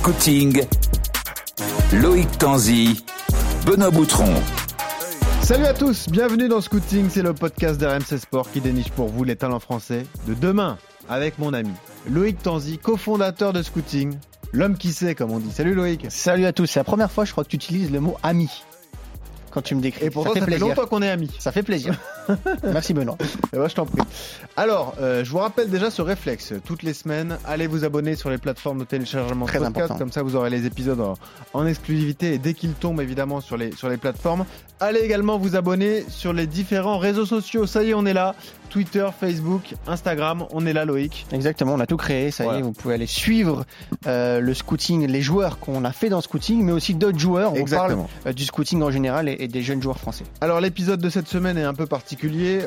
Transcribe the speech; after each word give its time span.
Scouting, 0.00 0.64
Loïc 1.92 2.38
Tanzi, 2.38 3.04
Benoît 3.66 3.90
Boutron. 3.90 4.32
Salut 5.42 5.66
à 5.66 5.74
tous, 5.74 6.08
bienvenue 6.08 6.48
dans 6.48 6.62
Scouting, 6.62 7.10
c'est 7.10 7.20
le 7.20 7.34
podcast 7.34 7.78
d'RMC 7.78 8.18
Sport 8.18 8.50
qui 8.50 8.62
déniche 8.62 8.88
pour 8.92 9.08
vous 9.08 9.24
les 9.24 9.36
talents 9.36 9.60
français 9.60 10.06
de 10.26 10.32
demain 10.32 10.78
avec 11.10 11.38
mon 11.38 11.52
ami 11.52 11.72
Loïc 12.08 12.42
Tanzi, 12.42 12.78
cofondateur 12.78 13.52
de 13.52 13.62
Scouting, 13.62 14.14
l'homme 14.54 14.78
qui 14.78 14.94
sait 14.94 15.14
comme 15.14 15.32
on 15.32 15.38
dit. 15.38 15.52
Salut 15.52 15.74
Loïc. 15.74 16.06
Salut 16.08 16.46
à 16.46 16.54
tous, 16.54 16.64
c'est 16.64 16.80
la 16.80 16.84
première 16.84 17.10
fois 17.10 17.26
je 17.26 17.32
crois 17.32 17.44
que 17.44 17.50
tu 17.50 17.56
utilises 17.56 17.90
le 17.90 18.00
mot 18.00 18.16
ami 18.22 18.48
quand 19.50 19.60
tu 19.60 19.74
me 19.74 19.82
décris. 19.82 20.06
Et 20.06 20.10
pourtant, 20.10 20.32
ça, 20.34 20.46
fait, 20.46 20.58
longtemps 20.58 20.86
qu'on 20.86 21.02
est 21.02 21.10
amis. 21.10 21.30
Ça 21.38 21.52
fait 21.52 21.62
plaisir. 21.62 21.94
Merci 22.64 22.94
Benoît. 22.94 23.16
Et 23.52 23.56
moi, 23.56 23.68
je 23.68 23.74
t'en 23.74 23.86
prie. 23.86 24.02
Alors, 24.56 24.94
euh, 25.00 25.24
je 25.24 25.30
vous 25.30 25.38
rappelle 25.38 25.70
déjà 25.70 25.90
ce 25.90 26.02
réflexe. 26.02 26.52
Toutes 26.64 26.82
les 26.82 26.92
semaines, 26.94 27.38
allez 27.44 27.66
vous 27.66 27.84
abonner 27.84 28.16
sur 28.16 28.30
les 28.30 28.38
plateformes 28.38 28.78
de 28.78 28.84
téléchargement 28.84 29.46
Très 29.46 29.58
podcast. 29.58 29.76
important. 29.76 29.98
Comme 29.98 30.12
ça, 30.12 30.22
vous 30.22 30.36
aurez 30.36 30.50
les 30.50 30.66
épisodes 30.66 31.00
en, 31.00 31.14
en 31.54 31.66
exclusivité 31.66 32.34
et 32.34 32.38
dès 32.38 32.54
qu'ils 32.54 32.72
tombent, 32.74 33.00
évidemment, 33.00 33.40
sur 33.40 33.56
les, 33.56 33.72
sur 33.72 33.88
les 33.88 33.96
plateformes. 33.96 34.44
Allez 34.80 35.00
également 35.00 35.38
vous 35.38 35.56
abonner 35.56 36.04
sur 36.08 36.32
les 36.32 36.46
différents 36.46 36.98
réseaux 36.98 37.26
sociaux. 37.26 37.66
Ça 37.66 37.82
y 37.82 37.90
est, 37.90 37.94
on 37.94 38.06
est 38.06 38.14
là. 38.14 38.34
Twitter, 38.70 39.06
Facebook, 39.18 39.74
Instagram, 39.88 40.44
on 40.52 40.64
est 40.64 40.72
là, 40.72 40.84
Loïc. 40.84 41.26
Exactement, 41.32 41.74
on 41.74 41.80
a 41.80 41.86
tout 41.86 41.96
créé, 41.96 42.30
ça 42.30 42.44
y 42.44 42.58
est, 42.58 42.62
vous 42.62 42.70
pouvez 42.70 42.94
aller 42.94 43.06
suivre 43.08 43.64
euh, 44.06 44.38
le 44.38 44.54
scouting, 44.54 45.08
les 45.08 45.22
joueurs 45.22 45.58
qu'on 45.58 45.84
a 45.84 45.90
fait 45.90 46.08
dans 46.08 46.18
le 46.18 46.22
scouting, 46.22 46.62
mais 46.62 46.70
aussi 46.70 46.94
d'autres 46.94 47.18
joueurs. 47.18 47.52
On 47.52 47.56
Exactement. 47.56 48.04
parle 48.04 48.28
euh, 48.28 48.32
du 48.32 48.44
scouting 48.44 48.80
en 48.84 48.92
général 48.92 49.28
et, 49.28 49.36
et 49.40 49.48
des 49.48 49.62
jeunes 49.62 49.82
joueurs 49.82 49.98
français. 49.98 50.22
Alors 50.40 50.60
l'épisode 50.60 51.00
de 51.00 51.10
cette 51.10 51.26
semaine 51.26 51.58
est 51.58 51.64
un 51.64 51.74
peu 51.74 51.86
particulier. 51.86 52.09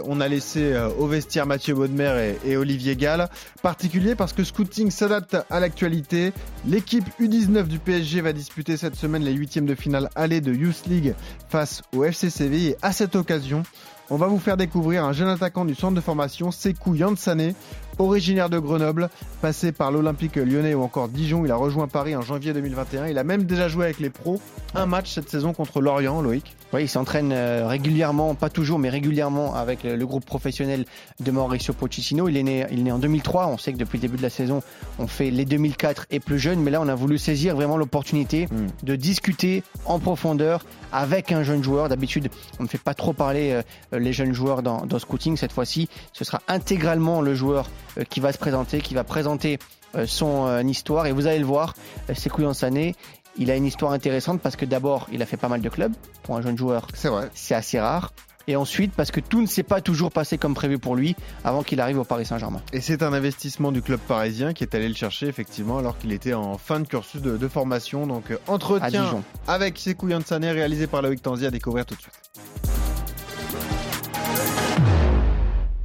On 0.06 0.22
a 0.22 0.28
laissé 0.28 0.74
euh, 0.74 0.90
au 0.98 1.08
vestiaire 1.08 1.46
Mathieu 1.46 1.76
Baudemer 1.76 2.38
et, 2.46 2.52
et 2.52 2.58
Olivier 2.58 2.96
Gall. 2.96 3.28
Particulier 3.62 4.16
parce 4.16 4.32
que 4.32 4.44
Scouting 4.44 4.90
s'adapte 4.90 5.38
à 5.50 5.60
l'actualité. 5.60 6.32
L'équipe 6.66 7.06
U19 7.20 7.68
du 7.68 7.80
PSG 7.80 8.22
va 8.22 8.32
disputer 8.32 8.78
cette 8.78 8.96
semaine 8.96 9.24
les 9.24 9.34
huitièmes 9.34 9.66
de 9.66 9.76
finale 9.76 10.10
aller 10.16 10.40
de 10.40 10.54
Youth 10.54 10.86
League 10.88 11.14
face 11.50 11.82
au 11.94 12.04
FC 12.06 12.30
Séville. 12.30 12.70
Et 12.70 12.78
à 12.82 12.94
cette 12.94 13.16
occasion, 13.16 13.64
on 14.10 14.16
va 14.16 14.28
vous 14.28 14.40
faire 14.40 14.58
découvrir 14.58 15.04
un 15.04 15.12
jeune 15.12 15.28
attaquant 15.30 15.66
du 15.66 15.76
centre 15.76 15.96
de 15.96 16.02
formation, 16.02 16.52
Sekou 16.52 16.96
Yansane, 16.96 17.54
originaire 18.00 18.50
de 18.50 18.60
Grenoble, 18.60 19.10
passé 19.42 19.72
par 19.72 19.92
l'Olympique 19.92 20.36
lyonnais 20.36 20.74
ou 20.74 20.82
encore 20.84 21.10
Dijon. 21.10 21.46
Il 21.46 21.52
a 21.52 21.56
rejoint 21.56 21.88
Paris 21.88 22.16
en 22.16 22.22
janvier 22.22 22.54
2021. 22.54 23.08
Il 23.08 23.18
a 23.18 23.24
même 23.24 23.44
déjà 23.44 23.68
joué 23.68 23.86
avec 23.86 24.00
les 24.00 24.10
pros 24.10 24.40
un 24.76 24.86
match 24.86 25.12
cette 25.12 25.30
saison 25.30 25.54
contre 25.54 25.82
Lorient, 25.82 26.22
Loïc. 26.22 26.56
Oui, 26.74 26.84
il 26.84 26.90
s'entraîne 26.90 27.32
euh, 27.32 27.68
régulièrement, 27.68 28.34
pas 28.34 28.50
toujours, 28.50 28.80
mais 28.80 28.90
régulièrement 28.90 29.54
avec 29.54 29.84
le 29.84 30.06
groupe 30.08 30.26
professionnel 30.26 30.86
de 31.20 31.32
Mauricio 31.32 31.74
Pochettino. 31.76 32.28
Il 32.28 32.38
est 32.38 32.44
né, 32.44 32.66
il 32.72 32.80
est 32.80 32.84
né 32.84 32.92
en 32.92 32.98
2003. 32.98 33.48
On 33.48 33.60
sait 33.60 33.74
que 33.74 33.78
depuis 33.78 33.98
le 33.98 34.02
début 34.02 34.18
de 34.18 34.24
la 34.24 34.32
saison, 34.32 34.64
on 34.98 35.06
fait 35.06 35.30
les 35.30 35.46
2004 35.46 36.08
et 36.10 36.20
plus 36.20 36.40
jeunes, 36.40 36.62
mais 36.62 36.72
là, 36.72 36.82
on 36.82 36.88
a 36.88 36.96
voulu 36.96 37.20
saisir 37.20 37.56
vraiment 37.56 37.78
l'opportunité 37.78 38.14
Mm. 38.34 38.68
de 38.84 38.96
discuter 38.96 39.64
en 39.86 40.00
profondeur 40.00 40.66
avec 40.92 41.32
un 41.32 41.44
jeune 41.44 41.64
joueur. 41.64 41.90
D'habitude, 41.90 42.30
on 42.60 42.64
ne 42.64 42.68
fait 42.68 42.78
pas 42.78 42.94
trop 42.94 43.14
parler 43.14 43.62
euh, 43.94 44.00
les 44.00 44.14
jeunes 44.14 44.34
joueurs 44.34 44.62
dans, 44.62 44.86
dans 44.86 45.00
Scouting. 45.00 45.38
Cette 45.38 45.52
fois-ci, 45.52 45.90
ce 46.12 46.24
sera 46.24 46.42
intégralement 46.48 47.22
le 47.22 47.36
joueur 47.36 47.70
qui 48.10 48.20
va 48.20 48.32
se 48.34 48.38
présenter, 48.38 48.82
qui 48.82 48.94
va 48.94 49.04
présenter 49.04 49.60
euh, 49.96 50.06
son 50.08 50.48
euh, 50.48 50.62
histoire. 50.64 51.06
Et 51.06 51.12
vous 51.12 51.28
allez 51.28 51.40
le 51.40 51.46
voir, 51.46 51.74
euh, 52.10 52.14
Sekou 52.14 52.42
Yansane, 52.42 52.94
il 53.38 53.52
a 53.52 53.56
une 53.56 53.66
histoire 53.66 53.92
intéressante 53.94 54.42
parce 54.42 54.56
que 54.56 54.66
d'abord, 54.66 55.08
il 55.12 55.22
a 55.22 55.26
fait 55.26 55.38
pas 55.38 55.50
mal 55.50 55.62
de 55.62 55.70
clubs 55.70 55.94
pour 56.24 56.36
un 56.38 56.42
jeune 56.42 56.58
joueur 56.58 56.88
C'est 56.94 57.10
vrai. 57.10 57.30
c'est 57.34 57.56
assez 57.56 57.80
rare. 57.80 58.12
Et 58.46 58.58
ensuite, 58.58 58.92
parce 58.94 59.10
que 59.10 59.22
tout 59.22 59.40
ne 59.42 59.46
s'est 59.48 59.64
pas 59.64 59.80
toujours 59.80 60.12
passé 60.12 60.38
comme 60.38 60.54
prévu 60.54 60.78
pour 60.78 60.98
lui 60.98 61.16
avant 61.46 61.64
qu'il 61.64 61.80
arrive 61.80 61.98
au 62.00 62.04
Paris 62.04 62.26
Saint-Germain. 62.26 62.62
Et 62.74 62.82
c'est 62.82 63.02
un 63.02 63.14
investissement 63.14 63.72
du 63.72 63.82
club 63.82 64.02
parisien 64.02 64.52
qui 64.52 64.66
est 64.66 64.76
allé 64.76 64.90
le 64.90 64.96
chercher 64.96 65.28
effectivement 65.28 65.78
alors 65.78 65.98
qu'il 65.98 66.12
était 66.12 66.34
en 66.34 66.58
fin 66.58 66.82
de 66.82 66.86
cursus 66.88 67.22
de, 67.22 67.38
de 67.38 67.48
formation. 67.48 68.06
Donc 68.06 68.32
euh, 68.32 68.38
À 68.50 68.52
entretien 68.52 69.04
Dijon. 69.06 69.24
avec 69.48 69.78
Sekou 69.78 70.10
Yansane 70.10 70.44
réalisé 70.44 70.88
par 70.88 71.02
Loïc 71.02 71.22
Tanzi 71.22 71.46
à 71.46 71.52
découvrir 71.52 71.86
tout 71.86 71.96
de 71.96 72.02
suite. 72.02 72.14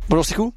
Bonjour 0.09 0.25
Sikou. 0.25 0.53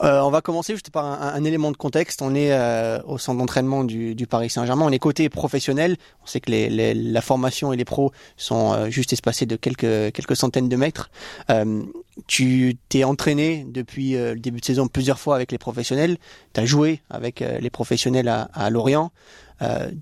Euh, 0.00 0.20
on 0.20 0.30
va 0.30 0.40
commencer 0.40 0.72
juste 0.72 0.90
par 0.90 1.04
un, 1.04 1.44
élément 1.44 1.70
de 1.70 1.76
contexte. 1.76 2.22
On 2.22 2.34
est 2.34 2.52
euh, 2.52 3.00
au 3.04 3.18
centre 3.18 3.38
d'entraînement 3.38 3.84
du, 3.84 4.26
Paris 4.28 4.50
Saint-Germain. 4.50 4.84
On 4.86 4.90
est 4.90 4.98
côté 4.98 5.28
professionnel. 5.28 5.96
On 6.22 6.26
sait 6.26 6.40
que 6.40 6.50
la 6.50 7.20
formation 7.20 7.72
et 7.72 7.76
les 7.76 7.84
pros 7.84 8.10
sont 8.36 8.72
euh, 8.72 8.90
juste 8.90 9.12
espacés 9.12 9.46
de 9.46 9.56
quelques, 9.56 10.36
centaines 10.36 10.68
de 10.68 10.76
mètres. 10.76 11.10
Euh, 11.50 11.82
tu 12.26 12.76
t'es 12.88 13.04
entraîné 13.04 13.66
depuis 13.68 14.12
le 14.12 14.36
début 14.36 14.60
de 14.60 14.64
saison 14.64 14.86
plusieurs 14.86 15.18
fois 15.18 15.34
avec 15.34 15.52
les 15.52 15.58
professionnels. 15.58 16.18
Tu 16.52 16.60
as 16.60 16.66
joué 16.66 17.00
avec 17.08 17.40
les 17.40 17.70
professionnels 17.70 18.28
à, 18.28 18.70
Lorient. 18.70 19.12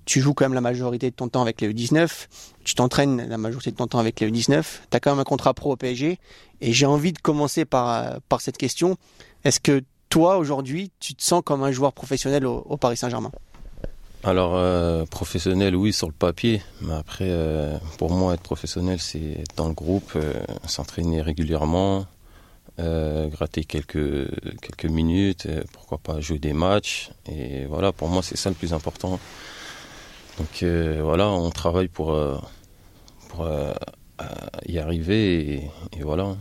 Tu 0.05 0.19
joues 0.19 0.33
quand 0.33 0.43
même 0.43 0.53
la 0.53 0.59
majorité 0.61 1.09
de 1.09 1.15
ton 1.15 1.29
temps 1.29 1.41
avec 1.41 1.61
les 1.61 1.73
U19. 1.73 2.27
Tu 2.65 2.75
t'entraînes 2.75 3.29
la 3.29 3.37
majorité 3.37 3.71
de 3.71 3.77
ton 3.77 3.87
temps 3.87 3.99
avec 3.99 4.19
les 4.19 4.29
U19. 4.29 4.61
Tu 4.89 4.97
as 4.97 4.99
quand 4.99 5.11
même 5.11 5.19
un 5.19 5.23
contrat 5.23 5.53
pro 5.53 5.71
au 5.71 5.77
PSG. 5.77 6.19
Et 6.59 6.73
j'ai 6.73 6.85
envie 6.85 7.13
de 7.13 7.19
commencer 7.19 7.63
par 7.63 8.19
cette 8.39 8.57
question. 8.57 8.97
Est-ce 9.43 9.59
que 9.59 9.83
toi, 10.09 10.37
aujourd'hui, 10.37 10.91
tu 10.99 11.15
te 11.15 11.23
sens 11.23 11.41
comme 11.43 11.63
un 11.63 11.71
joueur 11.71 11.93
professionnel 11.93 12.45
au, 12.45 12.77
Paris 12.77 12.97
Saint-Germain? 12.97 13.31
Alors, 14.23 14.55
euh, 14.55 15.05
professionnel, 15.05 15.75
oui, 15.75 15.93
sur 15.93 16.07
le 16.07 16.13
papier. 16.13 16.61
Mais 16.81 16.93
après, 16.93 17.27
euh, 17.27 17.77
pour 17.97 18.11
moi, 18.11 18.35
être 18.35 18.43
professionnel, 18.43 18.99
c'est 18.99 19.39
être 19.39 19.55
dans 19.55 19.67
le 19.67 19.73
groupe, 19.73 20.11
euh, 20.15 20.33
s'entraîner 20.67 21.21
régulièrement, 21.21 22.05
gratter 22.77 23.63
quelques, 23.63 24.27
quelques 24.59 24.85
minutes, 24.85 25.47
pourquoi 25.71 25.99
pas 25.99 26.19
jouer 26.19 26.39
des 26.39 26.53
matchs. 26.53 27.11
Et 27.27 27.65
voilà, 27.65 27.91
pour 27.91 28.09
moi, 28.09 28.23
c'est 28.23 28.37
ça 28.37 28.49
le 28.49 28.55
plus 28.55 28.73
important. 28.73 29.19
Donc 30.39 30.63
voilà, 30.63 31.29
on 31.29 31.51
travaille 31.51 31.89
pour, 31.89 32.17
pour 33.29 33.47
y 34.65 34.79
arriver. 34.79 35.69
Et 35.95 36.01
voilà. 36.01 36.35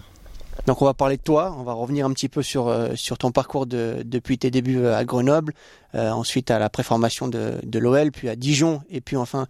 Donc 0.67 0.83
on 0.83 0.85
va 0.85 0.95
parler 0.95 1.17
de 1.17 1.23
toi, 1.23 1.55
on 1.59 1.63
va 1.63 1.73
revenir 1.73 2.07
un 2.07 2.13
petit 2.13 2.29
peu 2.29 2.43
sur, 2.43 2.69
euh, 2.69 2.95
sur 2.95 3.19
ton 3.19 3.33
parcours 3.33 3.67
de, 3.67 4.03
depuis 4.05 4.39
tes 4.39 4.51
débuts 4.51 4.79
euh, 4.79 4.97
à 4.97 5.05
Grenoble, 5.05 5.55
euh, 5.95 6.11
ensuite 6.11 6.51
à 6.51 6.59
la 6.59 6.69
préformation 6.69 7.29
de, 7.29 7.55
de 7.63 7.79
l'OL, 7.79 8.11
puis 8.13 8.29
à 8.29 8.37
Dijon, 8.37 8.83
et 8.91 9.01
puis 9.01 9.17
enfin 9.17 9.47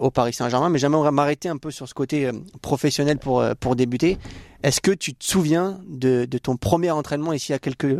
au 0.00 0.10
Paris 0.10 0.32
Saint-Germain. 0.32 0.68
Mais 0.68 0.78
j'aimerais 0.78 1.12
m'arrêter 1.12 1.48
un 1.48 1.58
peu 1.58 1.70
sur 1.70 1.86
ce 1.86 1.94
côté 1.94 2.30
professionnel 2.60 3.18
pour, 3.18 3.44
pour 3.60 3.76
débuter. 3.76 4.18
Est-ce 4.62 4.80
que 4.80 4.90
tu 4.90 5.14
te 5.14 5.24
souviens 5.24 5.78
de, 5.88 6.24
de 6.24 6.38
ton 6.38 6.56
premier 6.56 6.90
entraînement 6.90 7.32
ici 7.32 7.52
à 7.52 7.60
quelques 7.60 7.94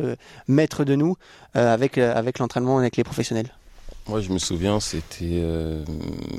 mètres 0.48 0.84
de 0.84 0.96
nous, 0.96 1.16
avec, 1.54 1.98
avec 1.98 2.40
l'entraînement 2.40 2.78
avec 2.78 2.96
les 2.96 3.04
professionnels? 3.04 3.52
Moi, 4.08 4.20
je 4.20 4.30
me 4.32 4.38
souviens, 4.38 4.80
c'était 4.80 5.44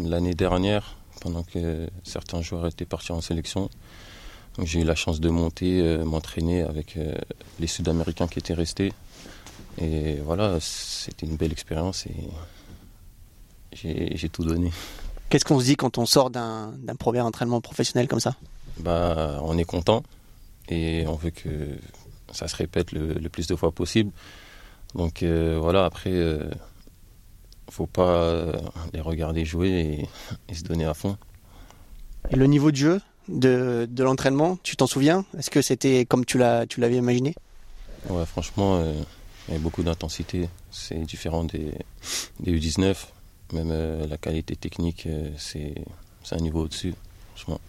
l'année 0.04 0.34
dernière, 0.34 0.98
pendant 1.22 1.44
que 1.44 1.88
certains 2.04 2.42
joueurs 2.42 2.68
étaient 2.68 2.86
partis 2.86 3.14
en 3.14 3.22
sélection. 3.22 3.70
J'ai 4.64 4.82
eu 4.82 4.84
la 4.84 4.96
chance 4.96 5.20
de 5.20 5.30
monter, 5.30 5.82
euh, 5.82 6.04
m'entraîner 6.04 6.64
avec 6.64 6.98
euh, 6.98 7.14
les 7.60 7.68
Sud-Américains 7.68 8.28
qui 8.28 8.40
étaient 8.40 8.56
restés. 8.56 8.92
Et 9.80 10.16
voilà, 10.16 10.58
c'était 10.60 11.28
une 11.28 11.36
belle 11.36 11.52
expérience 11.52 12.08
et 12.08 12.16
j'ai 13.74 14.30
tout 14.30 14.44
donné. 14.44 14.72
Qu'est-ce 15.30 15.46
qu'on 15.46 15.60
se 15.60 15.66
dit 15.66 15.76
quand 15.76 16.00
on 16.00 16.08
sort 16.08 16.32
d'un 16.32 16.74
premier 16.98 17.22
entraînement 17.22 17.62
professionnel 17.62 18.08
comme 18.08 18.20
ça? 18.20 18.36
Bah, 18.80 19.40
on 19.44 19.56
est 19.60 19.66
content 19.66 20.02
et 20.70 21.06
on 21.06 21.14
veut 21.14 21.30
que 21.30 21.78
ça 22.32 22.48
se 22.48 22.56
répète 22.56 22.92
le, 22.92 23.14
le 23.14 23.30
plus 23.30 23.46
de 23.46 23.56
fois 23.56 23.72
possible. 23.72 24.12
Donc 24.96 25.22
euh, 25.22 25.60
voilà, 25.62 25.86
après, 25.86 26.10
euh, 26.12 26.50
faut 27.70 27.86
pas 27.86 28.52
les 28.94 29.02
regarder 29.02 29.46
jouer 29.46 29.70
et, 29.70 30.10
et 30.52 30.56
se 30.56 30.64
donner 30.64 30.86
à 30.86 30.96
fond. 30.96 31.18
Et 32.32 32.36
le 32.36 32.48
niveau 32.48 32.72
de 32.72 32.78
jeu? 32.78 33.02
De, 33.28 33.88
de 33.90 34.04
l'entraînement, 34.04 34.58
tu 34.64 34.76
t'en 34.76 34.88
souviens? 34.88 35.26
Est-ce 35.38 35.50
que 35.50 35.62
c'était 35.62 36.06
comme 36.06 36.26
tu 36.26 36.38
l'avais 36.38 36.96
imaginé? 36.96 37.36
Ouais, 38.10 38.26
franchement, 38.26 38.78
euh, 38.78 38.94
il 39.48 39.54
y 39.56 39.58
a 39.58 39.60
beaucoup 39.60 39.84
d'intensité. 39.84 40.50
C'est 40.72 41.00
différent 41.00 41.44
des, 41.44 41.74
des 42.40 42.58
U19. 42.58 42.96
Même 43.54 43.70
euh, 43.72 44.08
la 44.08 44.18
qualité 44.18 44.56
technique, 44.56 45.06
euh, 45.08 45.30
c'est 45.38 45.74
un 46.32 46.38
niveau 46.38 46.64
au-dessus. 46.64 46.94
Franchement. 47.36 47.60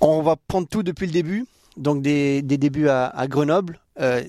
On 0.00 0.22
va 0.22 0.36
prendre 0.36 0.68
tout 0.68 0.82
depuis 0.82 1.06
le 1.06 1.12
début, 1.12 1.46
donc 1.76 2.02
des, 2.02 2.42
des 2.42 2.56
débuts 2.56 2.88
à, 2.88 3.06
à 3.06 3.26
Grenoble. 3.26 3.78
Euh, 4.00 4.22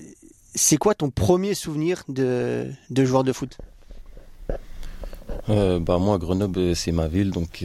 c'est 0.54 0.76
quoi 0.76 0.94
ton 0.94 1.10
premier 1.10 1.54
souvenir 1.54 2.04
de, 2.08 2.70
de 2.90 3.04
joueur 3.04 3.24
de 3.24 3.32
foot? 3.32 3.56
Euh, 5.48 5.78
bah, 5.78 5.98
moi, 5.98 6.18
Grenoble, 6.18 6.74
c'est 6.74 6.92
ma 6.92 7.06
ville, 7.06 7.30
donc 7.30 7.64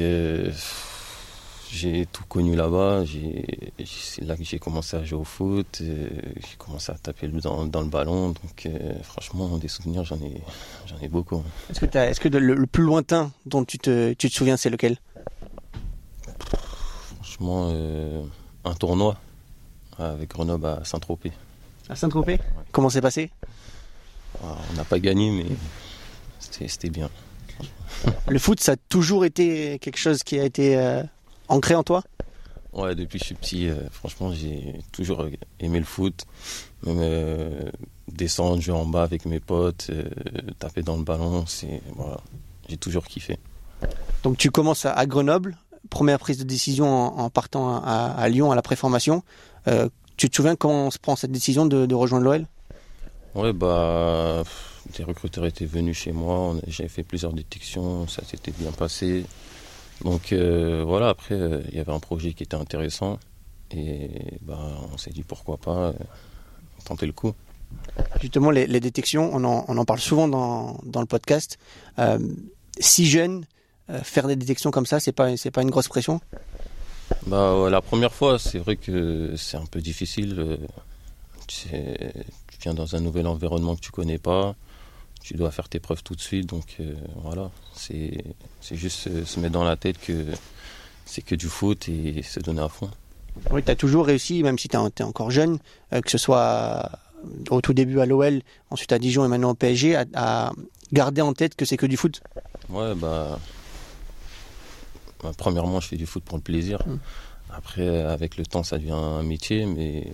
j'ai 1.73 2.05
tout 2.05 2.23
connu 2.25 2.55
là-bas. 2.55 3.03
C'est 3.85 4.23
là 4.23 4.37
que 4.37 4.43
j'ai 4.43 4.59
commencé 4.59 4.95
à 4.95 5.03
jouer 5.03 5.19
au 5.19 5.23
foot. 5.23 5.79
euh, 5.81 6.07
j'ai 6.35 6.55
commencé 6.57 6.91
à 6.91 6.95
taper 6.95 7.27
dans, 7.27 7.65
dans 7.65 7.81
le 7.81 7.87
ballon. 7.87 8.27
Donc, 8.29 8.65
euh, 8.67 8.93
franchement, 9.01 9.57
des 9.57 9.67
souvenirs, 9.67 10.03
j'en 10.03 10.17
ai, 10.17 10.41
j'en 10.85 10.99
ai 10.99 11.07
beaucoup. 11.07 11.37
hein. 11.37 11.43
Est-ce 11.69 12.19
que, 12.19 12.27
le, 12.29 12.53
le 12.53 12.67
plus 12.67 12.83
lointain 12.83 13.31
dont 13.47 13.65
tu 13.65 13.79
te, 13.79 14.13
tu 14.13 14.29
te 14.29 14.33
souviens, 14.35 14.55
c'est 14.55 14.69
lequel? 14.69 14.97
Franchement, 17.15 17.69
euh, 17.71 18.23
un 18.65 18.73
tournoi 18.75 19.17
avec 19.97 20.29
Grenoble 20.29 20.67
à 20.67 20.85
Saint-Tropez. 20.85 21.31
À 21.89 21.95
Saint-Tropez? 21.95 22.39
Comment 22.71 22.89
c'est 22.89 23.01
passé? 23.01 23.31
Ah, 24.43 24.57
On 24.71 24.73
n'a 24.75 24.83
pas 24.85 24.99
gagné, 24.99 25.31
mais 25.31 25.55
c'était 26.39 26.89
bien. 26.89 27.09
Le 28.27 28.39
foot, 28.39 28.59
ça 28.59 28.73
a 28.73 28.75
toujours 28.89 29.25
été 29.25 29.79
quelque 29.79 29.97
chose 29.97 30.23
qui 30.23 30.39
a 30.39 30.43
été 30.45 30.75
ancré 31.47 31.75
en 31.75 31.83
toi? 31.83 32.03
Ouais, 32.73 32.95
depuis 32.95 33.19
que 33.19 33.23
je 33.23 33.25
suis 33.25 33.35
petit, 33.35 33.69
euh, 33.69 33.75
franchement, 33.91 34.31
j'ai 34.33 34.79
toujours 34.91 35.25
aimé 35.59 35.79
le 35.79 35.85
foot. 35.85 36.25
Même 36.83 36.97
euh, 36.99 37.69
descendre, 38.11 38.61
jouer 38.61 38.73
en 38.73 38.85
bas 38.85 39.03
avec 39.03 39.25
mes 39.25 39.39
potes, 39.39 39.87
euh, 39.91 40.03
taper 40.59 40.81
dans 40.81 40.97
le 40.97 41.03
ballon, 41.03 41.45
c'est 41.45 41.81
voilà, 41.95 42.19
j'ai 42.67 42.77
toujours 42.77 43.05
kiffé. 43.05 43.37
Donc 44.23 44.37
tu 44.37 44.49
commences 44.49 44.85
à, 44.85 45.05
Grenoble, 45.05 45.57
première 45.89 46.17
prise 46.17 46.39
de 46.39 46.43
décision 46.43 46.87
en, 46.87 47.19
en 47.19 47.29
partant 47.29 47.75
à, 47.75 48.15
à 48.17 48.29
Lyon 48.29 48.51
à 48.51 48.55
la 48.55 48.61
préformation. 48.61 49.23
Tu 50.17 50.29
te 50.29 50.35
souviens 50.35 50.55
comment 50.55 50.87
on 50.87 50.91
se 50.91 50.99
prend 50.99 51.15
cette 51.15 51.31
décision 51.31 51.65
de, 51.65 51.85
de 51.85 51.95
rejoindre 51.95 52.25
l'OL 52.25 52.45
Ouais, 53.35 53.51
bah, 53.51 54.43
des 54.95 55.03
recruteurs 55.03 55.45
étaient 55.45 55.65
venus 55.65 55.97
chez 55.97 56.11
moi, 56.11 56.55
j'avais 56.67 56.89
fait 56.89 57.03
plusieurs 57.03 57.33
détections, 57.33 58.07
ça 58.07 58.23
s'était 58.23 58.51
bien 58.51 58.71
passé. 58.71 59.25
Donc 60.03 60.33
euh, 60.33 60.83
voilà, 60.85 61.09
après, 61.09 61.35
euh, 61.35 61.61
il 61.69 61.77
y 61.77 61.79
avait 61.79 61.91
un 61.91 61.99
projet 61.99 62.33
qui 62.33 62.43
était 62.43 62.55
intéressant 62.55 63.19
et 63.71 64.37
bah, 64.41 64.59
on 64.93 64.97
s'est 64.97 65.11
dit 65.11 65.23
pourquoi 65.23 65.57
pas 65.57 65.77
euh, 65.77 65.93
tenter 66.85 67.05
le 67.05 67.13
coup. 67.13 67.33
Justement, 68.21 68.51
les, 68.51 68.67
les 68.67 68.79
détections, 68.79 69.31
on 69.33 69.43
en, 69.43 69.65
on 69.67 69.77
en 69.77 69.85
parle 69.85 69.99
souvent 69.99 70.27
dans, 70.27 70.79
dans 70.83 70.99
le 70.99 71.07
podcast. 71.07 71.57
Euh, 71.99 72.19
si 72.79 73.05
jeune, 73.05 73.45
euh, 73.89 74.01
faire 74.01 74.27
des 74.27 74.35
détections 74.35 74.71
comme 74.71 74.85
ça, 74.85 74.99
c'est 74.99 75.11
pas 75.11 75.35
c'est 75.37 75.51
pas 75.51 75.61
une 75.61 75.71
grosse 75.71 75.87
pression? 75.87 76.21
Bah, 77.27 77.59
ouais, 77.59 77.69
la 77.69 77.81
première 77.81 78.13
fois, 78.13 78.39
c'est 78.39 78.59
vrai 78.59 78.75
que 78.75 79.35
c'est 79.37 79.57
un 79.57 79.65
peu 79.65 79.81
difficile. 79.81 80.59
Tu, 81.47 81.55
sais, 81.69 82.13
tu 82.51 82.57
viens 82.61 82.73
dans 82.73 82.95
un 82.95 82.99
nouvel 82.99 83.27
environnement 83.27 83.75
que 83.75 83.81
tu 83.81 83.91
connais 83.91 84.17
pas, 84.17 84.55
tu 85.21 85.33
dois 85.33 85.51
faire 85.51 85.67
tes 85.67 85.79
preuves 85.79 86.03
tout 86.03 86.15
de 86.15 86.21
suite. 86.21 86.47
Donc 86.47 86.77
euh, 86.79 86.93
voilà, 87.23 87.51
c'est 87.87 88.75
juste 88.75 89.07
euh, 89.07 89.25
se 89.25 89.39
mettre 89.39 89.53
dans 89.53 89.63
la 89.63 89.75
tête 89.75 89.99
que 89.99 90.25
c'est 91.05 91.21
que 91.21 91.35
du 91.35 91.47
foot 91.47 91.89
et 91.89 92.23
se 92.23 92.39
donner 92.39 92.61
à 92.61 92.69
fond. 92.69 92.89
Oui, 93.51 93.63
tu 93.63 93.71
as 93.71 93.75
toujours 93.75 94.05
réussi, 94.05 94.43
même 94.43 94.57
si 94.57 94.67
tu 94.69 94.77
es, 94.77 95.01
encore 95.01 95.31
jeune, 95.31 95.59
euh, 95.91 96.01
que 96.01 96.11
ce 96.11 96.17
soit 96.17 96.89
au 97.49 97.61
tout 97.61 97.73
début 97.73 97.99
à 97.99 98.05
l'OL, 98.05 98.41
ensuite 98.69 98.91
à 98.91 98.99
Dijon 98.99 99.25
et 99.25 99.27
maintenant 99.27 99.51
au 99.51 99.55
PSG, 99.55 99.95
à, 99.95 100.05
à 100.13 100.51
garder 100.91 101.21
en 101.21 101.33
tête 101.33 101.55
que 101.55 101.65
c'est 101.65 101.77
que 101.77 101.85
du 101.85 101.97
foot. 101.97 102.21
Ouais, 102.69 102.93
bah, 102.95 103.39
bah, 105.21 105.31
premièrement, 105.37 105.79
je 105.79 105.87
fais 105.87 105.97
du 105.97 106.05
foot 106.05 106.23
pour 106.23 106.37
le 106.37 106.43
plaisir. 106.43 106.83
Mm. 106.85 106.97
Après, 107.55 108.01
avec 108.01 108.37
le 108.37 108.45
temps, 108.45 108.63
ça 108.63 108.77
devient 108.77 108.91
un 108.91 109.23
métier, 109.23 109.65
mais 109.65 110.11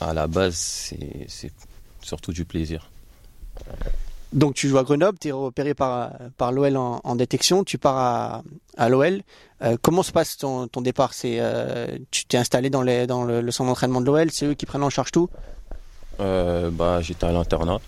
à 0.00 0.12
la 0.12 0.26
base, 0.26 0.56
c'est 0.56 1.52
surtout 2.02 2.32
du 2.32 2.44
plaisir. 2.44 2.90
Donc 4.32 4.54
tu 4.54 4.68
joues 4.68 4.78
à 4.78 4.82
Grenoble, 4.82 5.18
tu 5.18 5.28
es 5.28 5.32
repéré 5.32 5.74
par, 5.74 6.10
par 6.36 6.52
l'OL 6.52 6.76
en, 6.76 7.00
en 7.04 7.16
détection, 7.16 7.64
tu 7.64 7.78
pars 7.78 7.96
à, 7.96 8.42
à 8.76 8.88
l'OL. 8.88 9.22
Euh, 9.62 9.76
comment 9.80 10.02
se 10.02 10.12
passe 10.12 10.36
ton, 10.36 10.66
ton 10.68 10.80
départ? 10.82 11.14
C'est 11.14 11.36
euh, 11.38 11.96
Tu 12.10 12.26
t'es 12.26 12.36
installé 12.36 12.68
dans, 12.68 12.82
les, 12.82 13.06
dans 13.06 13.24
le, 13.24 13.40
le 13.40 13.50
centre 13.52 13.68
d'entraînement 13.70 14.00
de 14.00 14.06
l'OL, 14.06 14.30
c'est 14.30 14.46
eux 14.46 14.54
qui 14.54 14.66
prennent 14.66 14.82
en 14.82 14.90
charge 14.90 15.12
tout? 15.12 15.30
Euh, 16.20 16.70
bah, 16.70 17.00
j'étais 17.02 17.24
à 17.26 17.32
l'internat. 17.32 17.78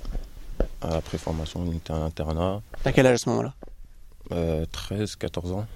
À 0.81 0.90
la 0.90 1.00
préformation, 1.00 1.61
on 1.67 1.73
était 1.73 1.93
à 1.93 1.99
l'internat. 1.99 2.62
T'as 2.85 2.93
quel 2.93 3.06
âge 3.06 3.14
à 3.14 3.19
ce 3.19 3.29
moment-là? 3.31 3.55
Euh, 4.32 4.64
13, 4.70 5.17
14 5.17 5.52
ans. 5.52 5.67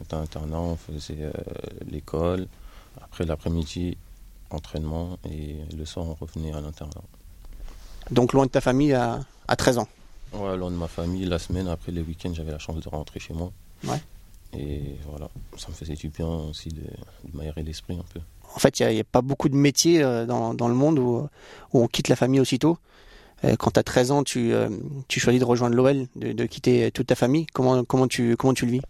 On 0.00 0.04
était 0.04 0.14
à 0.14 0.20
l'internat, 0.20 0.58
on 0.58 0.76
faisait 0.76 1.30
l'école. 1.90 2.46
Après 3.02 3.24
l'après-midi, 3.26 3.98
entraînement. 4.50 5.18
Et 5.30 5.56
le 5.76 5.84
soir, 5.84 6.06
on 6.06 6.14
revenait 6.14 6.54
à 6.54 6.60
l'internat. 6.60 7.02
Donc 8.10 8.32
loin 8.32 8.46
de 8.46 8.50
ta 8.50 8.60
famille 8.60 8.92
à, 8.92 9.20
à 9.48 9.56
13 9.56 9.78
ans. 9.78 9.88
Ouais, 10.32 10.56
loin 10.56 10.70
de 10.70 10.76
ma 10.76 10.88
famille, 10.88 11.24
la 11.24 11.38
semaine, 11.38 11.68
après 11.68 11.92
les 11.92 12.02
week-ends, 12.02 12.32
j'avais 12.34 12.52
la 12.52 12.58
chance 12.58 12.80
de 12.80 12.88
rentrer 12.88 13.20
chez 13.20 13.34
moi. 13.34 13.52
Ouais. 13.84 14.00
Et 14.56 14.96
voilà, 15.08 15.28
ça 15.56 15.68
me 15.68 15.74
faisait 15.74 15.94
du 15.94 16.08
bien 16.08 16.26
aussi 16.26 16.68
de, 16.68 16.82
de 16.82 17.36
m'aérer 17.36 17.62
l'esprit 17.62 17.94
un 17.94 18.04
peu. 18.12 18.20
En 18.54 18.58
fait, 18.58 18.78
il 18.80 18.86
n'y 18.88 18.98
a, 18.98 19.00
a, 19.00 19.04
pas 19.04 19.22
beaucoup 19.22 19.48
de 19.48 19.56
métiers 19.56 20.02
euh, 20.02 20.26
dans, 20.26 20.54
dans, 20.54 20.68
le 20.68 20.74
monde 20.74 20.98
où, 20.98 21.28
où, 21.72 21.82
on 21.82 21.88
quitte 21.88 22.08
la 22.08 22.16
famille 22.16 22.40
aussitôt. 22.40 22.78
Euh, 23.44 23.56
quand 23.56 23.72
tu 23.72 23.80
as 23.80 23.82
13 23.82 24.10
ans, 24.12 24.22
tu, 24.22 24.52
euh, 24.52 24.68
tu 25.08 25.18
choisis 25.18 25.40
de 25.40 25.44
rejoindre 25.44 25.74
l'OL, 25.74 26.06
de, 26.14 26.32
de, 26.32 26.46
quitter 26.46 26.90
toute 26.92 27.08
ta 27.08 27.14
famille. 27.14 27.46
Comment, 27.52 27.84
comment, 27.84 28.06
tu, 28.06 28.36
comment 28.36 28.54
tu 28.54 28.66
le 28.66 28.72
vis? 28.72 28.80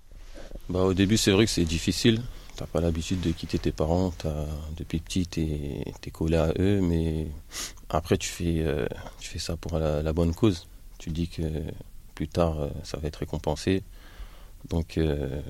Bah, 0.68 0.80
Au 0.80 0.94
début, 0.94 1.16
c'est 1.16 1.30
vrai 1.30 1.46
que 1.46 1.50
c'est 1.50 1.64
difficile. 1.64 2.20
Tu 2.56 2.62
n'as 2.62 2.66
pas 2.66 2.80
l'habitude 2.80 3.20
de 3.20 3.30
quitter 3.30 3.58
tes 3.58 3.72
parents. 3.72 4.12
As, 4.24 4.46
depuis 4.76 5.00
petit, 5.00 5.26
tu 5.26 5.40
es, 5.40 6.10
collé 6.12 6.36
à 6.36 6.52
eux. 6.58 6.80
Mais 6.80 7.26
après, 7.88 8.16
tu 8.16 8.28
fais, 8.28 8.60
euh, 8.60 8.86
tu 9.18 9.28
fais 9.28 9.38
ça 9.38 9.56
pour 9.56 9.78
la, 9.78 10.02
la, 10.02 10.12
bonne 10.12 10.34
cause. 10.34 10.66
Tu 10.98 11.10
dis 11.10 11.28
que 11.28 11.42
plus 12.14 12.28
tard, 12.28 12.60
euh, 12.60 12.68
ça 12.84 12.98
va 12.98 13.08
être 13.08 13.16
récompensé. 13.16 13.82
Donc, 14.68 14.98
euh, 14.98 15.42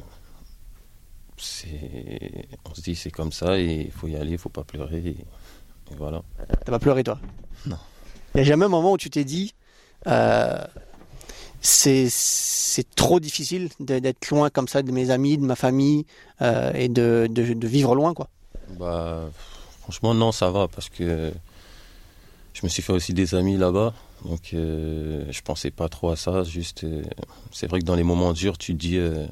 on 2.64 2.74
se 2.74 2.80
dit 2.80 2.94
c'est 2.94 3.10
comme 3.10 3.32
ça 3.32 3.58
et 3.58 3.82
il 3.82 3.92
faut 3.92 4.08
y 4.08 4.16
aller, 4.16 4.32
il 4.32 4.38
faut 4.38 4.48
pas 4.48 4.64
pleurer. 4.64 4.98
Et, 4.98 5.16
et 5.92 5.96
voilà. 5.96 6.22
T'as 6.48 6.72
pas 6.72 6.78
pleuré 6.78 7.04
toi? 7.04 7.20
Non. 7.66 7.78
Il 8.34 8.38
n'y 8.38 8.40
a 8.40 8.44
jamais 8.44 8.64
un 8.64 8.68
moment 8.68 8.92
où 8.92 8.98
tu 8.98 9.10
t'es 9.10 9.24
dit 9.24 9.54
euh, 10.06 10.64
c'est 11.64 12.84
trop 12.94 13.20
difficile 13.20 13.70
d'être 13.80 14.30
loin 14.30 14.50
comme 14.50 14.68
ça 14.68 14.82
de 14.82 14.92
mes 14.92 15.10
amis, 15.10 15.38
de 15.38 15.44
ma 15.44 15.56
famille 15.56 16.04
euh, 16.42 16.72
et 16.74 16.88
de, 16.88 17.26
de, 17.30 17.54
de, 17.54 17.66
vivre 17.66 17.94
loin 17.94 18.12
quoi. 18.12 18.28
Bah 18.78 19.30
franchement 19.82 20.14
non 20.14 20.30
ça 20.30 20.50
va 20.50 20.68
parce 20.68 20.88
que 20.88 21.32
je 22.52 22.60
me 22.62 22.68
suis 22.68 22.82
fait 22.82 22.92
aussi 22.92 23.14
des 23.14 23.34
amis 23.34 23.56
là-bas 23.56 23.94
donc 24.24 24.50
euh, 24.52 25.24
je 25.30 25.40
pensais 25.42 25.70
pas 25.70 25.88
trop 25.88 26.10
à 26.10 26.16
ça 26.16 26.44
juste 26.44 26.84
euh, 26.84 27.02
c'est 27.50 27.66
vrai 27.66 27.80
que 27.80 27.84
dans 27.84 27.96
les 27.96 28.04
moments 28.04 28.32
durs 28.32 28.58
tu 28.58 28.72
te 28.72 28.78
dis 28.78 28.96
euh, 28.96 29.26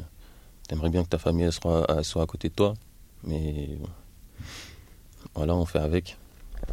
t'aimerais 0.69 0.91
bien 0.91 1.03
que 1.03 1.09
ta 1.09 1.19
famille 1.19 1.45
elle 1.45 1.53
soit, 1.53 1.87
elle 1.89 2.05
soit 2.05 2.23
à 2.23 2.27
côté 2.27 2.49
de 2.49 2.55
toi 2.55 2.75
mais 3.25 3.69
voilà 5.35 5.55
on 5.55 5.65
fait 5.65 5.79
avec. 5.79 6.17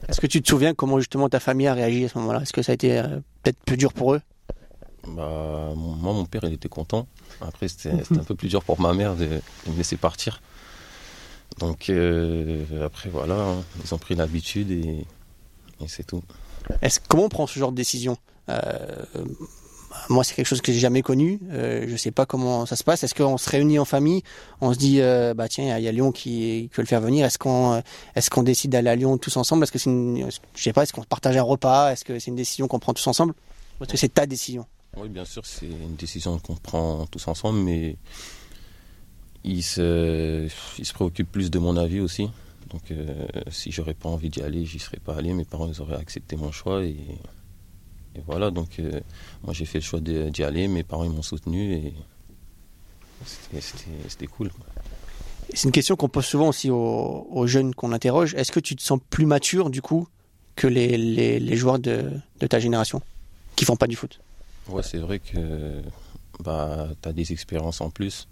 Est-ce 0.07 0.21
que 0.21 0.27
tu 0.27 0.41
te 0.41 0.47
souviens 0.47 0.73
comment 0.73 0.99
justement 0.99 1.29
ta 1.29 1.39
famille 1.39 1.67
a 1.67 1.73
réagi 1.73 2.05
à 2.05 2.09
ce 2.09 2.17
moment-là? 2.19 2.41
Est-ce 2.41 2.53
que 2.53 2.61
ça 2.61 2.71
a 2.71 2.75
été 2.75 3.01
peut-être 3.41 3.59
plus 3.65 3.77
dur 3.77 3.93
pour 3.93 4.13
eux? 4.13 4.21
Bah, 5.07 5.71
Moi, 5.75 6.13
mon 6.13 6.25
père, 6.25 6.41
il 6.43 6.53
était 6.53 6.69
content. 6.69 7.07
Après, 7.41 7.67
c'était 7.67 7.91
un 8.11 8.23
peu 8.23 8.35
plus 8.35 8.49
dur 8.49 8.63
pour 8.63 8.79
ma 8.79 8.93
mère 8.93 9.15
de, 9.15 9.25
me 9.67 9.77
laisser 9.77 9.97
partir. 9.97 10.41
Donc, 11.59 11.89
euh, 11.89 12.85
après, 12.85 13.09
voilà, 13.09 13.35
hein, 13.35 13.63
ils 13.83 13.93
ont 13.93 13.97
pris 13.97 14.15
l'habitude 14.15 14.71
et, 14.71 15.05
c'est 15.87 16.05
tout. 16.05 16.21
Comment 17.07 17.25
on 17.25 17.29
prend 17.29 17.47
ce 17.47 17.57
genre 17.57 17.71
de 17.71 17.77
décision? 17.77 18.17
Euh, 18.49 18.65
moi, 20.09 20.23
c'est 20.23 20.35
quelque 20.35 20.45
chose 20.45 20.61
que 20.61 20.71
j'ai 20.71 20.79
jamais 20.79 21.01
connu. 21.01 21.39
Euh, 21.51 21.85
je 21.87 21.95
sais 21.95 22.11
pas 22.11 22.25
comment 22.25 22.65
ça 22.65 22.75
se 22.75 22.83
passe. 22.83 23.03
Est-ce 23.03 23.15
qu'on 23.15 23.37
se 23.37 23.49
réunit 23.49 23.79
en 23.79 23.85
famille? 23.85 24.23
On 24.61 24.73
se 24.73 24.77
dit, 24.77 24.99
bah 25.35 25.47
tiens, 25.47 25.77
il 25.77 25.83
y, 25.83 25.87
a 25.87 25.91
Lyon 25.91 26.11
qui, 26.11 26.67
veut 26.75 26.83
le 26.83 26.85
faire 26.85 27.01
venir. 27.01 27.25
Est-ce 27.25 27.39
qu'on, 27.39 27.81
est-ce 28.15 28.39
décide 28.41 28.71
d'aller 28.71 28.89
à 28.89 28.95
Lyon 28.95 29.17
tous 29.17 29.35
ensemble? 29.37 29.63
Est-ce 29.63 29.71
que 29.71 29.79
c'est, 29.79 29.89
je 29.89 30.63
sais 30.63 30.73
pas, 30.73 30.83
est-ce 30.83 30.93
qu'on 30.93 31.03
partage 31.03 31.37
un 31.37 31.43
repas? 31.43 31.91
Est-ce 31.91 32.05
que 32.05 32.19
c'est 32.19 32.27
une 32.27 32.35
décision 32.35 32.67
qu'on 32.67 32.79
prend 32.79 32.93
tous 32.93 33.07
ensemble? 33.07 33.33
Est-ce 33.81 33.91
que 33.91 33.97
c'est 33.97 34.13
ta 34.13 34.25
décision? 34.25 34.65
Oui, 34.97 35.09
bien 35.09 35.25
sûr, 35.25 35.45
c'est 35.45 35.67
une 35.67 35.95
décision 35.95 36.39
qu'on 36.39 36.55
prend 36.55 37.05
tous 37.07 37.27
ensemble, 37.27 37.59
mais 37.59 37.95
il 39.43 39.63
se, 39.63 40.49
il 40.77 40.85
se 40.85 40.93
préoccupe 40.93 41.31
plus 41.31 41.51
de 41.51 41.59
mon 41.59 41.77
avis 41.77 41.99
aussi. 41.99 42.29
Donc, 42.69 42.91
euh, 42.91 43.27
si 43.49 43.71
j'aurais 43.71 43.93
pas 43.93 44.09
envie 44.09 44.29
d'y 44.29 44.41
aller, 44.41 44.65
j'y 44.65 44.79
serais 44.79 44.99
pas 44.99 45.15
allé. 45.15 45.33
Mes 45.33 45.45
parents 45.45 45.67
ils 45.67 45.81
auraient 45.81 45.95
accepté 45.97 46.35
mon 46.35 46.51
choix 46.51 46.83
et 46.83 46.97
voilà, 48.25 48.51
donc 48.51 48.79
euh, 48.79 48.99
moi 49.43 49.53
j'ai 49.53 49.65
fait 49.65 49.79
le 49.79 49.83
choix 49.83 49.99
d'y 49.99 50.43
aller, 50.43 50.67
mes 50.67 50.83
parents 50.83 51.03
ils 51.03 51.11
m'ont 51.11 51.21
soutenu 51.21 51.73
et 51.73 51.93
c'était 54.07 54.27
cool. 54.27 54.51
C'est 55.53 55.63
une 55.63 55.71
question 55.71 55.95
qu'on 55.95 56.09
pose 56.09 56.25
souvent 56.25 56.49
aussi 56.49 56.69
aux, 56.69 57.27
aux 57.29 57.47
jeunes 57.47 57.73
qu'on 57.73 57.91
interroge. 57.91 58.35
Est-ce 58.35 58.51
que 58.51 58.59
tu 58.59 58.75
te 58.75 58.81
sens 58.81 58.99
plus 59.09 59.25
mature 59.25 59.69
du 59.69 59.81
coup 59.81 60.07
que 60.55 60.67
les, 60.67 60.97
les, 60.97 61.39
les 61.39 61.55
joueurs 61.57 61.79
de, 61.79 62.11
de, 62.39 62.47
ta 62.47 62.59
génération 62.59 63.01
qui 63.55 63.65
font 63.65 63.75
pas 63.75 63.87
du 63.87 63.95
foot? 63.95 64.19
Ouais, 64.69 64.83
c'est 64.83 64.99
vrai 64.99 65.19
que 65.19 65.81
bah, 66.43 66.87
tu 67.01 67.09
as 67.09 67.13
des 67.13 67.31
expériences 67.31 67.81
en 67.81 67.89
plus. 67.89 68.27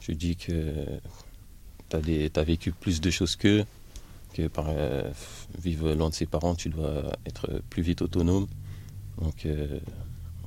Je 0.00 0.12
dis 0.12 0.36
que 0.36 0.84
tu 1.88 1.96
as, 1.96 2.42
vécu 2.42 2.72
plus 2.72 3.00
de 3.00 3.10
choses 3.10 3.36
qu'eux, 3.36 3.64
que 4.34 4.48
par 4.48 4.66
euh, 4.68 5.02
vivre 5.58 5.92
loin 5.94 6.10
de 6.10 6.14
ses 6.14 6.26
parents, 6.26 6.54
tu 6.54 6.68
dois 6.68 7.04
être 7.24 7.62
plus 7.70 7.82
vite 7.82 8.02
autonome. 8.02 8.46
Donc 9.20 9.46
euh, 9.46 9.78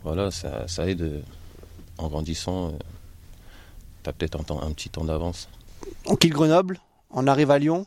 voilà, 0.03 0.29
ça, 0.29 0.67
ça, 0.67 0.87
aide 0.89 1.01
euh, 1.01 1.21
en 1.97 2.09
grandissant. 2.09 2.73
Tu 4.03 4.09
as 4.09 4.13
peut-être 4.13 4.37
un, 4.37 4.67
un, 4.67 4.71
petit 4.73 4.89
temps 4.89 5.05
d'avance. 5.05 5.47
On 6.05 6.15
quitte 6.15 6.33
Grenoble, 6.33 6.79
on 7.11 7.27
arrive 7.27 7.49
à 7.49 7.59
Lyon, 7.59 7.85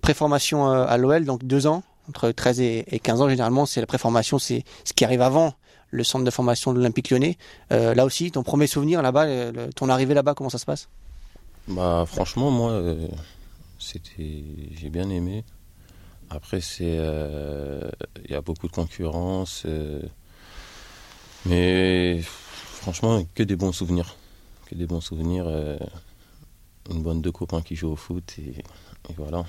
préformation 0.00 0.70
à 0.70 0.96
l'OL, 0.96 1.24
donc 1.24 1.44
deux 1.44 1.66
ans, 1.66 1.82
entre 2.08 2.30
13 2.30 2.60
et, 2.60 2.84
et 2.88 2.98
15 2.98 3.20
ans 3.20 3.28
généralement, 3.28 3.66
c'est 3.66 3.80
la 3.80 3.86
préformation, 3.86 4.38
c'est 4.38 4.64
ce 4.84 4.92
qui 4.94 5.04
arrive 5.04 5.20
avant 5.20 5.54
le 5.90 6.04
centre 6.04 6.24
de 6.24 6.30
formation 6.30 6.72
de 6.72 6.78
l'Olympique 6.78 7.10
lyonnais. 7.10 7.38
Euh, 7.72 7.94
là 7.94 8.04
aussi, 8.04 8.30
ton 8.30 8.42
premier 8.42 8.66
souvenir 8.66 9.02
là-bas, 9.02 9.26
ton 9.74 9.88
arrivée 9.88 10.14
là-bas, 10.14 10.34
comment 10.34 10.50
ça 10.50 10.58
se 10.58 10.66
passe? 10.66 10.88
Bah, 11.68 12.04
Franchement, 12.06 12.50
moi, 12.50 12.70
euh, 12.72 13.08
c'était 13.78 14.44
j'ai 14.78 14.90
bien 14.90 15.08
aimé. 15.10 15.44
Après, 16.30 16.60
c'est 16.60 16.84
il 16.84 16.98
euh, 16.98 17.88
y 18.28 18.34
a 18.34 18.40
beaucoup 18.40 18.66
de 18.66 18.72
concurrence, 18.72 19.62
euh, 19.66 20.02
mais 21.44 22.20
franchement, 22.22 23.22
que 23.34 23.42
des 23.42 23.56
bons 23.56 23.72
souvenirs. 23.72 24.16
Que 24.66 24.74
des 24.74 24.86
bons 24.86 25.00
souvenirs. 25.00 25.44
euh, 25.46 25.78
une 26.90 27.02
bande 27.02 27.22
de 27.22 27.30
copains 27.30 27.62
qui 27.62 27.74
jouent 27.76 27.90
au 27.92 27.96
foot 27.96 28.34
et, 28.38 28.58
et 28.60 29.14
voilà. 29.16 29.44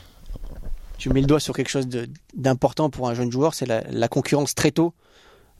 Tu 0.97 1.09
mets 1.09 1.21
le 1.21 1.27
doigt 1.27 1.39
sur 1.39 1.55
quelque 1.55 1.69
chose 1.69 1.87
d'important 2.33 2.89
pour 2.89 3.07
un 3.09 3.13
jeune 3.13 3.31
joueur, 3.31 3.53
c'est 3.53 3.67
la, 3.67 3.81
la 3.91 4.07
concurrence 4.07 4.55
très 4.55 4.71
tôt. 4.71 4.93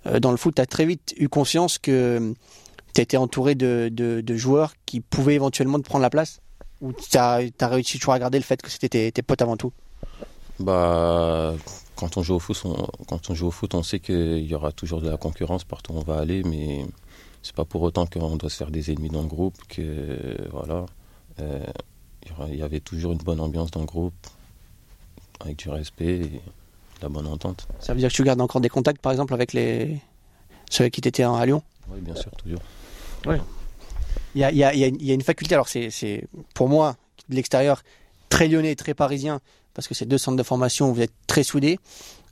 Euh, 0.06 0.20
dans 0.20 0.32
le 0.32 0.38
foot, 0.38 0.56
tu 0.56 0.62
as 0.62 0.66
très 0.66 0.86
vite 0.86 1.13
eu 1.18 1.27
conscience 1.27 1.77
que 1.77 2.34
tu 2.94 3.01
étais 3.01 3.18
entouré 3.18 3.56
de, 3.56 3.89
de- 3.92 4.36
joueurs 4.38 4.74
qui 4.86 5.01
pouvaient 5.01 5.36
éventuellement 5.36 5.80
te 5.80 5.84
prendre 5.86 6.01
la 6.04 6.10
place 6.10 6.39
Ou 6.82 6.94
tu 6.94 7.18
as, 7.18 7.42
réussi 7.62 7.98
toujours 7.98 8.13
à 8.13 8.20
garder 8.20 8.38
le 8.38 8.44
fait 8.44 8.62
que 8.62 8.70
c'était 8.70 8.89
tes, 8.89 9.12
tes 9.12 9.22
potes 9.22 9.42
avant 9.42 9.58
tout? 9.58 9.74
Bah, 10.60 11.54
quand 11.96 12.18
on 12.18 12.24
joue 12.24 12.36
au 12.36 12.39
foot, 12.39 12.60
on, 12.66 12.88
quand 13.08 13.30
on 13.30 13.34
joue 13.36 13.48
au 13.48 13.51
foot, 13.51 13.74
on 13.75 13.84
sait 13.84 14.00
qu'il 14.00 14.46
y 14.46 14.56
aura 14.56 14.72
toujours 14.72 15.01
de 15.01 15.10
la 15.10 15.18
concurrence 15.18 15.63
partout 15.63 15.94
où 15.94 15.98
on 15.98 16.04
va 16.04 16.18
aller, 16.20 16.44
mais 16.44 16.86
c'est 17.44 17.56
pas 17.56 17.66
pour 17.66 17.82
autant 17.82 18.06
qu'on 18.06 18.36
doit 18.38 18.50
se 18.50 18.58
faire 18.58 18.72
des 18.72 18.92
ennemis 18.92 19.10
dans 19.10 19.22
le 19.22 19.27
groupe. 19.27 19.56
Que 19.68 20.38
voilà, 20.51 20.86
Euh, 21.39 21.63
il 22.50 22.56
y 22.56 22.62
avait 22.63 22.80
toujours 22.82 23.12
une 23.13 23.20
bonne 23.20 23.39
ambiance 23.39 23.72
dans 23.72 23.80
le 23.80 23.86
groupe, 23.86 24.27
avec 25.39 25.58
du 25.58 25.70
respect 25.70 26.30
la 27.01 27.10
bonne 27.10 27.27
entente. 27.27 27.68
Ça 27.80 27.94
veut 27.94 28.00
dire 28.00 28.10
que 28.10 28.13
tu 28.16 28.24
gardes 28.24 28.42
encore 28.42 28.62
des 28.62 28.70
contacts, 28.70 29.01
par 29.01 29.12
exemple, 29.12 29.34
avec 29.34 29.54
les 29.54 30.00
ceux 30.70 30.84
avec 30.84 30.94
qui 30.94 31.01
tu 31.01 31.08
étais 31.08 31.24
à 31.24 31.46
Lyon? 31.46 31.63
Oui, 31.89 32.00
bien 32.01 32.16
sûr, 32.16 32.32
toujours. 32.32 32.60
Il 34.36 34.42
y 34.42 34.44
a, 34.44 34.51
il 34.51 34.58
y 34.58 34.63
a- 34.63 34.74
il 34.74 34.80
y 34.80 34.84
a 34.84 34.88
une- 34.88 34.98
il 35.00 35.06
y 35.06 35.12
a 35.12 35.13
une 35.13 35.22
faculté, 35.22 35.56
alors 35.56 35.68
c'est 35.68 36.27
pour 36.54 36.70
moi, 36.70 36.96
de 37.30 37.36
l'extérieur, 37.36 37.82
très 38.30 38.48
lyonnais, 38.48 38.75
très 38.75 38.94
parisien, 38.94 39.39
parce 39.74 39.88
que 39.88 39.94
c'est 39.96 40.06
deux 40.06 40.18
centres 40.18 40.38
de 40.38 40.44
formation 40.44 40.89
où 40.89 40.94
vous 40.94 41.01
êtes 41.01 41.13
très 41.27 41.44
soudés. 41.44 41.80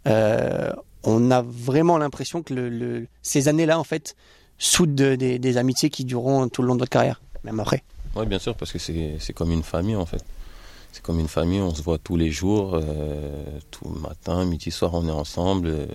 Euh, 0.07 0.71
on 1.03 1.31
a 1.31 1.41
vraiment 1.41 1.97
l'impression 1.97 2.43
que 2.43 2.53
le, 2.53 2.69
le- 2.69 3.07
ces 3.21 3.47
années-là, 3.47 3.79
en 3.79 3.83
fait, 3.83 4.15
soudent 4.57 4.93
de- 4.95 5.15
des, 5.15 5.39
des 5.39 5.57
amitiés 5.57 5.89
qui 5.89 6.05
dureront 6.05 6.47
tout 6.49 6.61
le 6.61 6.67
long 6.67 6.75
de 6.75 6.79
votre 6.79 6.91
carrière, 6.91 7.21
même 7.43 7.59
après. 7.59 7.83
Oui, 8.15 8.25
bien 8.25 8.39
sûr, 8.39 8.55
parce 8.55 8.71
que 8.71 8.79
c'est 8.79 9.33
comme 9.33 9.51
une 9.51 9.63
famille 9.63 9.95
en 9.95 10.05
fait. 10.05 10.23
C'est 10.95 11.01
comme 11.03 11.19
une 11.19 11.27
famille, 11.27 11.59
on 11.59 11.75
se 11.75 11.81
voit 11.81 11.97
tous 11.97 12.15
les 12.15 12.31
jours, 12.31 12.71
euh, 12.75 13.59
tout 13.69 13.83
le 13.93 13.99
matin, 13.99 14.45
midi, 14.45 14.71
soir, 14.71 14.93
on 14.93 15.05
est 15.05 15.11
ensemble. 15.11 15.67
euh, 15.67 15.85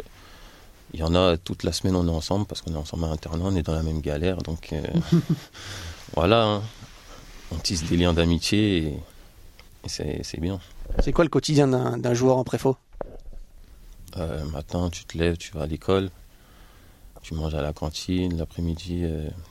Il 0.92 1.00
y 1.00 1.02
en 1.02 1.14
a 1.14 1.38
toute 1.38 1.62
la 1.62 1.73
semaine, 1.73 1.97
on 1.97 2.07
est 2.07 2.11
ensemble 2.11 2.45
parce 2.45 2.61
qu'on 2.61 2.75
est 2.75 2.76
ensemble 2.76 3.04
à 3.07 3.09
internat, 3.09 3.45
on 3.47 3.57
est 3.57 3.62
dans 3.62 3.73
la 3.75 3.83
même 3.83 4.02
galère. 4.02 4.37
Donc 4.42 4.75
euh, 4.75 4.83
voilà, 6.14 6.45
hein. 6.45 6.62
on 7.50 7.57
tisse 7.57 7.85
des 7.88 7.97
liens 7.97 8.12
d'amitié 8.12 8.76
et, 8.76 8.87
et 9.85 9.88
c'est 9.88 10.21
c'est 10.23 10.38
bien. 10.38 10.61
C'est 11.02 11.12
quoi 11.12 11.25
le 11.25 11.30
quotidien 11.30 11.66
d'un 11.66 11.97
d'un 11.97 12.12
joueur 12.12 12.37
en 12.37 12.45
préfaux 12.45 12.76
Euh, 14.19 14.45
matin, 14.50 14.90
tu 14.90 15.07
te 15.07 15.16
lèves, 15.16 15.38
tu 15.38 15.52
vas 15.54 15.62
à 15.62 15.66
l'école, 15.66 16.11
tu 17.23 17.33
manges 17.33 17.54
à 17.54 17.62
la 17.62 17.73
cantine, 17.73 18.37
l'après-midi, 18.37 19.04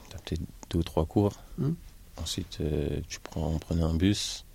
tu 0.10 0.16
as 0.16 0.20
peut-être 0.20 0.42
deux 0.70 0.80
ou 0.80 0.84
trois 0.84 1.06
cours. 1.08 1.34
Mhm. 1.58 1.76
Ensuite, 2.22 2.58
euh, 2.62 3.00
tu 3.08 3.20
prends, 3.20 3.48
on 3.48 3.58
prenait 3.58 3.82
un 3.82 3.96
bus 3.96 4.46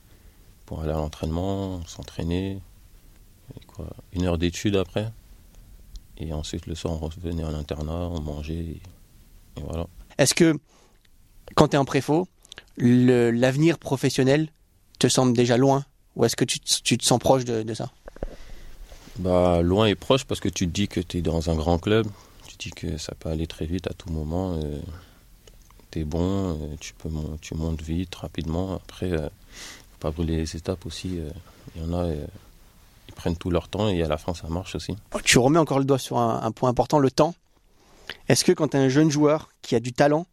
pour 0.67 0.81
aller 0.83 0.93
à 0.93 0.97
l'entraînement, 0.97 1.85
s'entraîner. 1.87 2.61
Une 4.13 4.25
heure 4.25 4.39
d'études 4.39 4.77
après. 4.77 5.11
Et 6.17 6.33
ensuite, 6.33 6.67
le 6.67 6.75
soir, 6.75 6.95
on 6.95 7.09
revenait 7.09 7.43
à 7.43 7.51
l'internat, 7.51 8.09
on 8.11 8.21
mangeait. 8.21 8.55
Et, 8.55 8.81
et 9.57 9.61
voilà. 9.61 9.87
Est-ce 10.17 10.35
que, 10.35 10.57
quand 11.57 11.69
tu 11.69 11.75
es 11.75 11.79
en 11.79 11.85
préfaux, 11.85 12.29
l'avenir 12.79 13.79
professionnel 13.79 14.49
te 14.99 15.09
semble 15.09 15.37
déjà 15.37 15.57
loin? 15.57 15.85
Ou 16.17 16.25
est-ce 16.25 16.37
que 16.37 16.45
tu, 16.45 16.61
te- 16.61 16.81
tu 16.83 16.97
te 16.97 17.05
sens 17.05 17.19
proche 17.19 17.45
de, 17.45 17.65
de 17.65 17.75
ça? 17.75 17.91
Bah, 19.19 19.61
loin 19.63 19.87
et 19.87 19.97
proche 19.97 20.25
parce 20.25 20.41
que 20.41 20.49
tu 20.49 20.67
te 20.67 20.73
dis 20.73 20.87
que 20.89 21.01
tu 21.01 21.19
es 21.19 21.23
dans 21.23 21.51
un 21.51 21.57
grand 21.57 21.79
club. 21.79 22.07
Tu 22.47 22.57
te 22.57 22.63
dis 22.65 22.71
que 22.71 22.97
ça 22.97 23.15
peut 23.19 23.29
aller 23.29 23.47
très 23.49 23.67
vite 23.67 23.89
à 23.89 23.93
tout 23.93 24.11
moment. 24.11 24.59
tu 25.91 26.01
es 26.01 26.05
bon, 26.05 26.51
euh, 26.61 26.77
tu, 26.81 26.95
peux, 26.95 27.11
tu 27.41 27.55
montes 27.55 27.83
vite, 27.83 28.15
rapidement. 28.15 28.75
Après, 28.75 29.13
euh, 29.13 29.29
pas 30.05 30.11
brûler 30.11 30.37
les 30.37 30.55
étapes 30.57 30.85
aussi. 30.85 31.19
euh, 31.19 31.31
Il 31.75 31.83
y 31.83 31.85
en 31.87 31.95
a, 31.95 32.03
euh, 32.05 32.27
ils 33.09 33.15
prennent 33.15 33.37
tout 33.39 33.51
leur 33.51 33.69
temps 33.69 33.89
et 33.89 34.03
à 34.03 34.09
la 34.09 34.19
fin, 34.19 34.35
ça 34.35 34.49
marche 34.49 34.75
aussi. 34.75 34.95
Tu 35.25 35.39
remets 35.39 35.59
encore 35.59 35.79
le 35.79 35.87
doigt 35.87 35.99
sur 35.99 36.19
un, 36.19 36.43
un 36.43 36.53
point 36.53 36.69
important, 36.69 36.99
le 36.99 37.11
temps. 37.11 37.35
Est-ce 38.29 38.45
que 38.45 38.53
quand 38.53 38.69
tu 38.69 38.77
es 38.77 38.81
un 38.81 38.91
jeune 38.91 39.11
joueur 39.11 39.49
qui 39.63 39.75
a 39.75 39.81
du 39.81 39.95
talent, 39.95 40.27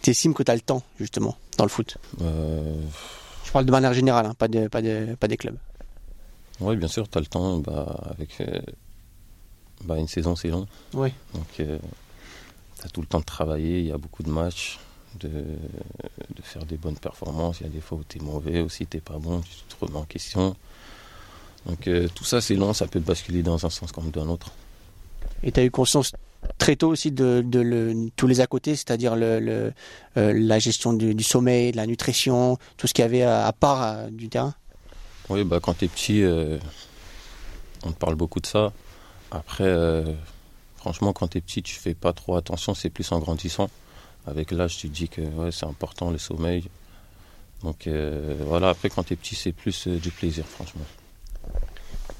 tu 0.00 0.08
estimes 0.10 0.32
que 0.32 0.42
tu 0.42 0.50
as 0.50 0.54
le 0.54 0.62
temps, 0.62 0.82
justement, 0.98 1.36
dans 1.58 1.64
le 1.64 1.68
foot? 1.68 1.98
Euh, 2.22 2.80
Je 3.44 3.50
parle 3.52 3.66
de 3.66 3.70
manière 3.70 3.92
générale, 3.92 4.24
hein, 4.24 4.34
pas, 4.34 4.48
de, 4.48 4.68
pas, 4.68 4.80
de, 4.80 5.14
pas 5.20 5.28
des 5.28 5.36
clubs. 5.36 5.58
oui, 6.60 6.76
bien 6.76 6.88
sûr, 6.88 7.10
tu 7.10 7.18
as 7.18 7.20
le 7.20 7.26
temps. 7.26 7.58
Bah, 7.58 7.94
avec 8.10 8.40
euh, 8.40 8.58
bah, 9.84 9.98
une 9.98 10.08
saison, 10.08 10.34
c'est 10.34 10.48
long. 10.48 10.66
Oui. 10.94 11.12
Donc, 11.34 11.46
tu 11.56 11.62
as 12.84 12.88
tout 12.88 13.02
le 13.02 13.06
temps 13.06 13.20
de 13.20 13.24
travailler. 13.26 13.80
Il 13.80 13.86
y 13.86 13.92
a 13.92 13.98
beaucoup 13.98 14.22
de 14.22 14.30
matchs, 14.30 14.78
de, 15.20 15.28
de 15.28 16.42
faire 16.42 16.64
des 16.64 16.76
bonnes 16.76 16.96
performances. 16.98 17.60
Il 17.60 17.64
y 17.64 17.66
a 17.66 17.72
des 17.72 17.80
fois 17.80 17.98
où 17.98 18.04
tu 18.08 18.18
es 18.18 18.20
mauvais 18.20 18.60
aussi, 18.60 18.86
tu 18.86 19.00
pas 19.00 19.18
bon, 19.18 19.40
tu 19.40 19.50
te 19.68 19.84
remets 19.84 19.98
en 19.98 20.04
question. 20.04 20.56
Donc, 21.66 21.86
euh, 21.88 22.08
tout 22.14 22.24
ça, 22.24 22.40
c'est 22.40 22.54
long. 22.54 22.72
Ça 22.72 22.86
peut 22.86 23.00
basculer 23.00 23.42
dans 23.42 23.66
un 23.66 23.70
sens 23.70 23.92
comme 23.92 24.10
dans 24.10 24.24
l'autre. 24.24 24.52
Et 25.42 25.52
tu 25.52 25.60
as 25.60 25.64
eu 25.64 25.70
conscience 25.70 26.12
très 26.56 26.76
tôt 26.76 26.88
aussi 26.88 27.10
de, 27.10 27.42
de 27.44 27.60
le- 27.60 28.10
tous 28.16 28.26
les 28.26 28.40
à 28.40 28.46
côté, 28.46 28.76
c'est-à-dire 28.76 29.16
le, 29.16 29.40
le, 29.40 29.72
euh, 30.16 30.32
la 30.34 30.58
gestion 30.58 30.92
du, 30.92 31.14
du 31.14 31.24
sommeil, 31.24 31.72
de 31.72 31.76
la 31.76 31.86
nutrition, 31.86 32.58
tout 32.76 32.86
ce 32.86 32.94
qu'il 32.94 33.02
y 33.02 33.06
avait 33.06 33.22
à, 33.22 33.46
à 33.46 33.52
part 33.52 33.82
euh, 33.82 34.08
du 34.10 34.28
terrain? 34.28 34.54
Oui, 35.28 35.44
bah, 35.44 35.58
quand 35.60 35.74
tu 35.74 35.84
es 35.84 35.88
petit, 35.88 36.24
on 37.84 37.92
te 37.92 37.98
parle 37.98 38.14
beaucoup 38.14 38.40
de 38.40 38.46
ça. 38.46 38.72
Après, 39.30 39.66
franchement, 40.76 41.12
quand 41.12 41.28
tu 41.28 41.38
es 41.38 41.40
petit, 41.42 41.62
tu 41.62 41.74
fais 41.74 41.92
pas 41.92 42.14
trop 42.14 42.36
attention. 42.36 42.74
C'est 42.74 42.88
plus 42.88 43.12
en 43.12 43.18
grandissant. 43.18 43.68
Avec 44.28 44.50
l'âge, 44.50 44.76
tu 44.76 44.88
te 44.88 44.94
dis 44.94 45.08
que 45.08 45.22
ouais, 45.22 45.52
c'est 45.52 45.66
important 45.66 46.10
le 46.10 46.18
sommeil. 46.18 46.68
Donc 47.62 47.86
euh, 47.86 48.36
voilà, 48.46 48.68
après, 48.68 48.88
quand 48.88 49.02
tu 49.04 49.14
es 49.14 49.16
petit, 49.16 49.34
c'est 49.34 49.52
plus 49.52 49.88
euh, 49.88 49.98
du 49.98 50.10
plaisir, 50.10 50.44
franchement. 50.46 50.84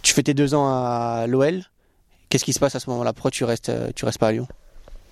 Tu 0.03 0.13
fais 0.15 0.23
tes 0.23 0.35
deux 0.35 0.55
ans 0.55 0.69
à 0.69 1.27
l'OL. 1.29 1.63
Qu'est-ce 2.29 2.45
qui 2.45 2.53
se 2.53 2.59
passe 2.59 2.75
à 2.75 2.81
ce 2.81 2.91
moment-là? 2.91 3.13
Pourquoi 3.13 3.31
tu 3.31 3.45
restes, 3.45 3.69
euh, 3.69 3.91
tu 3.95 4.05
restes 4.05 4.19
pas 4.19 4.29
à 4.29 4.33
Lyon? 4.33 4.49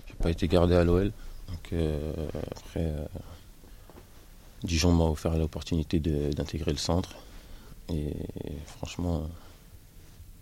J'ai 0.08 0.14
pas 0.14 0.30
été 0.30 0.48
gardé 0.48 0.74
à 0.74 0.84
l'OL. 0.84 1.12
Donc 1.48 1.72
euh, 1.72 2.12
après, 2.56 2.92
Dijon 4.64 4.92
m'a 4.92 5.04
offert 5.04 5.36
l'opportunité 5.36 6.00
d'intégrer 6.00 6.72
le 6.72 6.78
centre. 6.78 7.10
Et 7.88 8.12
franchement, 8.78 9.28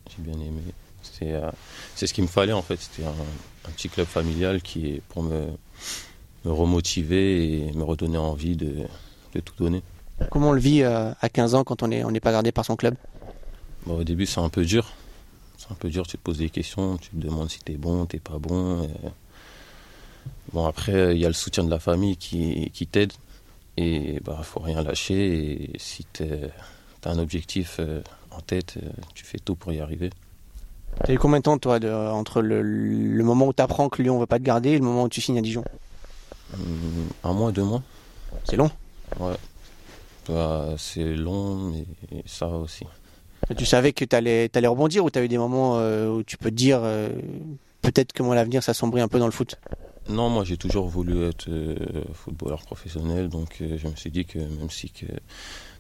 j'ai 0.09 0.23
bien 0.23 0.41
aimé. 0.41 0.63
C'est 1.03 2.07
ce 2.07 2.15
qu'il 2.15 2.25
me 2.25 2.29
fallait 2.29 2.55
en 2.55 2.63
fait. 2.63 2.79
C'était 2.81 3.05
un, 3.07 3.69
un 3.69 3.71
petit 3.73 3.91
club 3.91 4.07
familial 4.07 4.63
qui 4.63 4.87
est 4.87 5.03
pour 5.11 5.23
me, 5.23 5.49
me 6.45 6.53
remotiver 6.53 7.69
et 7.69 7.73
me 7.73 7.83
redonner 7.85 8.19
envie 8.19 8.57
de, 8.57 8.75
de 9.35 9.41
tout 9.41 9.55
donner. 9.59 9.83
Comment 10.31 10.51
on 10.51 10.53
le 10.53 10.61
vit 10.61 10.83
euh, 10.83 11.13
à 11.21 11.29
15 11.29 11.55
ans 11.55 11.65
quand 11.65 11.83
on 11.83 11.89
n'est 11.89 12.05
on 12.05 12.11
n'est 12.11 12.21
pas 12.21 12.33
gardé 12.33 12.53
par 12.53 12.65
son 12.65 12.77
club? 12.77 12.95
Bon, 13.87 13.99
au 13.99 14.05
début, 14.05 14.27
c'est 14.27 14.41
un 14.41 14.49
peu 14.49 14.65
dur. 14.65 14.93
C'est 15.59 15.71
un 15.73 15.77
peu 15.77 15.89
dur, 15.89 16.07
tu 16.07 16.17
te 16.19 16.23
poses 16.23 16.39
des 16.39 16.51
questions, 16.51 16.97
tu 16.99 17.11
te 17.11 17.17
demandes 17.17 17.51
si 17.51 17.61
t'es 17.61 17.75
bon, 17.77 18.07
t'es 18.07 18.19
pas 18.21 18.39
bon. 18.39 18.83
euh. 18.83 18.87
Bon, 20.53 20.67
après, 20.67 21.15
il 21.17 21.21
y 21.21 21.25
a 21.25 21.29
le 21.29 21.35
soutien 21.35 21.65
de 21.65 21.71
la 21.71 21.79
famille 21.79 22.17
qui, 22.17 22.71
qui 22.73 22.87
t'aide. 22.87 23.13
Et 23.77 24.21
bah, 24.25 24.41
faut 24.43 24.61
rien 24.61 24.83
lâcher. 24.83 25.73
Et 25.75 25.79
si 25.79 26.07
tu 26.13 26.23
as 27.05 27.11
un 27.11 27.19
objectif 27.19 27.77
euh, 27.81 28.01
en 28.31 28.41
tête, 28.41 28.75
euh, 28.77 28.89
tu 29.15 29.25
fais 29.25 29.39
tout 29.39 29.57
pour 29.57 29.73
y 29.73 29.81
arriver. 29.81 30.11
T'as 31.05 31.13
eu 31.13 31.19
combien 31.19 31.39
de 31.39 31.43
temps, 31.43 31.59
toi, 31.59 31.81
de- 31.81 31.91
entre 31.91 32.41
le, 32.41 32.63
le 32.63 33.25
moment 33.25 33.49
où 33.49 33.53
tu 33.53 33.63
apprends 33.63 33.89
que 33.89 34.01
Lyon 34.01 34.15
ne 34.15 34.21
veut 34.21 34.27
pas 34.27 34.39
te 34.39 34.45
garder 34.45 34.71
et 34.71 34.79
le 34.79 34.85
moment 34.85 35.05
où 35.05 35.09
tu 35.09 35.21
signes 35.21 35.39
à 35.39 35.43
Dijon? 35.43 35.65
Un 37.23 37.33
mois, 37.33 37.53
deux 37.53 37.65
mois 37.65 37.83
C'est 38.45 38.57
long. 38.57 38.71
Ouais. 39.19 39.35
Bah, 40.29 40.75
c'est 40.79 41.15
long, 41.15 41.71
mais 41.71 41.85
ça 42.27 42.47
va 42.47 42.57
aussi. 42.57 42.85
Tu 43.57 43.67
savais 43.67 43.93
que 43.93 44.05
tu 44.05 44.17
allais, 44.17 44.49
rebondir 44.55 45.05
ou 45.05 45.11
tu 45.11 45.19
as 45.19 45.25
eu 45.25 45.29
des 45.29 45.37
moments 45.39 45.79
euh, 45.79 46.09
où 46.09 46.23
tu 46.23 46.39
peux 46.39 46.51
te 46.51 46.55
dire 46.55 46.81
euh, 46.83 47.11
peut-être 47.83 48.13
que 48.13 48.23
moi, 48.23 48.35
l'avenir 48.35 48.63
s'assombrit 48.63 49.03
un 49.03 49.09
peu 49.09 49.19
dans 49.19 49.27
le 49.27 49.33
foot? 49.33 49.57
Non, 50.09 50.29
moi 50.29 50.45
j'ai 50.45 50.59
toujours 50.59 50.87
voulu 50.89 51.25
être 51.25 51.49
euh, 51.49 51.77
footballeur 52.13 52.63
professionnel, 52.63 53.29
donc 53.29 53.57
je 53.61 53.89
me 53.89 53.97
suis 53.97 54.11
dit 54.11 54.27
que 54.27 54.39
même 54.39 54.69
si 54.71 54.91
que 54.91 55.07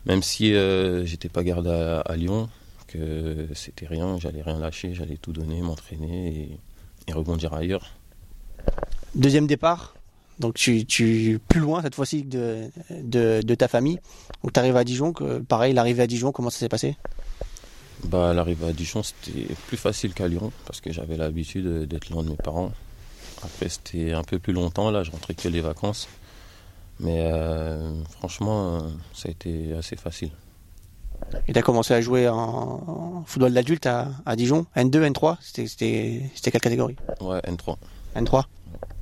même 0.06 0.22
si 0.22 0.54
j'étais 1.04 1.28
pas 1.28 1.42
gardé 1.42 1.70
à, 1.70 2.00
à 2.00 2.16
Lyon, 2.16 2.48
que 2.86 3.48
c'était 3.54 3.86
rien, 3.86 4.18
j'allais 4.18 4.42
rien 4.42 4.58
lâcher, 4.58 4.94
j'allais 4.94 5.16
tout 5.16 5.32
donner, 5.32 5.60
m'entraîner 5.60 6.28
et, 6.28 6.58
et 7.08 7.12
rebondir 7.12 7.52
ailleurs. 7.54 7.92
Deuxième 9.14 9.46
départ, 9.46 9.94
donc 10.40 10.54
tu, 10.54 10.84
tu 10.86 11.40
plus 11.48 11.60
loin 11.60 11.82
cette 11.82 11.94
fois-ci 11.94 12.22
de, 12.24 12.70
de, 12.90 13.40
de 13.42 13.54
ta 13.54 13.68
famille. 13.68 13.98
Donc 14.42 14.52
tu 14.52 14.60
arrives 14.60 14.76
à 14.76 14.84
Dijon, 14.84 15.12
que, 15.12 15.38
pareil, 15.38 15.72
l'arrivée 15.74 16.02
à 16.02 16.06
Dijon, 16.06 16.32
comment 16.32 16.50
ça 16.50 16.58
s'est 16.58 16.68
passé? 16.68 16.96
Bah 18.04 18.34
l'arrivée 18.34 18.66
à 18.66 18.72
Dijon 18.72 19.02
c'était 19.02 19.46
plus 19.66 19.78
facile 19.78 20.12
qu'à 20.12 20.28
Lyon 20.28 20.52
parce 20.66 20.80
que 20.82 20.92
j'avais 20.92 21.16
l'habitude 21.16 21.84
d'être 21.86 22.10
loin 22.10 22.22
de 22.22 22.28
mes 22.30 22.36
parents. 22.36 22.70
Après 23.42 23.68
c'était 23.70 24.12
un 24.12 24.22
peu 24.24 24.38
plus 24.38 24.52
longtemps 24.52 24.90
là, 24.90 25.02
je 25.04 25.10
rentrais 25.10 25.34
que 25.34 25.48
les 25.48 25.60
vacances. 25.62 26.08
Mais 27.00 27.20
euh, 27.32 27.92
franchement, 28.18 28.82
ça 29.14 29.28
a 29.28 29.30
été 29.32 29.72
assez 29.74 29.96
facile. 29.96 30.30
Et 31.48 31.52
tu 31.52 31.58
as 31.58 31.62
commencé 31.62 31.94
à 31.94 32.00
jouer 32.00 32.28
en, 32.28 32.36
en 32.36 33.24
football 33.26 33.52
d'adulte 33.54 33.86
à, 33.86 34.10
à 34.26 34.36
Dijon? 34.36 34.66
N2, 34.76 35.10
N3 35.12 35.36
C'était- 35.40 35.66
C'était 35.66 36.30
c'était 36.34 36.50
quelle 36.50 36.60
catégorie? 36.60 36.96
Ouais, 37.20 37.38
N3. 37.40 37.76
N3 38.16 38.44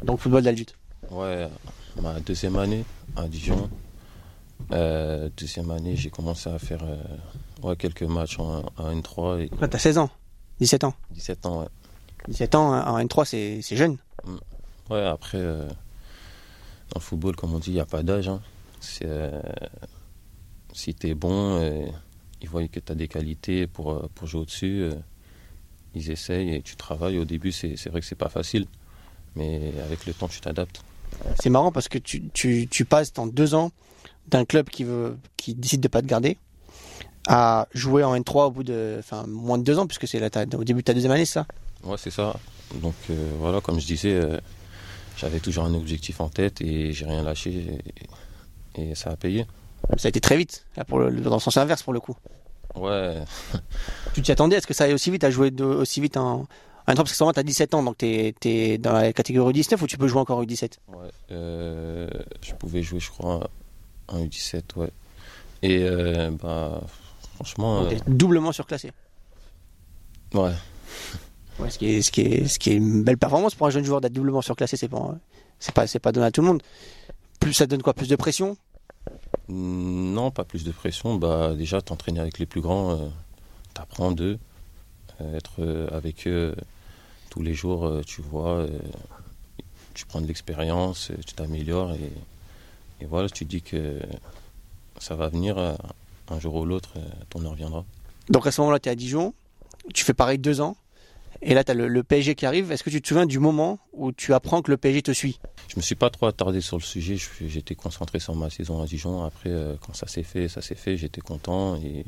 Donc 0.05 0.21
football 0.21 0.43
d'adulte. 0.43 0.75
Ouais, 1.12 1.49
ma 2.00 2.19
deuxième 2.21 2.57
année 2.57 2.85
à 3.16 3.28
Dijon. 3.28 3.69
Euh, 4.71 5.28
deuxième 5.37 5.71
année, 5.71 5.97
j'ai 5.97 6.11
commencé 6.11 6.49
à 6.49 6.59
faire 6.59 6.83
euh, 6.83 6.97
ouais, 7.62 7.76
quelques 7.76 8.02
matchs 8.04 8.38
en, 8.38 8.62
en 8.78 8.92
N3 9.00 9.40
et 9.40 9.50
Là, 9.61 9.69
t'as 9.69 9.78
16 9.78 9.99
ans, 9.99 10.11
17 10.61 10.85
ans. 10.85 10.95
17 11.11 11.47
ans. 11.47 11.61
Ouais, 11.62 11.69
17 12.28 12.54
ans 12.54 12.73
en 12.73 12.99
N3, 12.99 13.25
c'est 13.26 13.61
c'est 13.62 13.76
jeune. 13.76 13.99
Ouais, 14.88 15.04
après, 15.04 15.38
euh, 15.38 15.66
dans 15.66 16.97
le 16.97 17.00
football, 17.00 17.37
comme 17.37 17.52
on 17.54 17.59
dit, 17.59 17.71
il 17.71 17.75
n'y 17.75 17.81
a 17.81 17.85
pas 17.87 18.02
d'âge. 18.02 18.28
hein. 18.28 18.40
Euh, 19.02 19.42
si 20.73 20.95
tu 20.95 21.09
es 21.09 21.14
bon, 21.14 21.61
ils 22.40 22.49
voient 22.49 22.66
que 22.69 22.81
tu 22.81 22.90
as 22.90 22.95
des 22.95 23.09
qualités 23.09 23.66
pour, 23.66 24.09
pour 24.11 24.26
jouer 24.26 24.40
au-dessus. 24.40 24.88
ils 25.95 26.11
essayent 26.11 26.54
et 26.54 26.62
tu 26.62 26.76
travailles. 26.76 27.19
Au 27.19 27.25
début, 27.26 27.52
c'est 27.52 27.76
c'est 27.76 27.90
vrai 27.90 28.00
que 28.00 28.07
c'est 28.07 28.14
pas 28.14 28.31
facile. 28.31 28.66
Mais 29.37 29.73
avec 29.85 30.07
le 30.07 30.14
temps, 30.14 30.28
tu 30.28 30.40
t'adaptes. 30.40 30.83
C'est 31.40 31.50
marrant 31.50 31.73
parce 31.73 31.88
que 31.88 31.99
tu, 31.99 32.28
tu, 32.35 32.66
tu 32.69 32.85
passes 32.85 33.12
dans 33.12 33.26
deux 33.26 33.54
ans 33.54 33.71
d'un 34.28 34.45
club 34.45 34.69
qui 34.71 34.85
veut 34.85 35.16
qui 35.37 35.54
décide 35.54 35.81
de 35.81 35.88
pas 35.88 36.00
te 36.02 36.07
garder 36.07 36.38
à 37.28 37.69
jouer 37.75 38.02
en 38.04 38.16
N3 38.16 38.47
au 38.47 38.50
bout 38.50 38.62
de 38.64 38.97
enfin 38.99 39.25
moins 39.28 39.59
de 39.59 39.62
deux 39.64 39.78
ans 39.78 39.87
puisque 39.87 40.09
c'est 40.09 40.21
au 40.54 40.64
début 40.64 40.81
de 40.81 40.85
ta 40.85 40.95
deuxième 40.95 41.12
année 41.12 41.25
ça 41.25 41.47
Ouais, 41.85 41.97
c'est 41.99 42.11
ça. 42.11 42.37
Donc 42.76 42.95
euh, 43.11 43.33
voilà, 43.40 43.61
comme 43.61 43.81
je 43.81 43.87
disais, 43.87 44.12
euh, 44.14 44.38
j'avais 45.16 45.40
toujours 45.40 45.64
un 45.64 45.75
objectif 45.75 46.21
en 46.21 46.28
tête 46.28 46.61
et 46.61 46.92
j'ai 46.92 47.04
rien 47.04 47.23
lâché 47.23 47.81
et, 48.76 48.90
et 48.90 48.95
ça 48.95 49.11
a 49.11 49.16
payé. 49.16 49.47
ça 49.99 50.07
a 50.07 50.11
été 50.11 50.21
très 50.21 50.37
vite 50.37 50.64
là 50.76 50.85
pour 50.85 50.99
le, 51.00 51.11
dans 51.21 51.35
le 51.35 51.40
sens 51.40 51.57
inverse 51.57 51.83
pour 51.83 51.92
le 51.92 52.00
coup 52.00 52.16
Ouais, 52.76 53.16
tu 54.14 54.23
t'y 54.23 54.33
attendais 54.33 54.57
est-ce 54.57 54.66
que 54.66 54.75
ça 54.75 54.85
aille 54.85 54.95
aussi 54.95 55.11
vite 55.11 55.25
à 55.25 55.31
jouer 55.31 55.50
de- 55.50 55.64
aussi 55.64 56.00
vite 56.00 56.16
en, 56.16 56.47
en 56.87 56.93
N3 56.93 56.97
parce 56.97 57.19
que 57.19 57.33
t'as 57.33 57.43
17 57.43 57.75
ans 57.75 57.83
donc 57.83 57.99
t'es 57.99 58.35
es 58.45 58.79
dans 58.79 58.93
la 58.93 59.12
catégorie 59.12 59.53
19 59.53 59.81
ou 59.81 59.87
tu 59.87 59.99
peux 59.99 60.09
jouer 60.09 60.21
encore 60.21 60.43
U17 60.43 60.79
ouais. 60.89 61.11
Euh, 61.31 62.09
je 62.43 62.55
pouvais 62.55 62.83
jouer, 62.83 63.01
je 63.01 63.11
crois, 63.11 63.49
en 64.09 64.19
U17, 64.19 64.62
ouais. 64.77 64.91
Et 65.62 65.83
euh, 65.83 66.31
bah, 66.43 66.81
franchement, 67.35 67.85
Donc, 67.85 67.93
euh, 67.93 67.99
doublement 68.09 68.53
surclassé 68.53 68.91
ouais, 70.35 70.53
Ouais, 71.59 71.71
ce 71.71 71.79
qui 71.79 71.87
est 71.87 72.03
ce 72.03 72.11
qui 72.11 72.23
est 72.23 72.49
ce 72.49 72.59
qui 72.59 72.71
est 72.71 72.77
une 72.77 73.05
belle 73.05 73.19
performance 73.19 73.55
pour 73.55 73.67
un 73.67 73.71
jeune 73.71 73.85
joueur 73.85 74.01
d'être 74.01 74.12
doublement 74.12 74.43
surclassé 74.43 74.77
c'est 74.77 74.89
pas 74.89 75.15
c'est 75.59 75.75
pas 75.75 75.87
pas 75.87 76.12
donné 76.12 76.27
à 76.27 76.31
tout 76.31 76.41
le 76.41 76.49
monde 76.49 76.62
plus 77.39 77.53
ça 77.53 77.67
donne 77.67 77.83
quoi 77.83 77.93
plus 77.95 78.09
de 78.09 78.17
pression? 78.17 78.57
Non, 79.49 80.31
pas 80.31 80.45
plus 80.45 80.65
de 80.65 80.71
pression. 80.71 81.17
Bah, 81.17 81.55
déjà, 81.57 81.83
t'entraîner 81.83 82.21
avec 82.21 82.39
les 82.39 82.47
plus 82.47 82.61
grands, 82.61 82.93
euh, 82.93 83.09
t'apprends 83.75 84.12
d'eux. 84.12 84.39
Être 85.35 85.89
avec 85.93 86.27
eux 86.27 86.55
tous 87.33 87.41
les 87.43 87.55
jours, 87.55 87.87
euh, 87.87 88.03
tu 88.07 88.21
vois, 88.21 88.59
euh, 88.59 88.69
tu 89.95 90.05
prends 90.05 90.21
de 90.21 90.27
l'expérience, 90.27 91.11
euh, 91.11 91.15
tu 91.27 91.33
t'améliores 91.33 91.93
et, 91.95 92.12
et 93.03 93.07
voilà, 93.07 93.31
tu 93.31 93.47
dis 93.47 93.62
que 93.62 93.99
ça 94.99 95.15
va 95.15 95.29
venir 95.29 95.57
un 96.29 96.39
jour 96.41 96.55
ou 96.57 96.67
l'autre, 96.67 96.91
ton 97.31 97.43
heure 97.47 97.55
viendra. 97.55 97.87
Donc 98.29 98.47
à 98.47 98.51
ce 98.53 98.61
moment-là, 98.61 98.79
tu 98.81 98.91
es 98.91 98.93
à 98.93 98.95
Dijon, 98.95 99.33
tu 99.95 100.05
fais 100.05 100.12
pareil 100.12 100.37
deux 100.39 100.61
ans, 100.61 100.77
et 101.41 101.55
là, 101.55 101.65
tu 101.65 101.71
as 101.71 101.75
le, 101.75 101.89
le 101.89 102.03
PSG 102.03 102.35
qui 102.35 102.45
arrive. 102.45 102.71
Est-ce 102.71 102.85
que 102.85 102.91
tu 102.91 103.01
te 103.01 103.09
souviens 103.09 103.25
du 103.27 103.39
moment 103.39 103.79
où 103.95 104.12
tu 104.12 104.35
apprends 104.35 104.61
que 104.61 104.71
le 104.71 104.77
PSG 104.77 105.01
te 105.03 105.12
suit? 105.12 105.41
Je 105.69 105.77
me 105.77 105.81
suis 105.83 105.95
pas 105.95 106.11
trop 106.11 106.27
attardé 106.27 106.61
sur 106.61 106.77
le 106.77 106.83
sujet, 106.83 107.17
je- 107.17 107.47
j'étais 107.49 107.75
concentré 107.75 108.21
sur 108.21 108.35
ma 108.37 108.51
saison 108.51 108.83
à 108.83 108.87
Dijon. 108.87 109.25
Après, 109.25 109.51
quand 109.81 109.95
ça 109.95 110.07
s'est 110.07 110.23
fait, 110.23 110.49
ça 110.49 110.61
s'est 110.61 110.75
fait, 110.75 110.99
j'étais 110.99 111.23
content 111.23 111.77
et 111.77 112.05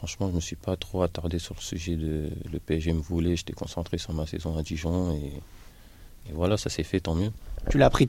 franchement, 0.00 0.30
je 0.30 0.36
me 0.36 0.40
suis 0.40 0.56
pas 0.56 0.76
trop 0.76 1.02
attardé 1.02 1.38
sur 1.38 1.54
le 1.54 1.60
sujet 1.60 1.94
de 1.94 2.30
le 2.50 2.58
PSG 2.58 2.94
me 2.94 3.02
voulait, 3.02 3.36
j'étais 3.36 3.52
concentré 3.52 3.98
sur 3.98 4.14
ma 4.14 4.26
saison 4.26 4.56
à 4.56 4.62
Dijon 4.62 5.12
et, 5.12 5.26
et 6.26 6.32
voilà, 6.32 6.56
ça 6.56 6.70
s'est 6.70 6.84
fait, 6.84 7.00
tant 7.00 7.14
mieux. 7.14 7.30
Tu 7.68 7.76
l'as 7.76 7.84
appris 7.84 8.08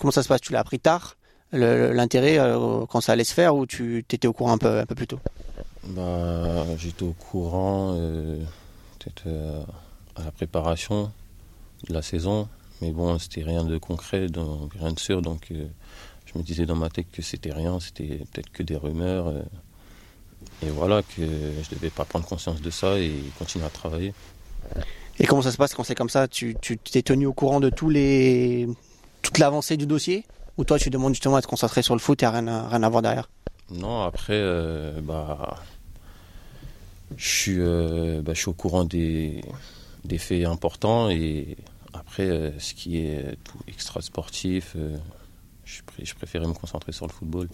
Comment 0.00 0.10
ça 0.10 0.24
se 0.24 0.28
passe? 0.28 0.40
Tu 0.40 0.52
l'as 0.52 0.58
appris 0.58 0.80
tard 0.80 1.16
L'intérêt 1.52 2.40
euh, 2.40 2.86
quand 2.86 3.00
ça 3.00 3.12
allait 3.12 3.22
se 3.22 3.32
faire 3.32 3.54
ou 3.54 3.66
tu 3.66 3.98
étais 3.98 4.26
au 4.26 4.32
courant 4.32 4.54
un 4.54 4.58
peu, 4.58 4.80
un 4.80 4.86
peu 4.86 4.96
plus 4.96 5.06
tôt? 5.06 5.20
Bah, 5.84 6.64
j'étais 6.76 7.04
au 7.04 7.12
courant, 7.12 7.92
euh, 7.94 8.42
peut-être 8.98 9.22
euh, 9.28 9.62
à 10.16 10.24
la 10.24 10.32
préparation 10.32 11.12
de 11.88 11.94
la 11.94 12.02
saison, 12.02 12.48
mais 12.82 12.90
bon, 12.90 13.16
c'était 13.20 13.44
rien 13.44 13.62
de 13.62 13.78
concret, 13.78 14.26
donc 14.26 14.74
rien 14.74 14.92
de 14.92 14.98
sûr, 14.98 15.22
donc 15.22 15.52
je 15.52 16.36
me 16.36 16.42
disais 16.42 16.66
dans 16.66 16.74
ma 16.74 16.90
tête 16.90 17.06
que 17.12 17.22
c'était 17.22 17.52
rien, 17.52 17.78
c'était 17.78 18.24
peut-être 18.32 18.50
que 18.50 18.64
des 18.64 18.76
rumeurs, 18.76 19.32
et 20.62 20.70
voilà, 20.70 21.02
que 21.02 21.22
je 21.62 21.74
devais 21.74 21.90
pas 21.90 22.04
prendre 22.04 22.26
conscience 22.26 22.60
de 22.60 22.70
ça 22.70 22.98
et 22.98 23.22
continuer 23.38 23.64
à 23.64 23.70
travailler. 23.70 24.12
Et 25.18 25.26
comment 25.26 25.42
ça 25.42 25.50
se 25.52 25.56
passe 25.56 25.74
quand 25.74 25.84
c'est 25.84 25.94
comme 25.94 26.08
ça? 26.08 26.28
Tu 26.28 26.56
t'es 26.90 27.02
tenu 27.02 27.26
au 27.26 27.32
courant 27.32 27.60
de 27.60 27.70
tous 27.70 27.88
les 27.90 28.68
toute 29.22 29.38
l'avancée 29.38 29.76
du 29.76 29.86
dossier? 29.86 30.24
Ou 30.56 30.64
toi, 30.64 30.78
tu 30.78 30.90
demandes 30.90 31.14
justement 31.14 31.36
à 31.36 31.42
te 31.42 31.46
concentrer 31.46 31.82
sur 31.82 31.94
le 31.94 32.00
foot 32.00 32.22
et 32.22 32.26
à 32.26 32.30
rien, 32.32 32.46
à- 32.48 32.68
rien 32.68 32.82
à 32.82 32.88
voir 32.88 33.02
derrière? 33.02 33.28
Non, 33.70 34.02
après, 34.02 34.32
euh, 34.34 35.00
bah, 35.00 35.56
je 37.16 37.28
suis, 37.28 37.56
euh, 37.58 38.22
bah, 38.22 38.32
je 38.34 38.40
suis 38.40 38.48
au 38.48 38.54
courant 38.54 38.84
des, 38.84 39.42
des 40.04 40.18
faits 40.18 40.44
importants 40.46 41.10
et 41.10 41.56
après, 41.94 42.24
euh, 42.28 42.50
ce 42.58 42.74
qui 42.74 42.98
est 42.98 43.36
tout 43.44 43.58
extra 43.68 44.00
sportif, 44.02 44.76
je, 45.64 45.82
pré- 45.82 46.04
je 46.04 46.14
préférais 46.14 46.46
me 46.46 46.54
concentrer 46.54 46.92
sur 46.92 47.06
le 47.06 47.12
football. 47.12 47.48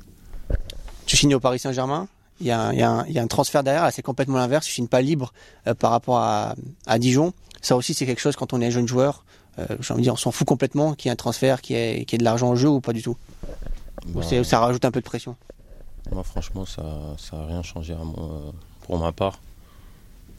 Tu 1.06 1.16
signes 1.16 1.34
au 1.34 1.40
Paris 1.40 1.58
Saint-Germain? 1.58 2.08
Il 2.40 2.46
y, 2.46 2.50
a 2.50 2.60
un, 2.60 2.72
il, 2.72 2.78
y 2.78 2.82
a 2.82 2.90
un, 2.90 3.06
il 3.06 3.12
y 3.12 3.18
a 3.18 3.22
un 3.22 3.26
transfert 3.28 3.62
derrière, 3.62 3.90
c'est 3.92 4.02
complètement 4.02 4.36
l'inverse. 4.38 4.66
Tu 4.66 4.72
signes 4.72 4.88
pas 4.88 5.00
libre 5.00 5.32
euh, 5.66 5.74
par 5.74 5.90
rapport 5.92 6.18
à, 6.18 6.54
à 6.86 6.98
Dijon. 6.98 7.32
Ça 7.62 7.76
aussi, 7.76 7.94
c'est 7.94 8.06
quelque 8.06 8.20
chose 8.20 8.34
quand 8.36 8.52
on 8.52 8.60
est 8.60 8.70
jeune 8.72 8.88
joueur. 8.88 9.24
Euh, 9.60 9.66
J'ai 9.80 9.92
envie 9.94 10.00
de 10.02 10.06
dire, 10.06 10.14
on 10.14 10.16
s'en 10.16 10.32
fout 10.32 10.46
complètement 10.46 10.94
qu'il 10.94 11.08
y 11.08 11.10
ait 11.10 11.12
un 11.12 11.16
transfert, 11.16 11.62
qu'il 11.62 11.76
y, 11.76 11.78
ait- 11.78 12.04
qu'il 12.04 12.14
y 12.14 12.16
ait 12.16 12.18
de 12.18 12.24
l'argent 12.24 12.48
en 12.48 12.56
jeu 12.56 12.68
ou 12.68 12.80
pas 12.80 12.92
du 12.92 13.02
tout. 13.02 13.16
Ou 14.14 14.18
Bah, 14.20 14.44
ça 14.44 14.58
rajoute 14.58 14.84
un 14.84 14.90
peu 14.90 15.00
de 15.00 15.04
pression. 15.04 15.36
moi, 16.10 16.24
franchement, 16.24 16.66
ça 16.66 16.82
ça 17.18 17.36
a 17.38 17.46
rien 17.46 17.62
changé 17.62 17.94
à 17.94 18.02
moi, 18.04 18.52
pour 18.82 18.98
ma 18.98 19.12
part. 19.12 19.38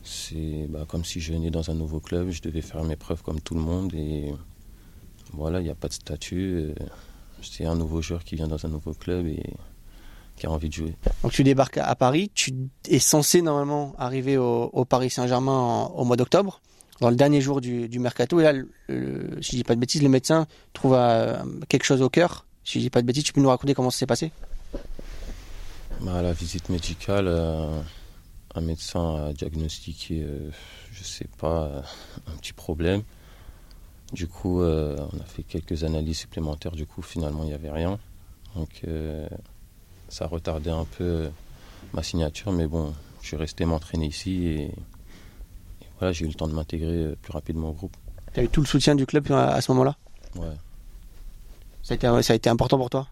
C'est 0.04 0.68
bah, 0.70 0.86
comme 0.88 1.04
si 1.06 1.20
je 1.20 1.34
venais 1.34 1.50
dans 1.50 1.72
un 1.72 1.74
nouveau 1.74 2.00
club, 2.00 2.30
je 2.30 2.42
devais 2.42 2.62
faire 2.62 2.84
mes 2.84 2.96
preuves 2.98 3.24
comme 3.24 3.40
tout 3.40 3.56
le 3.56 3.62
monde 3.62 3.94
et 3.96 4.34
voilà, 5.34 5.62
il 5.62 5.64
n'y 5.64 5.70
a 5.72 5.76
pas 5.76 5.88
de 5.88 5.94
statut. 5.94 6.52
euh, 6.54 6.74
C'est 7.42 7.66
un 7.66 7.76
nouveau 7.76 8.02
joueur 8.02 8.24
qui 8.24 8.36
vient 8.36 8.48
dans 8.48 8.64
un 8.66 8.70
nouveau 8.70 8.94
club 8.94 9.26
et 9.28 9.42
qui 10.36 10.45
a 10.48 10.52
envie 10.52 10.69
de 10.69 10.74
jouer. 10.74 10.95
Donc 11.24 11.32
tu 11.32 11.43
débarques 11.43 11.78
à 11.78 11.95
Paris, 11.95 12.30
tu 12.34 12.54
es 12.89 13.00
censé 13.00 13.41
normalement 13.41 13.93
arriver 13.98 14.38
au, 14.38 14.69
au 14.74 14.86
Paris 14.86 15.10
Saint-Germain 15.10 15.86
au 15.95 16.04
mois 16.04 16.17
d'octobre, 16.17 16.62
dans 17.02 17.10
le 17.10 17.15
dernier 17.15 17.41
jour 17.41 17.62
du, 17.62 17.88
du 17.89 18.00
mercato. 18.00 18.39
Et 18.39 18.43
là, 18.43 18.54
le- 18.54 18.69
le- 18.89 19.41
si 19.41 19.52
je 19.52 19.58
dis 19.58 19.63
pas 19.63 19.76
de 19.76 19.80
bêtises, 19.80 20.02
le 20.04 20.10
médecin 20.10 20.48
trouve 20.74 20.93
euh, 20.95 21.38
quelque 21.69 21.84
chose 21.86 22.02
au 22.02 22.10
cœur. 22.10 22.45
Si 22.63 22.80
je 22.80 22.86
dis 22.86 22.89
pas 22.89 23.02
de 23.02 23.08
bêtises, 23.08 23.24
tu 23.24 23.32
peux 23.34 23.41
nous 23.41 23.50
raconter 23.50 23.74
comment 23.74 23.91
ça 23.91 24.00
s'est 24.00 24.06
passé? 24.08 24.32
Bah, 26.02 26.21
la 26.21 26.34
visite 26.34 26.69
médicale, 26.69 27.28
euh, 27.28 27.80
un 28.56 28.62
médecin 28.62 29.28
a 29.28 29.34
diagnostiqué, 29.34 30.21
euh, 30.24 30.50
je 30.91 31.04
sais 31.04 31.28
pas, 31.38 31.63
euh, 31.63 31.82
un 32.28 32.36
petit 32.38 32.54
problème. 32.54 33.04
Du 34.13 34.28
coup, 34.28 34.62
on 34.62 35.19
a 35.19 35.26
fait 35.26 35.43
quelques 35.43 35.84
analyses 35.84 36.19
supplémentaires. 36.19 36.74
Du 36.74 36.86
coup, 36.86 37.02
finalement, 37.02 37.43
il 37.43 37.48
n'y 37.48 37.54
avait 37.54 37.71
rien. 37.71 37.98
Donc, 38.56 38.82
ça 40.15 40.25
a 40.25 40.28
retardé 40.30 40.69
un 40.69 40.86
peu 40.86 41.04
euh, 41.04 41.30
ma 41.93 42.01
signature. 42.01 42.54
Mais 42.54 42.67
bon, 42.67 42.93
je 43.21 43.28
suis 43.28 43.36
resté 43.36 43.65
m'entraîner 43.65 44.06
ici 44.08 44.47
et, 44.47 44.62
et 44.65 44.71
voilà, 45.99 46.13
j'ai 46.13 46.23
eu 46.23 46.30
le 46.30 46.34
temps 46.34 46.47
de 46.47 46.54
m'intégrer 46.54 46.88
euh, 46.95 47.15
plus 47.21 47.34
rapidement 47.34 47.69
au 47.69 47.73
groupe. 47.73 47.95
Tu 48.34 48.39
as 48.39 48.43
eu 48.43 48.49
tout 48.49 48.62
le 48.62 48.67
soutien 48.67 48.95
du 48.95 49.06
club 49.06 49.30
à, 49.32 49.49
à 49.54 49.60
ce 49.62 49.71
moment-là? 49.73 49.97
Ouais, 50.36 50.47
ça 51.84 51.93
a, 51.93 51.95
été, 51.95 52.08
ça 52.23 52.32
a 52.34 52.36
été 52.36 52.49
important 52.49 52.78
pour 52.78 52.89
toi? 52.89 53.08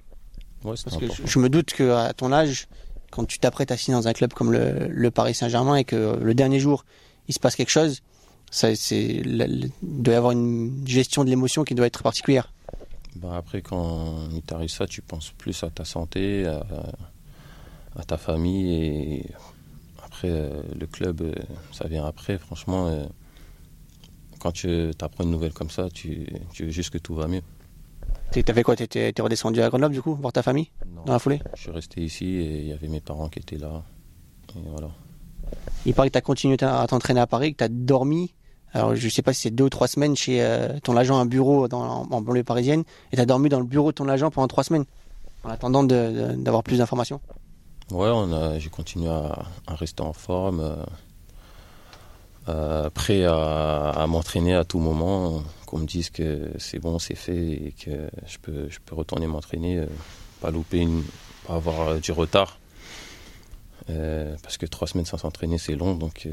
Ouais 0.63 0.75
Parce 0.81 0.97
que 0.97 1.05
important. 1.05 1.23
je, 1.25 1.29
je 1.29 1.39
me 1.39 1.49
doute 1.49 1.73
qu'à 1.73 2.13
ton 2.13 2.31
âge, 2.31 2.67
quand 3.11 3.25
tu 3.25 3.37
t'apprêtes 3.37 3.71
à 3.71 3.77
signer 3.77 3.97
dans 3.97 4.07
un 4.07 4.13
club 4.13 4.33
comme 4.33 4.53
le, 4.53 4.87
le 4.87 5.11
Paris 5.11 5.35
Saint-Germain 5.35 5.75
et 5.75 5.83
que 5.83 6.17
le 6.21 6.33
dernier 6.33 6.59
jour, 6.61 6.85
il 7.27 7.33
se 7.33 7.39
passe 7.39 7.55
quelque 7.57 7.69
chose, 7.69 8.01
ça, 8.49 8.73
c'est, 8.75 9.05
il 9.05 9.71
doit 9.81 10.13
y 10.13 10.17
avoir 10.17 10.31
une 10.31 10.83
gestion 10.87 11.23
de 11.25 11.29
l'émotion 11.29 11.63
qui 11.65 11.75
doit 11.75 11.85
être 11.85 12.01
particulière. 12.01 12.53
Bah 13.15 13.35
après, 13.37 13.61
quand 13.61 14.27
il 14.31 14.41
t'arrive 14.41 14.69
ça, 14.69 14.87
tu 14.87 15.01
penses 15.01 15.31
plus 15.31 15.63
à 15.63 15.69
ta 15.69 15.85
santé, 15.85 16.45
à, 16.45 16.65
à 17.95 18.03
ta 18.03 18.17
famille. 18.17 18.73
Et 18.73 19.25
après, 20.03 20.29
euh, 20.29 20.61
le 20.77 20.87
club, 20.87 21.21
euh, 21.21 21.33
ça 21.71 21.87
vient 21.87 22.05
après. 22.05 22.37
Franchement, 22.37 22.87
euh, 22.87 23.05
quand 24.39 24.51
tu 24.51 24.91
apprends 24.99 25.23
une 25.23 25.31
nouvelle 25.31 25.53
comme 25.53 25.69
ça, 25.69 25.89
tu, 25.89 26.27
tu 26.53 26.65
veux 26.65 26.71
juste 26.71 26.89
que 26.89 26.97
tout 26.97 27.15
va 27.15 27.27
mieux. 27.27 27.43
T'as 28.31 28.53
fait 28.53 28.63
quoi 28.63 28.75
t'es 28.75 29.13
redescendu 29.19 29.61
à 29.61 29.69
Grenoble 29.69 29.93
du 29.93 30.01
coup, 30.01 30.15
voir 30.15 30.33
ta 30.33 30.41
famille? 30.41 30.71
Non. 30.87 31.03
dans 31.05 31.13
la 31.13 31.19
foulée? 31.19 31.39
Je 31.55 31.61
suis 31.61 31.71
resté 31.71 32.01
ici 32.01 32.25
et 32.25 32.61
il 32.61 32.67
y 32.67 32.73
avait 32.73 32.87
mes 32.87 32.99
parents 32.99 33.29
qui 33.29 33.37
étaient 33.37 33.59
là. 33.59 33.83
Et 34.55 34.69
voilà. 34.71 34.89
Il 35.85 35.93
paraît 35.93 36.07
que 36.07 36.13
tu 36.13 36.17
as 36.17 36.21
continué 36.21 36.57
à 36.61 36.87
t'entraîner 36.87 37.19
à 37.19 37.27
Paris, 37.27 37.53
que 37.53 37.59
tu 37.59 37.63
as 37.63 37.69
dormi. 37.69 38.33
Alors, 38.73 38.95
je 38.95 39.07
sais 39.07 39.21
pas 39.21 39.33
si 39.33 39.41
c'est 39.41 39.51
deux 39.51 39.65
ou 39.65 39.69
trois 39.69 39.87
semaines 39.87 40.15
chez 40.15 40.43
euh, 40.43 40.79
ton 40.81 40.97
agent, 40.97 41.15
un 41.15 41.27
bureau 41.27 41.67
dans, 41.67 42.07
en, 42.09 42.21
banlieue 42.21 42.43
parisienne, 42.43 42.83
et 43.11 43.15
tu 43.15 43.21
as 43.21 43.25
dormi 43.25 43.47
dans 43.49 43.59
le 43.59 43.65
bureau 43.65 43.91
de 43.91 43.95
ton 43.95 44.09
agent 44.09 44.31
pendant 44.31 44.47
trois 44.47 44.63
semaines, 44.63 44.85
en 45.43 45.49
attendant 45.49 45.83
d'avoir 45.83 46.63
plus 46.63 46.79
d'informations. 46.79 47.21
Ouais, 47.91 48.09
j'ai 48.57 48.69
continué 48.69 49.09
à, 49.09 49.45
à 49.67 49.75
rester 49.75 50.01
en 50.01 50.13
forme. 50.13 50.59
euh, 50.59 50.75
euh, 52.49 52.89
prêt 52.89 53.23
à, 53.25 54.05
m'entraîner 54.07 54.55
à 54.55 54.65
tout 54.65 54.79
moment, 54.79 55.43
qu'on 55.65 55.77
me 55.77 55.85
dise 55.85 56.09
que 56.09 56.51
c'est 56.57 56.79
bon, 56.79 56.99
c'est 56.99 57.15
fait 57.15 57.37
et 57.37 57.73
que 57.79 58.09
je 58.27 58.37
peux, 58.39 58.67
je 58.69 58.79
peux 58.83 58.95
retourner 58.95 59.27
m'entraîner, 59.27 59.85
pas 60.41 60.51
louper, 60.51 60.79
une, 60.79 61.03
pas 61.47 61.55
avoir 61.55 61.99
du 61.99 62.11
retard. 62.11 62.57
parce 63.87 64.57
que 64.57 64.65
trois 64.65 64.87
semaines 64.87 65.05
sans 65.05 65.19
s'entraîner, 65.19 65.57
c'est 65.57 65.75
long, 65.75 65.95
donc 65.95 66.27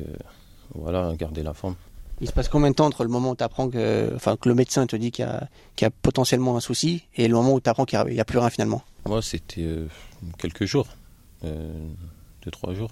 voilà, 0.75 1.13
garder 1.17 1.43
la 1.43 1.53
forme. 1.53 1.77
Il 2.21 2.29
se 2.29 2.33
passe 2.33 2.49
combien 2.49 2.71
de 2.71 2.75
temps 2.75 2.87
entre 2.87 3.03
le 3.03 3.09
moment 3.09 3.31
où 3.31 3.37
tu 3.37 3.45
apprends 3.45 3.71
que, 3.71 4.13
enfin, 4.15 4.37
que 4.37 4.49
le 4.49 4.55
médecin 4.55 4.87
te 4.87 4.95
dit 4.95 5.11
qu'il 5.11 5.27
y, 5.81 5.85
a 5.85 5.91
potentiellement 6.03 6.57
un 6.57 6.61
souci 6.61 7.05
et 7.17 7.29
le 7.29 7.35
moment 7.35 7.55
où 7.55 7.61
tu 7.61 7.71
apprends 7.71 7.87
qu'il 7.87 7.99
n'y 8.05 8.21
a, 8.21 8.25
plus 8.25 8.39
rien 8.39 8.51
finalement? 8.51 8.83
Moi, 9.07 9.23
c'était 9.23 9.67
quelques 10.39 10.67
jours, 10.67 10.87
deux, 11.43 12.51
trois 12.51 12.75
jours. 12.75 12.91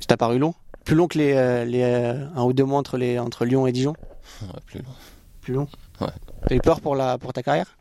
C'est 0.00 0.16
paru 0.16 0.38
long? 0.38 0.54
Plus 0.84 0.94
long 0.94 1.08
que 1.08 1.18
les, 1.18 1.32
euh, 1.32 1.64
les 1.64 1.82
euh, 1.82 2.26
un 2.36 2.44
ou 2.44 2.52
deux 2.52 2.64
mois 2.64 2.78
entre, 2.78 2.96
les, 2.96 3.18
entre 3.18 3.44
Lyon 3.44 3.66
et 3.66 3.72
Dijon? 3.72 3.94
Ouais, 4.42 4.48
plus 4.66 4.80
long. 4.80 4.92
Plus 5.40 5.54
long? 5.54 5.68
Ouais. 6.00 6.06
T'as 6.46 6.54
eu 6.54 6.60
peur 6.60 6.80
pour, 6.80 6.94
la, 6.94 7.18
pour 7.18 7.32
ta 7.32 7.42
carrière? 7.42 7.76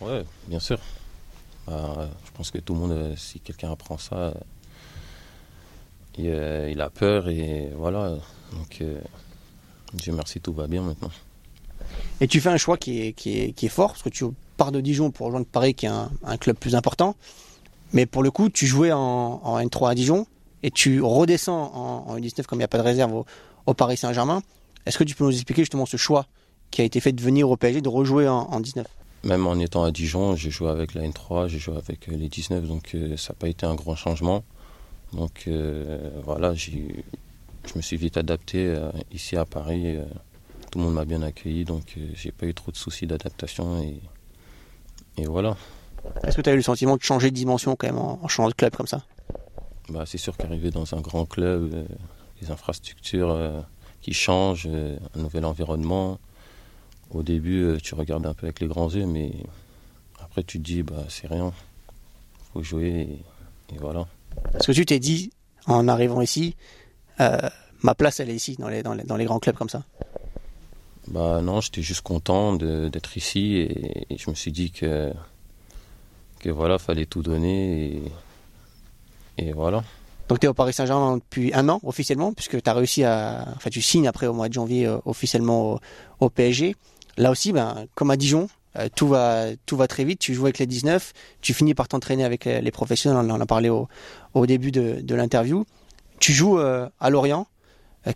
Ouais, 0.00 0.24
bien 0.46 0.58
sûr. 0.58 0.78
Bah, 1.66 2.08
je 2.24 2.30
pense 2.32 2.50
que 2.50 2.58
tout 2.58 2.72
le 2.72 2.80
monde, 2.80 2.92
euh, 2.92 3.16
si 3.16 3.40
quelqu'un 3.40 3.70
apprend 3.70 3.98
ça, 3.98 4.32
il, 6.16 6.24
il, 6.70 6.80
a 6.80 6.88
peur 6.88 7.28
et 7.28 7.70
voilà. 7.76 8.16
Donc, 8.52 8.82
Dieu 9.94 10.12
merci, 10.12 10.40
tout 10.40 10.52
va 10.52 10.66
bien 10.66 10.82
maintenant. 10.82 11.10
Et 12.20 12.26
tu 12.26 12.40
fais 12.40 12.50
un 12.50 12.56
choix 12.56 12.76
qui 12.76 13.00
est, 13.00 13.12
qui 13.12 13.38
est, 13.38 13.52
qui 13.52 13.66
est 13.66 13.70
fort, 13.70 13.92
parce 13.92 14.02
que 14.02 14.08
tu 14.08 14.24
pars 14.56 14.72
de 14.72 14.80
Dijon 14.80 15.10
pour 15.10 15.26
rejoindre 15.26 15.46
Paris, 15.46 15.74
qui 15.74 15.86
est 15.86 15.90
un, 15.90 16.10
un 16.24 16.36
club 16.36 16.56
plus 16.56 16.74
important. 16.74 17.16
Mais 17.92 18.06
pour 18.06 18.22
le 18.22 18.30
coup, 18.30 18.48
tu 18.48 18.66
jouais 18.66 18.92
en, 18.92 18.98
en 19.42 19.58
N3 19.58 19.90
à 19.90 19.94
Dijon 19.94 20.26
et 20.62 20.70
tu 20.70 21.00
redescends 21.02 21.72
en, 21.74 22.10
en 22.10 22.18
U19 22.18 22.44
comme 22.44 22.58
il 22.58 22.60
n'y 22.60 22.64
a 22.64 22.68
pas 22.68 22.78
de 22.78 22.82
réserve 22.82 23.24
au, 23.66 23.74
Paris 23.74 23.96
Saint-Germain. 23.96 24.42
Est-ce 24.86 24.98
que 24.98 25.04
tu 25.04 25.14
peux 25.14 25.24
nous 25.24 25.32
expliquer 25.32 25.62
justement 25.62 25.86
ce 25.86 25.96
choix 25.96 26.26
qui 26.70 26.80
a 26.80 26.84
été 26.84 27.00
fait 27.00 27.12
de 27.12 27.20
venir 27.20 27.48
au 27.50 27.56
PSG, 27.56 27.80
de 27.80 27.88
rejouer 27.88 28.28
en, 28.28 28.40
en 28.40 28.60
19 28.60 28.86
Même 29.24 29.46
en 29.46 29.54
étant 29.56 29.84
à 29.84 29.90
Dijon, 29.90 30.36
j'ai 30.36 30.50
joué 30.50 30.68
avec 30.68 30.94
la 30.94 31.02
N3, 31.02 31.48
j'ai 31.48 31.58
joué 31.58 31.76
avec 31.76 32.08
euh, 32.08 32.16
les 32.16 32.28
19, 32.28 32.66
donc 32.66 32.94
euh, 32.94 33.16
ça 33.16 33.32
n'a 33.32 33.36
pas 33.38 33.48
été 33.48 33.66
un 33.66 33.74
grand 33.74 33.94
changement. 33.94 34.42
Donc 35.12 35.44
euh, 35.48 36.10
voilà, 36.24 36.54
je 37.68 37.76
me 37.76 37.82
suis 37.82 37.96
vite 37.96 38.16
adapté 38.16 38.74
ici 39.12 39.36
à 39.36 39.44
Paris. 39.44 39.96
tout 40.70 40.78
le 40.78 40.84
monde 40.84 40.94
m'a 40.94 41.04
bien 41.04 41.22
accueilli, 41.22 41.64
donc 41.64 41.96
j'ai 42.14 42.32
pas 42.32 42.46
eu 42.46 42.54
trop 42.54 42.72
de 42.72 42.76
soucis 42.76 43.06
d'adaptation 43.06 43.82
et, 43.82 44.00
et 45.18 45.26
voilà. 45.26 45.56
Est-ce 46.24 46.36
que 46.36 46.42
tu 46.42 46.50
as 46.50 46.52
eu 46.52 46.56
le 46.56 46.62
sentiment 46.62 46.96
de 46.96 47.02
changer 47.02 47.30
de 47.30 47.36
dimension 47.36 47.76
quand 47.76 47.86
même 47.86 47.98
en, 47.98 48.18
en 48.22 48.28
changeant 48.28 48.48
de 48.48 48.54
club 48.54 48.74
comme 48.74 48.86
ça? 48.86 49.04
Bah, 49.88 50.04
c'est 50.06 50.18
sûr 50.18 50.36
qu'arriver 50.36 50.70
dans 50.70 50.94
un 50.94 51.00
grand 51.00 51.24
club, 51.24 51.72
euh, 51.72 51.84
les 52.42 52.50
infrastructures 52.50 53.30
euh, 53.30 53.60
qui 54.02 54.12
changent, 54.12 54.68
euh, 54.70 54.98
un 55.16 55.22
nouvel 55.22 55.44
environnement, 55.46 56.18
au 57.10 57.22
début, 57.22 57.78
tu 57.82 57.94
regardes 57.94 58.26
un 58.26 58.34
peu 58.34 58.46
avec 58.46 58.60
les 58.60 58.66
grands 58.66 58.90
yeux, 58.90 59.06
mais 59.06 59.32
après, 60.20 60.42
tu 60.42 60.58
te 60.58 60.64
dis, 60.64 60.82
bah, 60.82 61.04
c'est 61.08 61.26
rien. 61.26 61.54
faut 62.52 62.62
jouer 62.62 63.22
et, 63.72 63.78
voilà. 63.78 64.06
Est-ce 64.54 64.66
que 64.66 64.72
tu 64.72 64.84
t'es 64.84 64.98
dit, 64.98 65.30
en 65.66 65.88
arrivant 65.88 66.20
ici, 66.20 66.54
ma 67.18 67.94
place, 67.94 68.20
elle 68.20 68.30
est 68.30 68.36
ici, 68.36 68.56
dans 68.58 68.68
les, 68.68 68.82
dans 68.82 68.94
les, 68.94 69.04
dans 69.04 69.16
les 69.16 69.24
grands 69.24 69.38
clubs 69.38 69.56
comme 69.56 69.68
ça 69.68 69.84
Bah 71.08 71.40
non, 71.42 71.60
j'étais 71.60 71.82
juste 71.82 72.02
content 72.02 72.54
d'être 72.54 73.16
ici 73.16 73.56
et, 73.56 74.12
et, 74.12 74.18
je 74.18 74.30
me 74.30 74.34
suis 74.34 74.52
dit 74.52 74.70
que, 74.70 75.12
que 76.40 76.50
voilà, 76.50 76.78
fallait 76.78 77.06
tout 77.06 77.22
donner 77.22 77.94
et 77.94 78.02
et 79.38 79.52
voilà. 79.52 79.82
Donc 80.28 80.40
tu 80.40 80.46
es 80.46 80.48
au 80.48 80.54
Paris 80.54 80.74
Saint-Germain 80.74 81.16
depuis 81.16 81.54
un 81.54 81.68
an 81.68 81.80
officiellement, 81.84 82.34
puisque 82.34 82.60
tu 82.60 82.68
as 82.68 82.74
réussi 82.74 83.04
à. 83.04 83.46
Enfin, 83.56 83.70
tu 83.70 83.80
signes 83.80 84.08
après 84.08 84.26
au 84.26 84.34
mois 84.34 84.48
de 84.48 84.52
janvier 84.52 84.86
euh, 84.86 84.98
officiellement 85.06 85.80
au, 86.20 86.28
PSG. 86.28 86.76
Là 87.16 87.30
aussi, 87.30 87.52
ben, 87.52 87.86
comme 87.94 88.10
à 88.10 88.16
Dijon, 88.16 88.48
euh, 88.76 88.88
tout, 88.94 89.08
va, 89.08 89.46
tout 89.64 89.76
va 89.76 89.86
très 89.86 90.04
vite. 90.04 90.18
Tu 90.18 90.34
joues 90.34 90.44
avec 90.44 90.58
les 90.58 90.66
19, 90.66 91.12
tu 91.40 91.54
finis 91.54 91.74
par 91.74 91.88
t'entraîner 91.88 92.24
avec 92.24 92.44
les, 92.44 92.70
professionnels, 92.70 93.24
on 93.24 93.30
en 93.30 93.40
a 93.40 93.46
parlé 93.46 93.70
au, 93.70 93.88
au 94.34 94.46
début 94.46 94.70
de, 94.70 94.98
de 95.00 95.14
l'interview. 95.14 95.64
Tu 96.20 96.32
joues 96.32 96.58
euh, 96.58 96.88
à 97.00 97.10
Lorient, 97.10 97.46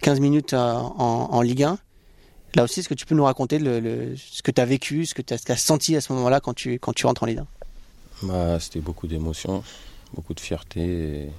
15 0.01 0.21
minutes 0.21 0.55
en, 0.55 0.97
en, 0.99 1.41
Ligue 1.43 1.65
1. 1.65 1.79
Là 2.55 2.65
aussi, 2.65 2.81
est-ce 2.81 2.89
que 2.89 2.95
tu 2.95 3.07
peux 3.07 3.15
nous 3.15 3.25
raconter 3.25 3.59
ce 3.59 4.43
que 4.43 4.51
tu 4.51 4.61
as 4.61 4.65
vécu, 4.65 5.07
ce 5.07 5.15
que 5.15 5.23
tu 5.23 5.35
as, 5.35 5.57
senti 5.57 5.97
à 5.97 6.01
ce 6.01 6.13
moment-là 6.13 6.41
quand 6.41 6.55
tu, 6.55 6.79
rentres 7.05 7.23
en 7.23 7.27
Ligue 7.27 7.43
1 8.23 8.27
bah, 8.27 8.61
C'était 8.61 8.81
beaucoup 8.81 9.07
d'émotions 9.07 9.63
beaucoup 10.15 10.35
de 10.35 10.41
fierté. 10.41 11.31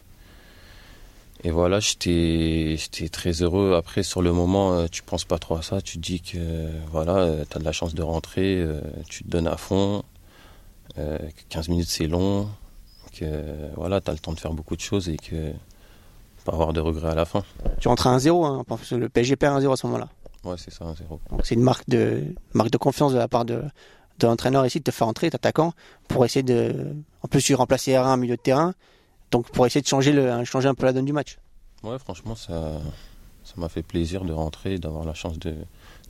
Et, 1.43 1.51
voilà, 1.51 1.79
j'étais 1.79 2.77
très 3.11 3.41
heureux. 3.41 3.75
Après, 3.75 4.03
sur 4.03 4.21
le 4.21 4.31
moment, 4.31 4.73
euh, 4.73 4.87
tu 4.89 5.03
penses 5.03 5.25
pas 5.25 5.39
trop 5.39 5.55
à 5.55 5.61
ça. 5.61 5.81
Tu 5.81 5.97
te 5.97 6.01
dis 6.01 6.21
que 6.21 6.69
voilà, 6.91 7.17
euh, 7.17 7.45
tu 7.49 7.57
as 7.57 7.59
de 7.59 7.65
la 7.65 7.71
chance 7.71 7.93
de 7.93 8.01
rentrer, 8.01 8.55
euh, 8.57 8.79
tu 9.09 9.23
te 9.23 9.29
donnes 9.29 9.47
à 9.47 9.57
fond. 9.57 10.03
15 11.49 11.69
minutes, 11.69 11.89
c'est 11.89 12.07
long. 12.07 12.47
Que 13.13 13.25
voilà, 13.75 13.99
tu 14.01 14.09
as 14.09 14.13
le 14.13 14.19
temps 14.19 14.33
de 14.33 14.39
faire 14.39 14.53
beaucoup 14.53 14.75
de 14.75 14.81
choses 14.81 15.09
et 15.09 15.17
que 15.17 15.51
pas 16.43 16.53
avoir 16.53 16.73
de 16.73 16.79
regrets 16.79 17.11
à 17.11 17.15
la 17.15 17.25
fin. 17.25 17.43
Tu 17.79 17.87
rentres 17.87 18.07
à 18.07 18.17
1-0, 18.17 18.45
hein, 18.45 18.63
le 18.97 19.09
PSG 19.09 19.35
perd 19.35 19.61
1-0 19.61 19.71
à 19.71 19.75
ce 19.75 19.87
moment-là. 19.87 20.09
Ouais, 20.43 20.55
c'est 20.57 20.73
ça, 20.73 20.85
1-0. 20.85 20.95
Donc 21.29 21.45
c'est 21.45 21.55
une 21.55 21.61
marque 21.61 21.87
de, 21.89 22.23
marque 22.53 22.71
de 22.71 22.77
confiance 22.77 23.13
de 23.13 23.17
la 23.17 23.27
part 23.27 23.45
de, 23.45 23.63
de 24.19 24.27
l'entraîneur 24.27 24.65
ici 24.65 24.79
de 24.79 24.83
te 24.83 24.91
faire 24.91 25.07
entrer, 25.07 25.27
attaquant, 25.27 25.73
pour 26.07 26.25
essayer 26.25 26.43
de. 26.43 26.95
En 27.21 27.27
plus, 27.27 27.41
tu 27.41 27.55
remplacer 27.55 27.91
R1 27.91 28.05
en 28.05 28.17
milieu 28.17 28.35
de 28.35 28.41
terrain, 28.41 28.73
donc 29.31 29.49
pour 29.51 29.65
essayer 29.65 29.81
de 29.81 29.87
changer, 29.87 30.11
le, 30.11 30.43
changer 30.43 30.67
un 30.67 30.75
peu 30.75 30.85
la 30.85 30.93
donne 30.93 31.05
du 31.05 31.13
match. 31.13 31.37
Ouais, 31.83 31.99
franchement, 31.99 32.35
ça 32.35 32.79
ça 33.43 33.53
m'a 33.57 33.69
fait 33.69 33.83
plaisir 33.83 34.23
de 34.23 34.33
rentrer, 34.33 34.79
d'avoir 34.79 35.05
la 35.05 35.13
chance 35.13 35.37
de, 35.37 35.55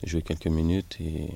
jouer 0.04 0.22
quelques 0.22 0.46
minutes 0.46 0.96
et 1.00 1.30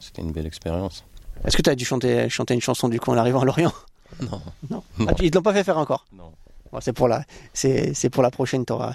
c'était 0.00 0.22
une 0.22 0.32
belle 0.32 0.46
expérience. 0.46 1.04
Est-ce 1.44 1.56
que 1.56 1.62
tu 1.62 1.70
as 1.70 1.74
dû 1.74 1.84
chanter, 1.84 2.28
chanter 2.28 2.54
une 2.54 2.60
chanson 2.60 2.88
du 2.88 2.98
coup 2.98 3.10
en 3.10 3.16
arrivant 3.16 3.40
à 3.40 3.44
Lorient? 3.44 3.72
Non. 4.22 4.40
Non. 4.70 4.82
Ah, 5.06 5.12
ils 5.20 5.26
ne 5.26 5.34
l'ont 5.34 5.42
pas 5.42 5.52
fait 5.52 5.62
faire 5.62 5.76
encore? 5.76 6.06
Non. 6.14 6.32
C'est 6.80 6.92
pour, 6.92 7.08
la, 7.08 7.24
c'est, 7.52 8.10
pour 8.10 8.22
la 8.22 8.30
prochaine, 8.30 8.64
tu 8.64 8.72
auras, 8.72 8.94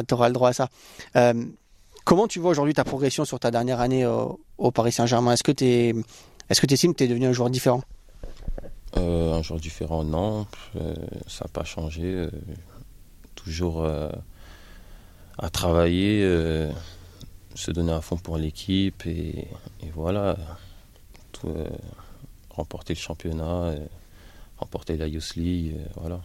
le 0.00 0.32
droit 0.32 0.48
à 0.50 0.52
ça. 0.52 0.68
Euh, 1.16 1.44
Comment 2.04 2.28
tu 2.28 2.38
vois 2.38 2.52
aujourd'hui 2.52 2.72
ta 2.72 2.84
progression 2.84 3.24
sur 3.24 3.40
ta 3.40 3.50
dernière 3.50 3.80
année 3.80 4.06
au, 4.06 4.70
Paris 4.70 4.92
Saint-Germain? 4.92 5.32
Est-ce 5.32 5.42
que 5.42 5.50
tu 5.50 6.04
est-ce 6.48 6.60
que 6.60 6.66
tu 6.66 6.74
estimes 6.74 6.92
que 6.92 6.98
tu 6.98 7.04
es 7.04 7.08
devenu 7.08 7.26
un 7.26 7.32
joueur 7.32 7.50
différent? 7.50 7.82
Euh, 8.96 9.34
Un 9.34 9.42
joueur 9.42 9.58
différent, 9.58 10.04
non. 10.04 10.46
Euh, 10.76 10.94
ça 11.26 11.46
n'a 11.46 11.50
pas 11.52 11.64
changé. 11.64 12.28
Toujours 13.34 13.84
à 13.84 15.50
travailler, 15.50 16.22
se 17.56 17.72
donner 17.72 17.92
à 17.92 18.00
fond 18.00 18.16
pour 18.16 18.38
l'équipe 18.38 19.04
et, 19.06 19.48
voilà. 19.92 20.36
remporter 22.50 22.94
le 22.94 23.00
championnat, 23.00 23.74
remporter 24.58 24.96
la 24.96 25.08
Youth 25.08 25.34
League, 25.34 25.74
voilà. 25.96 26.20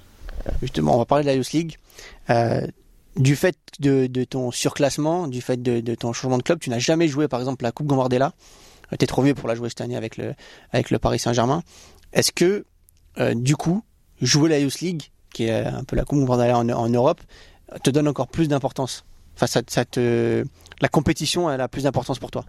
Justement, 0.62 0.96
on 0.96 0.98
va 0.98 1.06
parler 1.06 1.24
de 1.24 1.30
la 1.30 1.36
Youth 1.36 1.52
League 1.52 1.78
du 3.16 3.36
fait 3.36 3.58
de, 3.80 4.24
ton 4.24 4.52
surclassement, 4.52 5.28
du 5.28 5.42
fait 5.42 5.62
de, 5.62 5.96
ton 5.96 6.14
changement 6.14 6.38
de 6.38 6.44
club, 6.44 6.60
tu 6.60 6.70
n'as 6.70 6.80
jamais 6.80 7.08
joué 7.08 7.28
par 7.28 7.40
exemple 7.40 7.64
la 7.64 7.72
Coupe 7.72 7.88
Gambardella. 7.88 8.34
Euh, 8.92 8.96
tu 8.98 9.04
es 9.04 9.08
trop 9.08 9.22
vieux 9.22 9.34
pour 9.34 9.48
la 9.48 9.56
jouer 9.56 9.70
cette 9.70 9.82
année 9.82 9.96
avec 9.96 10.18
le, 10.18 10.34
avec 10.72 10.92
le 10.92 11.00
Paris 11.00 11.20
Saint-Germain. 11.20 11.64
Est-ce 12.14 12.32
que, 12.32 12.66
euh, 13.18 13.34
du 13.34 13.56
coup, 13.56 13.84
jouer 14.22 14.50
la 14.50 14.60
Youth 14.60 14.80
League, 14.80 15.04
qui 15.34 15.46
est 15.46 15.66
un 15.66 15.84
peu 15.84 15.96
la 15.96 16.04
Coupe 16.04 16.20
Gambardella 16.20 16.58
en, 16.58 16.90
Europe, 16.90 17.22
te 17.84 17.90
donne 17.90 18.08
encore 18.08 18.28
plus 18.28 18.48
d'importance 18.48 19.06
enfin, 19.36 19.48
ça, 19.48 19.86
te, 19.86 20.44
La 20.82 20.90
compétition 20.90 21.50
elle 21.50 21.62
a 21.62 21.70
plus 21.70 21.84
d'importance 21.84 22.20
pour 22.20 22.32
toi? 22.32 22.46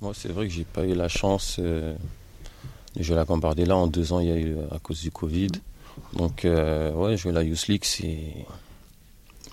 Moi, 0.00 0.12
c'est 0.14 0.28
vrai 0.28 0.46
que 0.46 0.52
j'ai 0.52 0.64
pas 0.64 0.84
eu 0.84 0.94
la 0.94 1.08
chance 1.08 1.56
euh, 1.58 1.94
de 2.94 3.02
jouer 3.02 3.16
la 3.16 3.24
Gambardella. 3.24 3.76
En 3.76 3.86
deux 3.86 4.12
ans, 4.12 4.20
il 4.20 4.28
y 4.28 4.32
a 4.32 4.36
eu 4.36 4.56
à 4.70 4.78
cause 4.78 5.00
du 5.00 5.10
Covid. 5.10 5.52
Donc, 6.14 6.42
ouais, 6.44 7.16
jouer 7.16 7.32
la 7.32 7.42
Youth 7.42 7.66
League, 7.68 7.84
c'est 7.84 8.34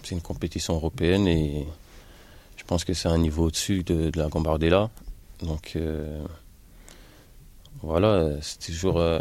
c'est 0.06 0.16
une 0.16 0.22
compétition 0.22 0.76
européenne 0.76 1.28
et 1.28 1.66
je 2.58 2.64
pense 2.64 2.86
que 2.86 2.94
c'est 2.94 3.08
un 3.08 3.18
niveau 3.18 3.46
au-dessus 3.46 3.84
de, 3.84 4.12
la 4.16 4.28
Gambardella. 4.28 4.90
Donc 5.42 5.74
euh, 5.76 6.24
voilà, 7.82 8.30
c'est 8.42 8.60
toujours 8.60 9.00
euh, 9.00 9.20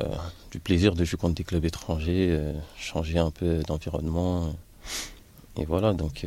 du 0.50 0.60
plaisir 0.60 0.94
de 0.94 1.04
jouer 1.04 1.18
contre 1.18 1.34
des 1.34 1.44
clubs 1.44 1.64
étrangers, 1.64 2.28
euh, 2.30 2.52
changer 2.76 3.18
un 3.18 3.30
peu 3.30 3.62
d'environnement. 3.66 4.54
Et 5.56 5.64
voilà, 5.64 5.92
donc. 5.92 6.26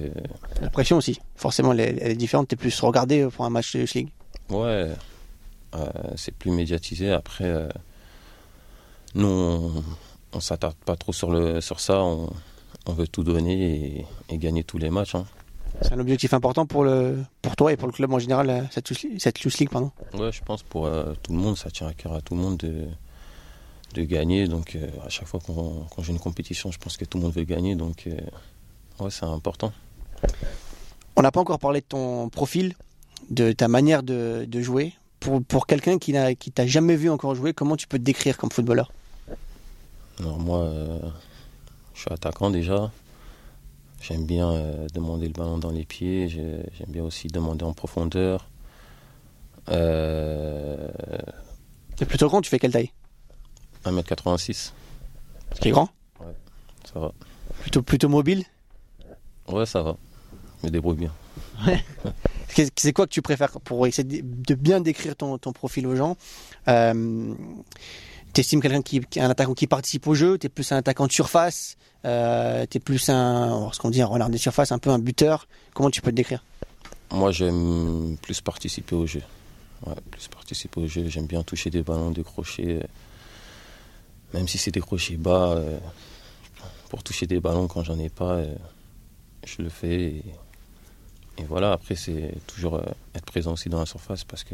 La 0.62 0.70
pression 0.70 0.98
aussi, 0.98 1.20
forcément, 1.36 1.74
elle, 1.74 2.02
est 2.02 2.16
différente. 2.16 2.48
Tu 2.48 2.56
es 2.56 2.58
plus 2.58 2.80
regardé 2.80 3.28
pour 3.28 3.46
un 3.46 3.50
match 3.50 3.76
de 3.76 3.86
League 3.94 4.10
Ouais, 4.50 4.90
c'est 6.16 6.34
plus 6.34 6.50
médiatisé. 6.50 7.12
Après, 7.12 7.68
nous, 9.16 9.28
on, 9.28 9.84
on 10.34 10.40
s'attarde 10.40 10.76
pas 10.86 10.96
trop 10.96 11.13
sur, 11.13 11.32
le, 11.32 11.62
sur 11.62 11.80
ça. 11.80 12.02
On, 12.02 12.30
on 12.88 12.94
veut 12.94 13.08
tout 13.08 13.24
donner 13.24 14.06
et, 14.30 14.38
gagner 14.38 14.63
tous 14.63 14.78
les 14.78 14.90
matchs. 14.90 15.16
Hein. 15.16 15.26
C'est 15.82 15.94
un 15.94 16.00
objectif 16.00 16.34
important 16.34 16.66
pour, 16.66 16.84
le, 16.84 17.24
pour 17.42 17.56
toi 17.56 17.72
et 17.72 17.78
pour 17.78 17.88
le 17.88 17.94
club 17.94 18.12
en 18.12 18.20
général, 18.20 18.50
euh, 18.50 18.62
cette, 18.72 18.92
cette 19.20 19.44
League, 19.44 19.70
pardon 19.70 19.92
Ouais, 20.13 20.32
je 20.32 20.42
pense 20.44 20.63
pour 20.63 20.86
euh, 20.86 21.13
tout 21.22 21.34
le 21.34 21.38
monde, 21.38 21.58
ça 21.58 21.70
tient 21.70 21.88
à 21.88 21.94
cœur 21.94 22.13
à 22.13 22.22
tout 22.22 22.34
le 22.34 22.42
monde 22.42 22.58
de, 22.58 22.86
de 23.94 24.04
gagner. 24.04 24.48
Donc 24.48 24.76
euh, 24.76 24.88
à 25.06 25.10
chaque 25.10 25.28
fois 25.28 25.40
qu'on 25.40 25.86
j'ai 26.02 26.12
une 26.12 26.20
compétition, 26.20 26.72
je 26.72 26.80
pense 26.80 26.98
que 26.98 27.06
tout 27.06 27.18
le 27.18 27.26
monde 27.26 27.34
veut 27.34 27.44
gagner. 27.44 27.76
Donc 27.76 28.08
ouais, 29.00 29.10
c'est 29.12 29.26
important. 29.26 29.72
On 31.16 31.22
n'a 31.22 31.32
pas 31.32 31.42
encore 31.42 31.60
parlé 31.60 31.82
de 31.82 31.86
ton 31.86 32.30
profil, 32.30 32.74
de 33.30 33.52
ta 33.52 33.68
manière 33.68 34.04
de, 34.04 34.46
de 34.48 34.62
jouer. 34.62 34.94
Pour, 35.20 35.44
pour 35.44 35.66
quelqu'un 35.66 35.98
qui 35.98 36.13
n'a 36.13 36.36
qui 36.36 36.52
t'a 36.52 36.68
jamais 36.68 36.96
vu 36.96 37.10
encore 37.10 37.34
jouer, 37.36 37.54
comment 37.54 37.76
tu 37.76 37.88
peux 37.88 37.98
te 37.98 38.04
décrire 38.04 38.38
comme 38.38 38.52
footballeur? 38.52 38.92
Alors 40.19 40.39
moi, 40.39 40.60
euh, 40.63 40.99
je 41.93 42.01
suis 42.01 42.12
attaquant 42.13 42.49
déjà. 42.49 42.91
J'aime 44.01 44.25
bien 44.25 44.51
euh, 44.51 44.88
demander 44.93 45.27
le 45.27 45.34
ballon 45.34 45.58
dans 45.58 45.71
les 45.71 45.86
pieds. 45.86 46.27
J'ai- 46.30 46.63
J'aime 46.77 46.89
bien 46.89 47.03
aussi 47.03 47.27
demander 47.27 47.65
en 47.65 47.73
profondeur. 47.73 48.47
Euh, 49.69 50.88
T'es 51.95 52.06
plutôt 52.06 52.27
grand, 52.27 52.41
tu 52.41 52.49
fais 52.49 52.60
quelle 52.60 52.71
taille? 52.71 52.91
1m86, 53.86 54.71
Ce 55.53 55.60
qui 55.60 55.67
est 55.69 55.71
grand? 55.71 55.89
Ça 56.93 56.99
va. 56.99 57.12
Plutôt, 57.62 57.82
plutôt 57.82 58.10
mobile? 58.10 58.43
Ouais, 59.49 59.65
ça 59.65 59.82
va. 59.82 59.97
Je 60.62 60.67
me 60.67 60.71
débrouille 60.71 60.97
bien. 60.97 61.13
C'est 62.75 62.93
quoi 62.93 63.06
que 63.06 63.12
tu 63.12 63.21
préfères 63.21 63.51
pour 63.62 63.86
essayer 63.88 64.03
de 64.03 64.21
de 64.23 64.56
bien 64.56 64.80
décrire 64.82 65.15
ton, 65.15 65.38
ton 65.38 65.53
profil 65.53 65.86
aux 65.86 65.95
gens? 65.95 66.17
Euh, 66.67 67.34
T'estimes 68.38 68.62
quelqu'un 68.62 68.84
qui, 68.84 68.97
est 68.97 69.19
un 69.19 69.32
attaquant 69.32 69.56
qui 69.56 69.65
participe 69.65 70.06
au 70.06 70.13
jeu 70.13 70.38
T'es 70.38 70.47
plus 70.47 70.71
un 70.71 70.78
attaquant 70.78 71.08
de 71.08 71.12
surface 71.12 71.76
euh, 72.06 72.67
T'es 72.67 72.80
plus 72.80 73.10
un, 73.10 73.71
ce 73.73 73.80
qu'on 73.80 73.89
dit 73.89 74.00
un 74.00 74.06
renard 74.06 74.30
de 74.30 74.38
surface, 74.38 74.71
un 74.71 74.78
peu 74.78 74.91
un 74.91 75.00
buteur 75.00 75.47
Comment 75.73 75.89
tu 75.89 76.04
peux 76.04 76.12
te 76.12 76.15
décrire? 76.17 76.43
Moi, 77.10 77.32
j'aime 77.32 78.15
plus 78.21 78.39
participer 78.41 78.93
au 78.93 79.08
jeu. 79.08 79.23
Ouais, 79.88 79.95
plus 80.12 80.28
participer 80.28 80.82
au 80.82 80.86
jeu. 80.86 81.08
J'aime 81.08 81.26
bien 81.26 81.41
toucher 81.41 81.71
des 81.71 81.82
ballons, 81.82 82.12
décrocher. 82.12 82.84
euh, 82.84 82.88
Même 84.36 84.47
si 84.47 84.60
c'est 84.60 84.69
décroché 84.69 85.17
bas, 85.17 85.54
euh, 85.54 85.80
pour 86.89 87.02
toucher 87.02 87.26
des 87.26 87.39
ballons 87.39 87.67
quand 87.67 87.84
j'en 87.84 87.97
ai 87.97 88.10
pas, 88.10 88.34
euh, 88.34 88.54
je 89.47 89.63
le 89.63 89.69
fais. 89.69 90.21
Et, 91.39 91.43
voilà, 91.47 91.71
après, 91.71 91.95
c'est 91.95 92.36
toujours 92.45 92.84
être 93.15 93.26
présent 93.26 93.54
aussi 93.54 93.67
dans 93.67 93.80
la 93.80 93.88
surface 93.88 94.23
parce 94.26 94.43
que 94.43 94.54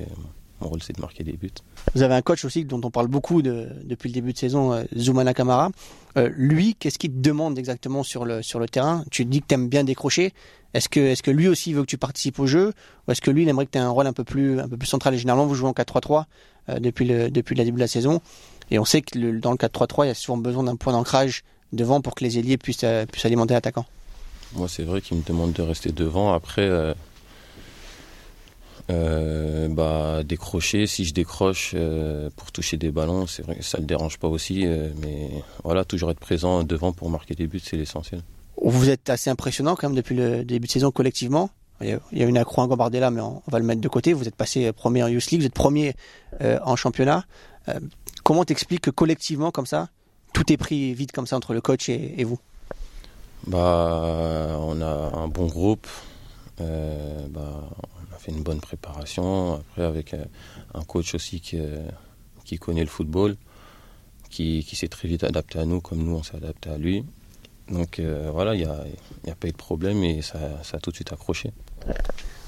mon 0.63 0.69
rôle, 0.69 0.81
c'est 0.81 0.95
de 0.95 1.01
marquer 1.01 1.23
des 1.23 1.33
buts. 1.33 1.51
Vous 1.93 2.01
avez 2.01 2.15
un 2.15 2.21
coach 2.21 2.45
aussi 2.45 2.65
dont 2.65 2.81
on 2.83 2.89
parle 2.91 3.07
beaucoup 3.07 3.41
de- 3.41 3.67
depuis 3.83 4.07
le 4.09 4.13
début 4.13 4.33
de 4.33 4.37
saison, 4.37 4.73
euh, 4.73 4.83
Zoumana 4.97 5.33
Kamara. 5.33 5.69
Euh, 6.17 6.29
lui, 6.35 6.75
qu'est-ce 6.79 6.97
qu'il 6.97 7.11
te 7.11 7.19
demande 7.19 7.57
exactement 7.59 8.03
sur 8.03 8.25
le, 8.25 8.41
sur 8.41 8.59
le 8.59 8.67
terrain? 8.67 9.03
Tu 9.11 9.25
dis 9.25 9.41
que 9.41 9.47
tu 9.47 9.53
aimes 9.55 9.67
bien 9.69 9.83
décrocher. 9.83 10.33
Est-ce 10.73 10.89
que, 10.89 10.99
est 10.99 11.21
que 11.21 11.29
lui 11.31 11.47
aussi 11.47 11.73
veut 11.73 11.81
que 11.81 11.87
tu 11.87 11.97
participes 11.97 12.39
au 12.39 12.47
jeu? 12.47 12.73
Ou 13.07 13.11
est-ce 13.11 13.21
que 13.21 13.29
lui, 13.31 13.43
il 13.43 13.49
aimerait 13.49 13.65
que 13.65 13.71
tu 13.71 13.77
aies 13.77 13.81
un 13.81 13.89
rôle 13.89 14.07
un 14.07 14.13
peu 14.13 14.23
plus, 14.23 14.59
un 14.59 14.67
peu 14.67 14.77
plus 14.77 14.87
central? 14.87 15.13
Et 15.13 15.17
Généralement, 15.17 15.45
vous 15.45 15.53
jouez 15.55 15.69
en 15.69 15.73
4-3-3 15.73 16.25
euh, 16.69 16.79
depuis, 16.79 17.05
le, 17.05 17.29
depuis 17.29 17.55
le 17.55 17.63
début 17.63 17.75
de 17.75 17.81
la 17.81 17.87
saison. 17.87 18.21
Et 18.71 18.79
on 18.79 18.85
sait 18.85 19.01
que 19.01 19.17
le- 19.19 19.39
dans 19.39 19.51
le 19.51 19.57
4-3-3, 19.57 20.05
il 20.05 20.07
y 20.07 20.11
a 20.11 20.15
souvent 20.15 20.37
besoin 20.37 20.63
d'un 20.63 20.75
point 20.75 20.93
d'ancrage 20.93 21.43
devant 21.73 22.01
pour 22.01 22.15
que 22.15 22.23
les 22.23 22.39
ailiers 22.39 22.57
puissent, 22.57 22.83
euh, 22.83 23.05
puissent 23.05 23.25
alimenter 23.25 23.53
l'attaquant. 23.53 23.85
Moi, 24.55 24.67
c'est 24.67 24.83
vrai 24.83 25.01
qu'il 25.01 25.17
me 25.17 25.23
demande 25.23 25.53
de 25.53 25.61
rester 25.63 25.91
devant. 25.91 26.31
Après, 26.33 26.67
euh, 28.89 29.67
bah, 29.69 30.23
décrocher, 30.23 30.87
si 30.87 31.05
je 31.05 31.13
décroche 31.13 31.71
euh, 31.75 32.29
pour 32.35 32.51
toucher 32.51 32.77
des 32.77 32.91
ballons, 32.91 33.27
c'est 33.27 33.41
vrai 33.43 33.55
que 33.55 33.63
ça 33.63 33.77
ne 33.77 33.83
le 33.83 33.87
dérange 33.87 34.17
pas 34.19 34.27
aussi. 34.27 34.65
euh, 34.65 34.89
mais 35.01 35.29
voilà, 35.63 35.85
toujours 35.85 36.11
être 36.11 36.19
présent 36.19 36.63
devant 36.63 36.91
pour 36.91 37.09
marquer 37.09 37.33
des 37.35 37.47
buts, 37.47 37.61
c'est 37.63 37.77
l'essentiel. 37.77 38.21
Vous 38.61 38.89
êtes 38.89 39.09
assez 39.09 39.29
impressionnant 39.29 39.75
quand 39.75 39.87
même 39.87 39.95
depuis 39.95 40.15
le 40.15 40.43
début 40.43 40.67
de 40.67 40.71
saison 40.71 40.91
collectivement. 40.91 41.49
Il 41.81 41.99
y 42.13 42.23
a- 42.23 42.27
une 42.27 42.37
accro 42.37 42.61
à 42.61 42.67
Gambardella, 42.67 43.09
mais 43.11 43.21
on 43.21 43.41
va 43.47 43.59
le 43.59 43.65
mettre 43.65 43.81
de 43.81 43.87
côté. 43.89 44.13
Vous 44.13 44.27
êtes 44.27 44.35
passé 44.35 44.71
premier 44.71 45.03
en 45.03 45.07
Youth 45.07 45.31
League, 45.31 45.41
vous 45.41 45.47
êtes 45.47 45.53
premier 45.53 45.95
en 46.41 46.75
championnat. 46.75 47.25
Comment 48.23 48.45
t'expliques 48.45 48.81
que 48.81 48.89
collectivement, 48.91 49.51
comme 49.51 49.65
ça, 49.65 49.89
tout 50.33 50.51
est 50.53 50.57
pris 50.57 50.93
vite 50.93 51.11
comme 51.11 51.27
ça 51.27 51.35
entre 51.35 51.53
le 51.53 51.59
coach 51.61 51.89
et, 51.89 52.13
et 52.21 52.23
vous? 52.23 52.39
Bah, 53.47 54.55
on 54.61 54.79
a 54.81 55.11
un 55.17 55.27
bon 55.27 55.47
groupe. 55.47 55.87
bah, 56.59 57.69
fait 58.23 58.31
une 58.31 58.43
bonne 58.43 58.59
préparation. 58.61 59.55
Après, 59.55 59.83
avec 59.83 60.13
euh, 60.13 60.23
un 60.73 60.83
coach 60.83 61.13
aussi 61.15 61.39
qui, 61.41 61.59
euh, 61.59 61.85
qui 62.45 62.57
connaît 62.57 62.81
le 62.81 62.87
football, 62.89 63.35
qui, 64.29 64.63
qui 64.63 64.75
s'est 64.75 64.87
très 64.87 65.07
vite 65.07 65.23
adapté 65.23 65.59
à 65.59 65.65
nous, 65.65 65.81
comme 65.81 66.03
nous, 66.03 66.15
on 66.15 66.23
s'est 66.23 66.35
adapté 66.37 66.69
à 66.69 66.77
lui. 66.77 67.03
Donc 67.69 67.99
euh, 67.99 68.29
voilà, 68.31 68.55
il 68.55 68.59
n'y 68.59 68.65
a, 68.65 68.83
y 69.25 69.29
a 69.29 69.35
pas 69.35 69.47
eu 69.47 69.51
de 69.51 69.57
problème 69.57 70.03
et 70.03 70.21
ça, 70.21 70.39
ça 70.63 70.77
a 70.77 70.79
tout 70.79 70.89
de 70.91 70.95
suite 70.95 71.11
accroché. 71.13 71.51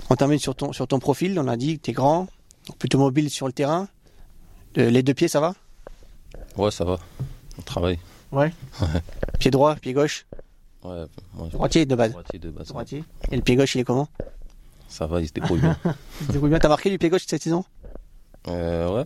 On 0.09 0.15
termine 0.15 0.39
sur 0.39 0.55
ton, 0.55 0.73
sur 0.73 0.87
ton 0.87 0.99
profil. 0.99 1.39
On 1.39 1.47
a 1.47 1.57
dit 1.57 1.77
que 1.77 1.83
tu 1.83 1.91
es 1.91 1.93
grand, 1.93 2.27
plutôt 2.79 2.99
mobile 2.99 3.29
sur 3.29 3.47
le 3.47 3.53
terrain. 3.53 3.87
Euh, 4.77 4.89
les 4.89 5.03
deux 5.03 5.13
pieds, 5.13 5.27
ça 5.29 5.39
va? 5.39 5.55
Ouais, 6.57 6.71
ça 6.71 6.83
va. 6.85 6.99
On 7.57 7.61
travaille. 7.61 7.99
Pied 9.39 9.51
droit, 9.51 9.75
pied 9.75 9.93
gauche? 9.93 10.25
Ouais, 10.83 11.05
moi, 11.33 11.47
je- 11.49 11.53
Droitier 11.57 11.85
de 11.85 11.95
base. 11.95 12.11
droitier 12.11 12.39
de 12.39 12.49
base. 12.49 12.67
Droitier. 12.67 13.03
Et 13.31 13.35
le 13.37 13.41
pied 13.41 13.55
gauche, 13.55 13.73
il 13.75 13.79
est 13.81 13.83
comment? 13.85 14.09
Ça 14.95 15.07
va, 15.07 15.19
il 15.19 15.27
se 15.27 15.33
débrouille 15.33 15.59
bien. 15.59 15.75
Il 16.21 16.27
se 16.27 16.31
débrouille 16.31 16.51
bien. 16.51 16.59
T'as 16.59 16.69
marqué 16.69 16.89
du 16.89 16.97
pied 16.97 17.09
gauche 17.09 17.25
cette 17.27 17.43
saison? 17.43 17.65
Euh, 18.47 18.89
ouais. 18.95 19.03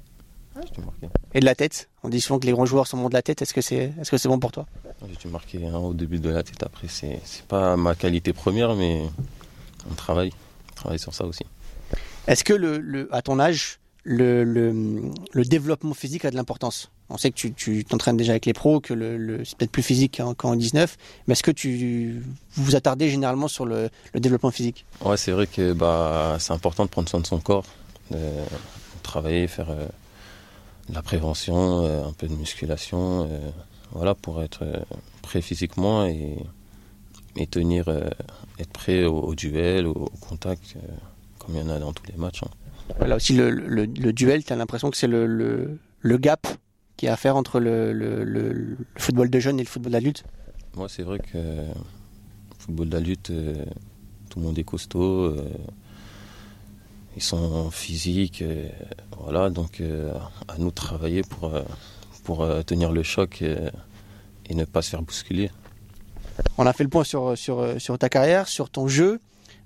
Et 1.33 1.39
de 1.39 1.45
la 1.45 1.55
tête? 1.55 1.89
On 2.03 2.09
dit 2.09 2.21
souvent 2.21 2.37
que 2.37 2.45
les 2.45 2.51
grands 2.51 2.67
joueurs 2.67 2.85
sont 2.85 2.97
bons 2.97 3.09
de 3.09 3.15
la 3.15 3.23
tête. 3.23 3.41
Est-ce 3.41 3.55
que 3.55 3.61
c'est 3.61 3.75
est 3.97 4.01
-ce 4.03 4.15
c'est 4.17 4.29
bon 4.29 4.37
pour 4.37 4.51
toi? 4.51 4.67
J'ai 5.09 5.15
dû 5.15 5.27
marquer 5.29 5.65
un 5.67 5.77
au 5.77 5.95
début 5.95 6.19
de 6.19 6.29
la 6.29 6.43
tête. 6.43 6.61
Après, 6.61 6.87
c'est 6.87 7.19
c'est 7.23 7.43
pas 7.47 7.75
ma 7.75 7.95
qualité 7.95 8.33
première, 8.33 8.75
mais 8.75 9.01
on 9.89 9.95
travaille. 9.95 10.31
On 10.71 10.75
travaille 10.75 10.99
sur 10.99 11.13
ça 11.15 11.25
aussi. 11.25 11.43
Est-ce 12.27 12.43
que, 12.43 12.53
le, 12.53 12.77
le- 12.77 13.09
à 13.11 13.23
ton 13.23 13.39
âge, 13.39 13.79
le, 14.09 15.43
développement 15.45 15.93
physique 15.93 16.25
a 16.25 16.31
de 16.31 16.35
l'importance. 16.35 16.91
On 17.09 17.17
sait 17.17 17.31
que 17.31 17.35
tu 17.35 17.53
tu 17.53 17.85
t'entraînes 17.85 18.17
déjà 18.17 18.33
avec 18.33 18.45
les 18.45 18.53
pros, 18.53 18.79
que 18.79 18.93
c'est 19.43 19.57
peut-être 19.57 19.71
plus 19.71 19.83
physique 19.83 20.17
qu'en 20.17 20.33
qu'en 20.33 20.55
19, 20.55 20.97
mais 21.27 21.33
est-ce 21.33 21.43
que 21.43 21.51
tu 21.51 22.23
vous 22.53 22.75
attardez 22.75 23.09
généralement 23.09 23.47
sur 23.47 23.65
le, 23.65 23.89
développement 24.15 24.51
physique? 24.51 24.85
Ouais, 25.03 25.17
c'est 25.17 25.31
vrai 25.31 25.47
que 25.47 25.73
bah, 25.73 26.37
c'est 26.39 26.53
important 26.53 26.85
de 26.85 26.89
prendre 26.89 27.09
soin 27.09 27.19
de 27.19 27.27
son 27.27 27.39
corps, 27.39 27.65
de 28.11 28.17
travailler, 29.03 29.47
faire 29.47 29.69
euh, 29.69 29.85
de 30.89 30.93
la 30.95 31.01
prévention, 31.01 31.83
euh, 31.83 32.05
un 32.05 32.13
peu 32.13 32.27
de 32.27 32.35
musculation, 32.35 33.27
euh, 33.29 33.49
voilà, 33.91 34.15
pour 34.15 34.41
être 34.41 34.65
prêt 35.21 35.41
physiquement 35.41 36.05
et, 36.05 36.37
tenir, 37.51 37.87
être 38.59 38.71
prêt 38.73 39.05
au, 39.05 39.33
duel, 39.33 39.87
au, 39.87 40.11
contact, 40.19 40.75
il 41.53 41.59
y 41.59 41.61
en 41.63 41.69
a 41.69 41.79
dans 41.79 41.93
tous 41.93 42.05
les 42.11 42.17
matchs. 42.17 42.43
hein. 42.43 43.05
Là 43.05 43.15
aussi, 43.17 43.33
le, 43.33 43.49
le, 43.51 43.85
le 43.85 44.13
duel, 44.13 44.43
tu 44.43 44.51
as 44.51 44.55
l'impression 44.55 44.89
que 44.89 44.97
c'est 44.97 45.07
le, 45.07 45.25
le, 45.27 45.77
le 45.99 46.17
gap 46.17 46.47
qu'il 46.97 47.05
y 47.07 47.09
a 47.09 47.13
à 47.13 47.17
faire 47.17 47.35
entre 47.37 47.59
le, 47.59 47.93
le, 47.93 48.23
le- 48.23 48.51
le 48.51 48.77
football 48.97 49.29
de 49.29 49.39
jeunes 49.39 49.59
et 49.59 49.63
le 49.63 49.69
football 49.69 49.91
d'adulte 49.93 50.23
Moi, 50.75 50.89
c'est 50.89 51.03
vrai 51.03 51.19
que 51.19 51.25
euh, 51.35 51.67
football 52.57 52.89
d'adulte, 52.89 53.29
euh, 53.29 53.53
tout 54.29 54.39
le 54.39 54.45
monde 54.45 54.57
est 54.59 54.63
costaud. 54.63 55.25
euh, 55.25 55.43
ils 57.15 57.21
sont 57.23 57.69
physiques, 57.71 58.41
euh, 58.41 58.69
voilà. 59.19 59.49
Donc, 59.49 59.81
à 60.47 60.57
nous 60.57 60.69
de 60.69 60.75
travailler 60.75 61.21
pour, 61.23 61.51
pour 62.23 62.47
tenir 62.65 62.91
le 62.91 63.03
choc 63.03 63.41
et 63.41 64.53
ne 64.55 64.63
pas 64.65 64.81
se 64.81 64.89
faire 64.91 65.01
bousculer. 65.01 65.51
On 66.57 66.65
a 66.65 66.73
fait 66.73 66.83
le 66.83 66.89
point 66.89 67.03
sur, 67.03 67.37
sur, 67.37 67.79
sur 67.81 67.97
ta 67.97 68.09
carrière, 68.09 68.47
sur 68.47 68.69
ton 68.69 68.87
jeu, 68.87 69.19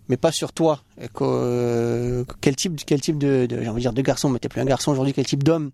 mais 0.10 0.18
pas 0.18 0.32
sur 0.32 0.52
toi. 0.54 0.82
Euh, 1.22 2.24
quel 2.42 2.56
type, 2.56 2.82
quel 2.86 3.02
type 3.02 3.18
de, 3.18 3.48
j'ai 3.50 3.68
envie 3.70 3.76
de 3.76 3.80
dire 3.82 3.94
de 3.94 4.02
garçon, 4.02 4.30
mais 4.30 4.40
t'es 4.40 4.50
plus 4.50 4.62
un 4.62 4.66
garçon 4.66 4.92
aujourd'hui, 4.92 5.14
quel 5.14 5.26
type 5.26 5.44
d'homme 5.44 5.72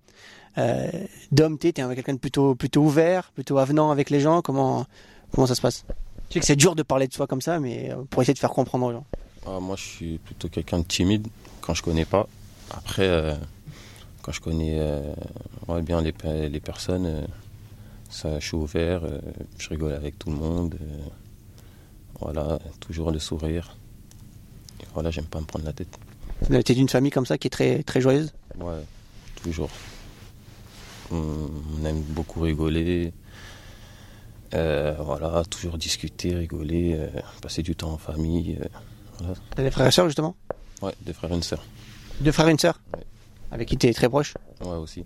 euh, 0.58 0.90
D'homme, 1.32 1.58
t'es, 1.58 1.72
t'es 1.72 1.82
un- 1.82 1.94
quelqu'un 1.96 2.14
de 2.14 2.20
plutôt, 2.20 2.56
plutôt 2.56 2.82
ouvert, 2.82 3.32
plutôt 3.34 3.58
avenant 3.58 3.92
avec 3.92 4.10
les 4.10 4.20
gens? 4.20 4.42
Comment, 4.42 4.86
comment 5.34 5.48
ça 5.48 5.56
se 5.56 5.62
passe? 5.62 5.86
Je 6.30 6.34
sais 6.36 6.40
que 6.42 6.46
c'est 6.46 6.56
dur 6.56 6.76
de 6.76 6.84
parler 6.84 7.08
de 7.08 7.14
soi 7.14 7.28
comme 7.28 7.42
ça, 7.42 7.60
mais 7.60 7.92
euh, 7.92 8.04
pour 8.10 8.22
essayer 8.22 8.34
de 8.34 8.40
faire 8.40 8.52
comprendre 8.52 8.86
aux 8.86 8.92
gens. 8.92 9.06
Ah, 9.48 9.60
moi, 9.60 9.76
je 9.76 9.84
suis 9.84 10.18
plutôt 10.20 10.48
quelqu'un 10.50 10.80
de 10.80 10.84
timide 10.86 11.28
quand 11.62 11.74
je 11.74 11.82
connais 11.82 12.06
pas. 12.06 12.28
Après, 12.72 13.36
quand 14.22 14.32
je 14.32 14.42
connais 14.42 14.80
ouais, 15.68 15.82
bien 15.82 16.02
les, 16.02 16.14
les 16.50 16.60
personnes, 16.60 17.26
je 18.12 18.40
suis 18.40 18.56
ouvert, 18.56 19.02
je 19.58 19.70
rigole 19.70 19.94
avec 19.94 20.20
tout 20.20 20.30
le 20.30 20.36
monde. 20.36 20.76
voilà, 22.20 22.60
toujours 22.80 23.12
le 23.12 23.18
sourire. 23.18 23.76
Voilà, 24.94 25.12
j'aime 25.12 25.26
pas 25.26 25.40
me 25.40 25.46
prendre 25.46 25.66
la 25.66 25.74
tête. 25.74 25.98
T'es 26.66 26.74
d'une 26.74 26.90
famille 26.90 27.12
comme 27.12 27.26
ça 27.26 27.38
qui 27.38 27.48
est 27.48 27.52
très, 27.52 27.84
très 27.84 28.02
joyeuse? 28.02 28.34
Ouais, 28.60 28.82
toujours. 29.44 29.70
On, 31.12 31.50
on 31.82 31.86
aime 31.86 32.02
beaucoup 32.02 32.42
rigoler. 32.42 33.14
Euh, 34.54 34.96
voilà, 35.00 35.44
toujours 35.50 35.78
discuter, 35.78 36.34
rigoler, 36.34 36.96
euh, 36.98 37.08
passer 37.42 37.62
du 37.62 37.76
temps 37.76 37.92
en 37.92 37.98
famille. 37.98 38.58
euh, 38.60 38.68
voilà. 39.20 39.34
T'as 39.56 39.64
des 39.64 39.72
frères 39.72 39.88
et 39.88 39.92
sœurs 39.92 40.08
justement? 40.08 40.36
Ouais, 40.82 40.94
des 41.02 41.14
frères 41.14 41.32
et 41.32 41.36
une 41.36 41.44
sœur. 41.44 41.64
Deux 42.22 42.32
frères 42.32 42.48
et 42.48 42.52
une 42.52 42.58
sœur? 42.60 42.82
Ouais. 42.96 43.04
Avec 43.52 43.68
qui 43.68 43.78
t'es 43.78 43.94
très 43.94 44.10
proche? 44.10 44.34
Ouais, 44.62 44.76
aussi. 44.76 45.06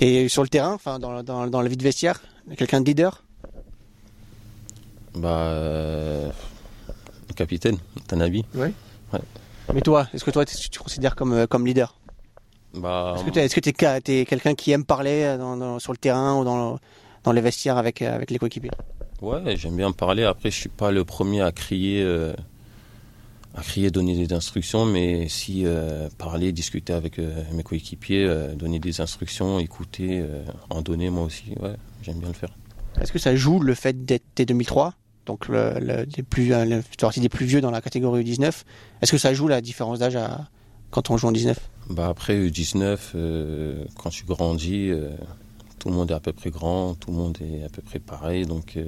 Et 0.00 0.28
sur 0.28 0.42
le 0.42 0.48
terrain, 0.48 0.72
enfin 0.72 0.98
dans, 0.98 1.22
dans, 1.22 1.46
dans 1.46 1.60
la 1.60 1.68
vie 1.68 1.76
de 1.76 1.82
vestiaire, 1.84 2.20
quelqu'un 2.56 2.80
de 2.80 2.86
leader? 2.86 3.22
Bah, 5.14 6.32
capitaine, 7.34 7.76
Tanabi. 8.06 8.44
Mais 9.72 9.80
toi, 9.80 10.08
est-ce 10.12 10.24
que 10.24 10.30
toi 10.30 10.44
tu 10.44 10.68
te 10.68 10.78
considères 10.78 11.14
comme, 11.16 11.32
euh, 11.32 11.46
comme 11.46 11.66
leader? 11.66 11.94
Bah, 12.74 13.14
Est-ce 13.16 13.54
que 13.54 13.70
ca- 13.78 14.00
t'es 14.00 14.24
quelqu'un 14.24 14.54
qui 14.54 14.72
aime 14.72 14.84
parler 14.84 15.22
euh, 15.22 15.38
dans- 15.38 15.56
dans- 15.56 15.78
sur 15.78 15.92
le 15.92 15.98
terrain 15.98 16.38
ou 16.38 16.44
dans, 16.44 16.72
le- 16.74 16.78
dans 17.22 17.32
les 17.32 17.40
vestiaires 17.40 17.78
avec, 17.78 18.02
euh, 18.02 18.14
avec 18.14 18.30
les 18.30 18.38
coéquipiers? 18.38 18.70
Ouais, 19.22 19.56
j'aime 19.56 19.76
bien 19.76 19.92
parler. 19.92 20.24
Après, 20.24 20.50
je 20.50 20.56
suis 20.56 20.68
pas 20.68 20.90
le 20.90 21.04
premier 21.04 21.40
à 21.40 21.50
crier, 21.52 22.02
euh, 22.02 22.34
à 23.54 23.62
crier, 23.62 23.90
donner 23.90 24.26
des 24.26 24.34
instructions, 24.34 24.84
mais 24.84 25.28
si 25.28 25.64
euh, 25.64 26.08
parler, 26.18 26.52
discuter 26.52 26.92
avec 26.92 27.18
euh, 27.18 27.42
mes 27.52 27.62
coéquipiers, 27.62 28.28
donner 28.56 28.80
des 28.80 29.00
instructions, 29.00 29.58
écouter, 29.60 30.22
en 30.68 30.82
donner 30.82 31.08
moi 31.10 31.24
aussi, 31.24 31.54
ouais, 31.60 31.76
j'aime 32.02 32.18
bien 32.18 32.28
le 32.28 32.34
faire. 32.34 32.50
Est-ce 33.00 33.12
que 33.12 33.18
ça 33.18 33.34
joue 33.34 33.60
le 33.60 33.74
fait 33.74 34.04
d'être 34.04 34.24
T2003 34.36 34.92
donc 35.26 35.48
le, 35.48 35.74
le, 35.80 36.06
des 36.06 36.22
plus, 36.22 36.48
le, 36.48 37.20
des 37.20 37.28
plus 37.28 37.46
vieux 37.46 37.60
dans 37.60 37.70
la 37.70 37.80
catégorie 37.80 38.24
U19 38.24 38.64
Est-ce 39.02 39.12
que 39.12 39.18
ça 39.18 39.34
joue 39.34 39.48
la 39.48 39.60
différence 39.60 39.98
d'âge 39.98 40.18
quand 40.90 41.10
on 41.10 41.16
joue 41.16 41.28
en 41.28 41.32
19 41.32 41.58
bah 41.90 42.08
Après 42.08 42.36
U19, 42.36 42.98
quand 43.96 44.10
tu 44.10 44.24
grandis, 44.24 44.90
tout 45.78 45.88
le 45.88 45.94
monde 45.94 46.10
est 46.10 46.14
à 46.14 46.20
peu 46.20 46.32
près 46.32 46.50
grand, 46.50 46.94
tout 46.94 47.10
le 47.10 47.16
monde 47.16 47.38
est 47.40 47.64
à 47.64 47.68
peu 47.68 47.82
près 47.82 47.98
pareil, 47.98 48.46
donc 48.46 48.78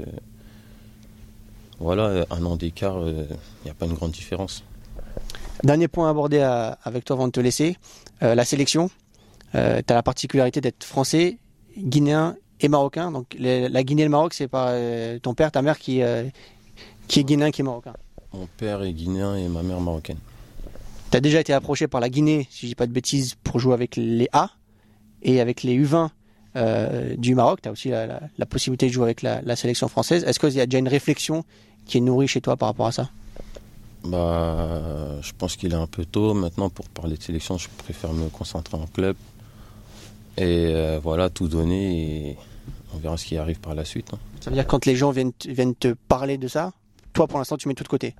voilà, 1.78 2.24
un 2.30 2.44
an 2.44 2.56
d'écart, 2.56 2.96
il 3.06 3.14
euh, 3.14 3.24
n'y 3.64 3.70
a 3.70 3.74
pas 3.74 3.86
une 3.86 3.94
grande 3.94 4.12
différence. 4.12 4.64
Dernier 5.62 5.88
point 5.88 6.06
à 6.06 6.10
aborder 6.10 6.40
avec 6.40 7.04
toi 7.04 7.16
avant 7.16 7.26
de 7.26 7.32
te 7.32 7.40
laisser, 7.40 7.76
euh, 8.22 8.34
la 8.34 8.44
sélection. 8.44 8.90
Euh, 9.54 9.80
tu 9.86 9.92
as 9.92 9.96
la 9.96 10.02
particularité 10.02 10.60
d'être 10.60 10.84
français, 10.84 11.38
guinéen 11.78 12.36
et 12.60 12.68
marocain. 12.68 13.10
Donc 13.10 13.36
la 13.38 13.82
Guinée 13.84 14.02
et 14.02 14.06
le 14.06 14.10
Maroc, 14.10 14.34
c'est 14.34 14.48
pas 14.48 14.74
ton 15.22 15.34
père, 15.34 15.50
ta 15.52 15.62
mère 15.62 15.78
qui, 15.78 16.00
qui 17.08 17.20
est 17.20 17.24
guinéen, 17.24 17.50
qui 17.50 17.62
est 17.62 17.64
marocain. 17.64 17.94
Mon 18.32 18.48
père 18.56 18.82
est 18.82 18.92
guinéen 18.92 19.36
et 19.36 19.48
ma 19.48 19.62
mère 19.62 19.80
marocaine. 19.80 20.18
Tu 21.10 21.16
as 21.16 21.20
déjà 21.20 21.40
été 21.40 21.52
approché 21.52 21.86
par 21.86 22.00
la 22.00 22.08
Guinée, 22.08 22.46
si 22.50 22.66
je 22.66 22.70
dis 22.72 22.74
pas 22.74 22.86
de 22.86 22.92
bêtises, 22.92 23.34
pour 23.44 23.60
jouer 23.60 23.74
avec 23.74 23.96
les 23.96 24.28
A 24.32 24.50
et 25.22 25.40
avec 25.40 25.62
les 25.62 25.78
U20 25.78 26.10
du 27.16 27.34
Maroc. 27.34 27.60
Tu 27.62 27.68
as 27.68 27.72
aussi 27.72 27.88
la, 27.90 28.46
possibilité 28.48 28.88
de 28.88 28.92
jouer 28.92 29.04
avec 29.04 29.22
la, 29.22 29.40
la 29.42 29.56
sélection 29.56 29.88
française. 29.88 30.24
Est-ce 30.24 30.40
qu'il 30.40 30.52
y 30.52 30.60
a 30.60 30.66
déjà 30.66 30.78
une 30.78 30.88
réflexion 30.88 31.44
qui 31.86 31.98
est 31.98 32.00
nourri 32.00 32.26
chez 32.28 32.40
toi 32.40 32.56
par 32.56 32.68
rapport 32.68 32.86
à 32.86 32.92
ça? 32.92 33.10
Bah, 34.04 35.20
Je 35.20 35.32
pense 35.36 35.56
qu'il 35.56 35.72
est 35.72 35.76
un 35.76 35.86
peu 35.86 36.04
tôt. 36.04 36.34
Maintenant, 36.34 36.70
pour 36.70 36.88
parler 36.88 37.16
de 37.16 37.22
sélection, 37.22 37.58
je 37.58 37.68
préfère 37.78 38.12
me 38.12 38.28
concentrer 38.28 38.76
en 38.76 38.86
club. 38.86 39.16
Et 40.36 40.72
euh, 40.74 41.00
voilà, 41.02 41.30
tout 41.30 41.48
donner 41.48 42.30
et 42.30 42.36
on 42.94 42.98
verra 42.98 43.16
ce 43.16 43.24
qui 43.24 43.36
arrive 43.36 43.60
par 43.60 43.74
la 43.74 43.84
suite. 43.84 44.12
Hein. 44.12 44.18
Ça 44.40 44.50
veut 44.50 44.56
dire 44.56 44.66
quand 44.66 44.86
les 44.86 44.96
gens 44.96 45.10
viennent, 45.10 45.32
viennent 45.46 45.74
te 45.74 45.94
parler 46.08 46.38
de 46.38 46.48
ça, 46.48 46.72
toi 47.12 47.26
pour 47.26 47.38
l'instant 47.38 47.56
tu 47.56 47.68
mets 47.68 47.74
tout 47.74 47.84
de 47.84 47.88
côté? 47.88 48.14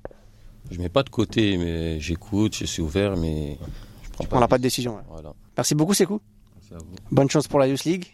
Je 0.71 0.79
mets 0.79 0.89
pas 0.89 1.03
de 1.03 1.09
côté, 1.09 1.57
mais 1.57 1.99
j'écoute, 1.99 2.55
je 2.55 2.65
suis 2.65 2.81
ouvert, 2.81 3.15
mais 3.15 3.57
je 4.03 4.09
prends 4.09 4.23
tu 4.23 4.29
pas, 4.29 4.47
pas 4.47 4.57
de 4.57 4.63
décision. 4.63 4.97
Voilà. 5.09 5.33
Merci 5.55 5.75
beaucoup, 5.75 5.93
Sekou. 5.93 6.19
Merci 6.55 6.73
à 6.73 6.77
vous. 6.77 6.95
Bonne 7.11 7.29
chance 7.29 7.47
pour 7.47 7.59
la 7.59 7.67
Youth 7.67 7.85
League. 7.85 8.07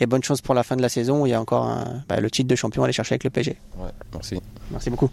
Et 0.00 0.06
bonne 0.06 0.22
chance 0.22 0.40
pour 0.40 0.54
la 0.54 0.62
fin 0.62 0.76
de 0.76 0.82
la 0.82 0.88
saison. 0.88 1.26
Il 1.26 1.30
y 1.30 1.34
a 1.34 1.40
encore 1.40 1.84
bah, 2.08 2.20
le 2.20 2.30
titre 2.30 2.48
de 2.48 2.56
champion 2.56 2.82
à 2.82 2.86
aller 2.86 2.92
chercher 2.92 3.14
avec 3.14 3.24
le 3.24 3.30
PG. 3.30 3.56
Ouais, 3.76 3.90
merci. 4.12 4.40
Merci 4.70 4.90
beaucoup. 4.90 5.10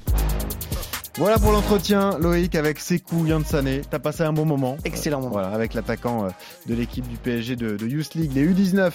Voilà 1.17 1.39
pour 1.39 1.53
l'entretien, 1.53 2.17
Loïc, 2.19 2.55
avec 2.55 2.77
Sekou 2.77 3.25
Yansane. 3.25 3.83
T'as 3.89 3.99
passé 3.99 4.23
un 4.23 4.33
bon 4.33 4.43
moment. 4.43 4.75
Excellent 4.83 5.21
moment. 5.21 5.31
voilà, 5.31 5.47
avec 5.47 5.73
l'attaquant 5.73 6.25
euh, 6.25 6.29
de 6.65 6.75
l'équipe 6.75 7.07
du 7.07 7.15
PSG 7.15 7.55
de, 7.55 7.87
Youth 7.87 8.15
League, 8.15 8.33
les 8.35 8.45
U19, 8.45 8.91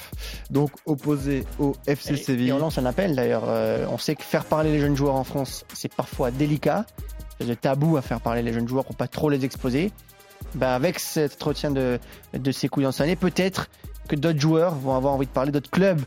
donc 0.51 0.71
opposé 0.85 1.47
au 1.59 1.75
FC 1.87 2.17
Séville. 2.17 2.49
Et 2.49 2.53
on 2.53 2.59
lance 2.59 2.77
un 2.77 2.85
appel 2.85 3.17
d'ailleurs. 3.17 3.45
Euh, 3.47 3.87
on 3.91 3.97
sait 3.97 4.17
que 4.17 4.23
faire 4.23 4.45
parler 4.45 4.71
les 4.71 4.81
jeunes 4.81 4.97
joueurs 4.97 5.15
en 5.15 5.25
France, 5.25 5.65
c'est 5.73 5.93
parfois 5.95 6.31
délicat. 6.31 6.85
Il 7.41 7.49
y 7.49 7.53
a 7.53 7.57
tabou 7.57 7.97
à 7.97 8.03
faire 8.03 8.21
parler 8.21 8.43
les 8.43 8.53
jeunes 8.53 8.69
joueurs 8.69 8.85
pour 8.85 8.97
pas 8.97 9.09
trop 9.09 9.31
les 9.31 9.47
exposer. 9.47 9.91
Ben 10.55 10.69
avec 10.69 10.99
cet 10.99 11.33
entretien 11.37 11.71
de, 11.71 11.99
de 12.35 12.53
Sekou 12.53 12.83
Yansane, 12.83 13.17
peut-être 13.17 13.71
que 14.09 14.17
d'autres 14.17 14.41
joueurs 14.41 14.75
vont 14.75 14.95
avoir 14.95 15.15
envie 15.15 15.27
de 15.27 15.33
parler, 15.33 15.53
d'autres 15.53 15.71
clubs 15.71 16.03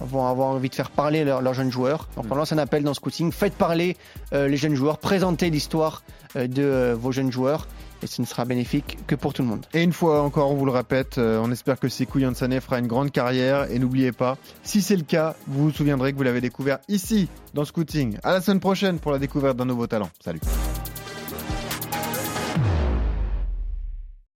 vont 0.00 0.26
avoir 0.26 0.48
envie 0.48 0.68
de 0.68 0.74
faire 0.74 0.90
parler 0.90 1.24
leurs 1.24 1.54
jeunes 1.54 1.72
joueurs. 1.72 2.08
Donc 2.16 2.26
on 2.30 2.34
lance 2.34 2.52
un 2.52 2.58
appel 2.58 2.82
dans 2.82 2.94
Scouting, 2.94 3.32
faites 3.32 3.54
parler 3.54 3.96
euh, 4.32 4.48
les 4.48 4.56
jeunes 4.56 4.74
joueurs, 4.74 4.98
présentez 4.98 5.50
l'histoire 5.50 6.02
euh, 6.36 6.46
de 6.46 6.62
euh, 6.62 6.94
vos 6.94 7.12
jeunes 7.12 7.32
joueurs 7.32 7.66
et 8.02 8.06
ce 8.06 8.20
ne 8.20 8.26
sera 8.26 8.44
bénéfique 8.44 8.98
que 9.06 9.14
pour 9.14 9.32
tout 9.32 9.42
le 9.42 9.48
monde. 9.48 9.64
Et 9.72 9.82
une 9.82 9.94
fois 9.94 10.22
encore, 10.22 10.50
on 10.50 10.54
vous 10.54 10.66
le 10.66 10.70
répète, 10.70 11.16
on 11.16 11.50
espère 11.50 11.80
que 11.80 11.88
Sekou 11.88 12.18
Yansane 12.18 12.60
fera 12.60 12.78
une 12.78 12.88
grande 12.88 13.10
carrière 13.10 13.70
et 13.70 13.78
n'oubliez 13.78 14.12
pas, 14.12 14.36
si 14.62 14.82
c'est 14.82 14.96
le 14.96 15.02
cas, 15.02 15.34
vous 15.46 15.64
vous 15.64 15.70
souviendrez 15.70 16.12
que 16.12 16.18
vous 16.18 16.22
l'avez 16.22 16.42
découvert 16.42 16.78
ici 16.88 17.30
dans 17.54 17.64
Scouting. 17.64 18.18
À 18.22 18.32
la 18.32 18.42
semaine 18.42 18.60
prochaine 18.60 18.98
pour 18.98 19.12
la 19.12 19.18
découverte 19.18 19.56
d'un 19.56 19.64
nouveau 19.64 19.86
talent. 19.86 20.10
Salut. 20.22 20.40